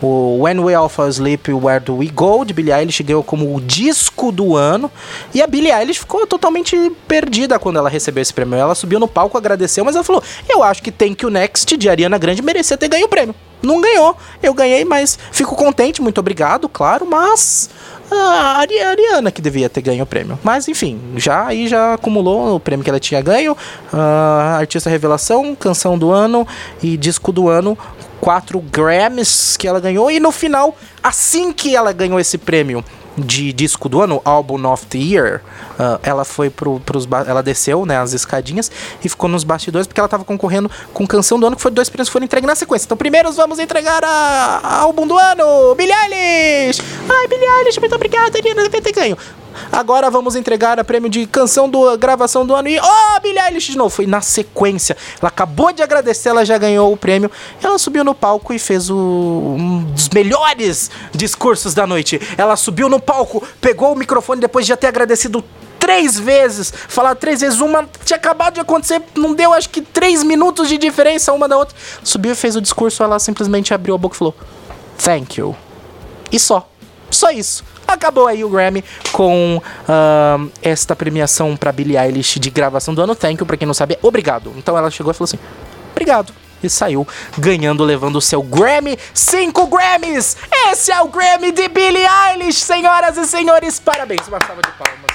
O 0.00 0.38
When 0.42 0.60
We 0.60 0.74
All 0.74 0.88
Fall 0.88 1.06
Asleep, 1.06 1.52
Where 1.52 1.80
Do 1.80 1.98
We 1.98 2.06
Go, 2.06 2.44
de 2.44 2.52
Billie 2.54 2.72
Eilish, 2.72 3.02
ganhou 3.02 3.22
como 3.22 3.54
o 3.54 3.60
disco 3.60 4.30
do 4.30 4.56
ano. 4.56 4.90
E 5.34 5.42
a 5.42 5.46
Billie 5.46 5.72
Eilish 5.72 5.98
ficou 5.98 6.26
totalmente 6.26 6.92
perdida 7.08 7.58
quando 7.58 7.78
ela 7.78 7.88
recebeu 7.88 8.22
esse 8.22 8.32
prêmio. 8.32 8.56
Ela 8.56 8.74
subiu 8.74 8.98
no 8.98 9.08
palco, 9.08 9.36
agradeceu, 9.36 9.84
mas 9.84 9.94
ela 9.94 10.04
falou: 10.04 10.22
Eu 10.48 10.62
acho 10.62 10.82
que 10.82 10.90
tem 10.90 11.14
que 11.14 11.26
o 11.26 11.30
Next 11.30 11.76
de 11.76 11.88
Ariana 11.88 12.18
Grande 12.18 12.42
merecia 12.42 12.76
ter 12.76 12.88
ganho 12.88 13.06
o 13.06 13.08
prêmio. 13.08 13.34
Não 13.64 13.80
ganhou, 13.80 14.14
eu 14.42 14.52
ganhei, 14.52 14.84
mas 14.84 15.18
fico 15.32 15.56
contente, 15.56 16.02
muito 16.02 16.18
obrigado, 16.18 16.68
claro, 16.68 17.06
mas 17.06 17.70
a 18.10 18.58
Ariana 18.58 19.30
que 19.30 19.40
devia 19.40 19.70
ter 19.70 19.80
ganho 19.80 20.04
o 20.04 20.06
prêmio. 20.06 20.38
Mas 20.42 20.68
enfim, 20.68 21.00
já 21.16 21.46
aí 21.46 21.66
já 21.66 21.94
acumulou 21.94 22.56
o 22.56 22.60
prêmio 22.60 22.84
que 22.84 22.90
ela 22.90 23.00
tinha 23.00 23.22
ganho, 23.22 23.52
uh, 23.52 24.58
artista 24.58 24.90
revelação, 24.90 25.54
canção 25.54 25.98
do 25.98 26.12
ano 26.12 26.46
e 26.82 26.96
disco 26.96 27.32
do 27.32 27.48
ano, 27.48 27.76
quatro 28.24 28.58
Grammys 28.58 29.54
que 29.58 29.68
ela 29.68 29.78
ganhou 29.78 30.10
e 30.10 30.18
no 30.18 30.32
final, 30.32 30.74
assim 31.02 31.52
que 31.52 31.76
ela 31.76 31.92
ganhou 31.92 32.18
esse 32.18 32.38
prêmio, 32.38 32.82
de 33.18 33.52
disco 33.52 33.86
do 33.88 34.00
ano, 34.00 34.20
Album 34.24 34.66
of 34.66 34.86
the 34.86 34.98
Year, 34.98 35.40
uh, 35.78 36.00
ela 36.02 36.24
foi 36.24 36.50
pro, 36.50 36.80
pros 36.80 37.06
ela 37.28 37.42
desceu, 37.42 37.84
né, 37.86 37.98
as 37.98 38.12
escadinhas 38.12 38.72
e 39.04 39.08
ficou 39.08 39.28
nos 39.28 39.44
bastidores 39.44 39.86
porque 39.86 40.00
ela 40.00 40.08
tava 40.08 40.24
concorrendo 40.24 40.70
com 40.92 41.06
canção 41.06 41.38
do 41.38 41.46
ano 41.46 41.54
que 41.54 41.62
foi 41.62 41.70
dois 41.70 41.88
prêmios 41.88 42.08
foram 42.08 42.24
entregues 42.24 42.48
na 42.48 42.56
sequência. 42.56 42.86
Então, 42.86 42.96
primeiro 42.96 43.30
vamos 43.32 43.58
entregar 43.58 44.02
a, 44.02 44.60
a 44.62 44.76
álbum 44.80 45.06
do 45.06 45.16
ano, 45.16 45.74
Billie 45.76 45.94
Eilish. 45.94 46.80
Ai, 47.08 47.28
Billie 47.28 47.46
Eilish, 47.58 47.78
muito 47.78 47.94
obrigada, 47.94 48.36
Ariana, 48.36 48.62
deve 48.68 48.80
ter 48.80 48.92
ganho. 48.92 49.16
Agora 49.70 50.10
vamos 50.10 50.36
entregar 50.36 50.78
a 50.78 50.84
prêmio 50.84 51.10
de 51.10 51.26
canção 51.26 51.68
do 51.68 51.96
gravação 51.96 52.46
do 52.46 52.54
ano 52.54 52.68
e 52.68 52.78
oh, 52.78 53.20
Billie 53.20 53.38
Eilish 53.38 53.72
de 53.72 53.78
novo. 53.78 53.90
Foi 53.90 54.06
na 54.06 54.20
sequência. 54.20 54.96
Ela 55.20 55.28
acabou 55.28 55.72
de 55.72 55.82
agradecer, 55.82 56.28
ela 56.28 56.44
já 56.44 56.58
ganhou 56.58 56.92
o 56.92 56.96
prêmio. 56.96 57.30
Ela 57.62 57.78
subiu 57.78 58.04
no 58.04 58.14
palco 58.14 58.52
e 58.52 58.58
fez 58.58 58.90
o, 58.90 58.96
um 58.96 59.84
dos 59.84 60.08
melhores 60.08 60.90
discursos 61.12 61.74
da 61.74 61.86
noite. 61.86 62.20
Ela 62.36 62.56
subiu 62.56 62.88
no 62.88 63.00
palco, 63.00 63.42
pegou 63.60 63.92
o 63.92 63.96
microfone 63.96 64.40
depois 64.40 64.64
de 64.64 64.70
já 64.70 64.76
ter 64.76 64.88
agradecido 64.88 65.44
três 65.84 66.18
vezes, 66.18 66.72
falar 66.88 67.14
três 67.14 67.42
vezes, 67.42 67.60
uma 67.60 67.86
tinha 68.06 68.16
acabado 68.16 68.54
de 68.54 68.60
acontecer, 68.60 69.02
não 69.14 69.34
deu 69.34 69.52
acho 69.52 69.68
que 69.68 69.82
três 69.82 70.22
minutos 70.22 70.66
de 70.66 70.78
diferença 70.78 71.30
uma 71.32 71.46
da 71.46 71.58
outra. 71.58 71.76
Subiu 72.02 72.32
e 72.32 72.34
fez 72.34 72.56
o 72.56 72.60
discurso, 72.60 73.02
ela 73.02 73.18
simplesmente 73.18 73.74
abriu 73.74 73.94
a 73.94 73.98
boca 73.98 74.14
e 74.14 74.18
falou: 74.18 74.34
Thank 74.96 75.38
you. 75.38 75.54
E 76.32 76.38
só. 76.38 76.68
Só 77.10 77.30
isso. 77.30 77.62
Acabou 77.86 78.26
aí 78.26 78.44
o 78.44 78.48
Grammy 78.48 78.84
com 79.12 79.56
uh, 79.58 80.52
esta 80.62 80.96
premiação 80.96 81.56
para 81.56 81.72
Billie 81.72 81.96
Eilish 81.96 82.38
de 82.38 82.50
gravação 82.50 82.94
do 82.94 83.02
ano. 83.02 83.14
Thank 83.14 83.40
you, 83.40 83.46
pra 83.46 83.56
quem 83.56 83.66
não 83.66 83.74
sabe, 83.74 83.98
obrigado. 84.02 84.52
Então 84.56 84.76
ela 84.76 84.90
chegou 84.90 85.10
e 85.10 85.14
falou 85.14 85.24
assim: 85.24 85.38
obrigado. 85.92 86.32
E 86.62 86.70
saiu 86.70 87.06
ganhando, 87.36 87.84
levando 87.84 88.16
o 88.16 88.20
seu 88.22 88.42
Grammy. 88.42 88.98
Cinco 89.12 89.66
Grammys! 89.66 90.36
Esse 90.70 90.90
é 90.90 91.00
o 91.02 91.08
Grammy 91.08 91.52
de 91.52 91.68
Billie 91.68 92.06
Eilish, 92.30 92.62
senhoras 92.62 93.18
e 93.18 93.26
senhores. 93.26 93.78
Parabéns, 93.78 94.26
uma 94.26 94.38
salva 94.40 94.62
de 94.62 94.70
palmas. 94.70 95.14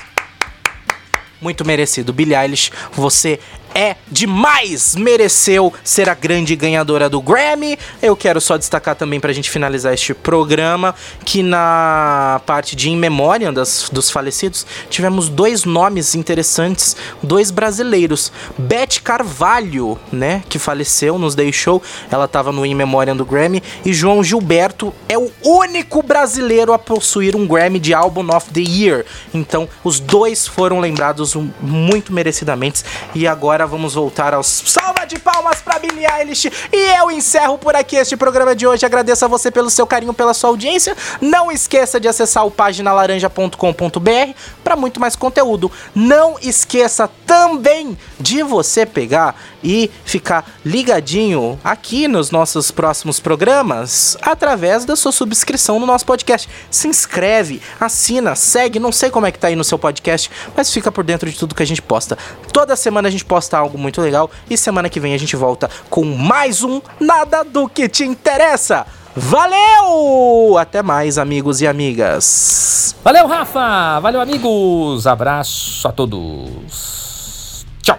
Muito 1.42 1.66
merecido. 1.66 2.14
Billie 2.14 2.36
Eilish, 2.36 2.72
você 2.92 3.40
é 3.74 3.96
demais! 4.12 4.96
Mereceu 4.96 5.74
ser 5.84 6.10
a 6.10 6.14
grande 6.14 6.56
ganhadora 6.56 7.10
do 7.10 7.22
Grammy. 7.22 7.78
Eu 8.02 8.16
quero 8.16 8.42
só 8.42 8.58
destacar 8.58 8.96
também 8.96 9.20
pra 9.20 9.34
gente 9.34 9.50
finalizar 9.50 9.94
este 9.94 10.14
programa 10.14 10.96
que 11.26 11.42
na 11.44 12.42
parte 12.46 12.76
de 12.76 12.90
In 12.90 12.98
Memoriam 12.98 13.54
das, 13.54 13.90
dos 13.92 14.10
falecidos 14.10 14.66
tivemos 14.90 15.30
dois 15.30 15.64
nomes 15.64 16.16
interessantes, 16.16 16.96
dois 17.22 17.52
brasileiros. 17.52 18.32
Beth 18.58 19.02
Carvalho, 19.04 19.98
né, 20.12 20.44
que 20.50 20.60
faleceu, 20.60 21.18
nos 21.18 21.36
deixou, 21.36 21.82
ela 22.12 22.28
tava 22.28 22.52
no 22.52 22.66
In 22.66 22.76
Memoriam 22.76 23.16
do 23.16 23.26
Grammy, 23.26 23.64
e 23.86 23.94
João 23.94 24.24
Gilberto 24.24 24.94
é 25.08 25.18
o 25.18 25.32
único 25.44 26.04
brasileiro 26.04 26.74
a 26.74 26.80
possuir 26.80 27.36
um 27.36 27.48
Grammy 27.48 27.80
de 27.80 27.94
Album 27.94 28.36
of 28.36 28.50
the 28.52 28.62
Year. 28.62 29.06
Então, 29.34 29.68
os 29.84 30.00
dois 30.00 30.48
foram 30.48 30.80
lembrados 30.80 31.36
muito 31.62 32.12
merecidamente 32.12 32.84
e 33.14 33.28
agora 33.28 33.59
agora 33.60 33.68
vamos 33.68 33.94
voltar 33.94 34.34
aos 34.34 34.48
salva 34.48 35.06
de 35.06 35.20
palmas 35.20 35.62
para 35.62 35.80
Billie 35.80 36.06
Eilish 36.06 36.50
e 36.72 36.98
eu 36.98 37.12
encerro 37.12 37.58
por 37.58 37.76
aqui 37.76 37.98
este 37.98 38.16
programa 38.16 38.56
de 38.56 38.66
hoje. 38.66 38.86
Agradeço 38.86 39.26
a 39.26 39.28
você 39.28 39.52
pelo 39.52 39.70
seu 39.70 39.86
carinho, 39.86 40.14
pela 40.14 40.34
sua 40.34 40.50
audiência. 40.50 40.96
Não 41.20 41.52
esqueça 41.52 42.00
de 42.00 42.08
acessar 42.08 42.46
o 42.46 42.54
laranja.com.br 42.58 44.34
para 44.64 44.78
muito 44.78 45.00
mais 45.00 45.18
conteúdo. 45.18 45.70
Não 45.94 46.38
esqueça 46.42 47.10
também 47.26 47.98
de 48.18 48.44
você 48.44 48.86
pegar 48.86 49.36
e 49.64 49.90
ficar 50.06 50.50
ligadinho 50.66 51.60
aqui 51.64 52.08
nos 52.08 52.32
nossos 52.32 52.72
próximos 52.72 53.20
programas 53.20 54.18
através 54.22 54.86
da 54.86 54.96
sua 54.96 55.12
subscrição 55.12 55.80
no 55.80 55.86
nosso 55.86 56.06
podcast. 56.06 56.50
Se 56.70 56.88
inscreve, 56.88 57.62
assina, 57.80 58.36
segue, 58.36 58.80
não 58.80 58.92
sei 58.92 59.10
como 59.10 59.26
é 59.26 59.32
que 59.32 59.40
tá 59.40 59.48
aí 59.48 59.56
no 59.56 59.64
seu 59.64 59.78
podcast, 59.78 60.30
mas 60.56 60.74
fica 60.74 60.92
por 60.92 61.04
dentro 61.04 61.30
de 61.30 61.38
tudo 61.38 61.56
que 61.56 61.64
a 61.64 61.68
gente 61.68 61.82
posta. 61.82 62.18
Toda 62.52 62.76
semana 62.76 63.08
a 63.08 63.12
gente 63.12 63.26
posta 63.26 63.58
algo 63.58 63.78
muito 63.78 64.02
legal 64.02 64.30
e 64.50 64.58
semana 64.58 64.90
que 64.90 65.00
vem 65.00 65.14
a 65.14 65.18
gente 65.18 65.36
volta 65.36 65.70
com 65.90 66.04
mais 66.04 66.64
um 66.64 66.82
Nada 67.00 67.44
do 67.44 67.68
que 67.68 67.88
te 67.88 68.04
interessa. 68.04 68.86
Valeu! 69.16 70.58
Até 70.58 70.82
mais, 70.82 71.18
amigos 71.18 71.62
e 71.62 71.68
amigas. 71.68 72.96
Valeu, 73.04 73.28
Rafa! 73.28 74.00
Valeu, 74.00 74.22
amigos! 74.22 75.08
Abraço 75.08 75.88
a 75.88 75.92
todos. 75.92 77.66
Tchau! 77.82 77.98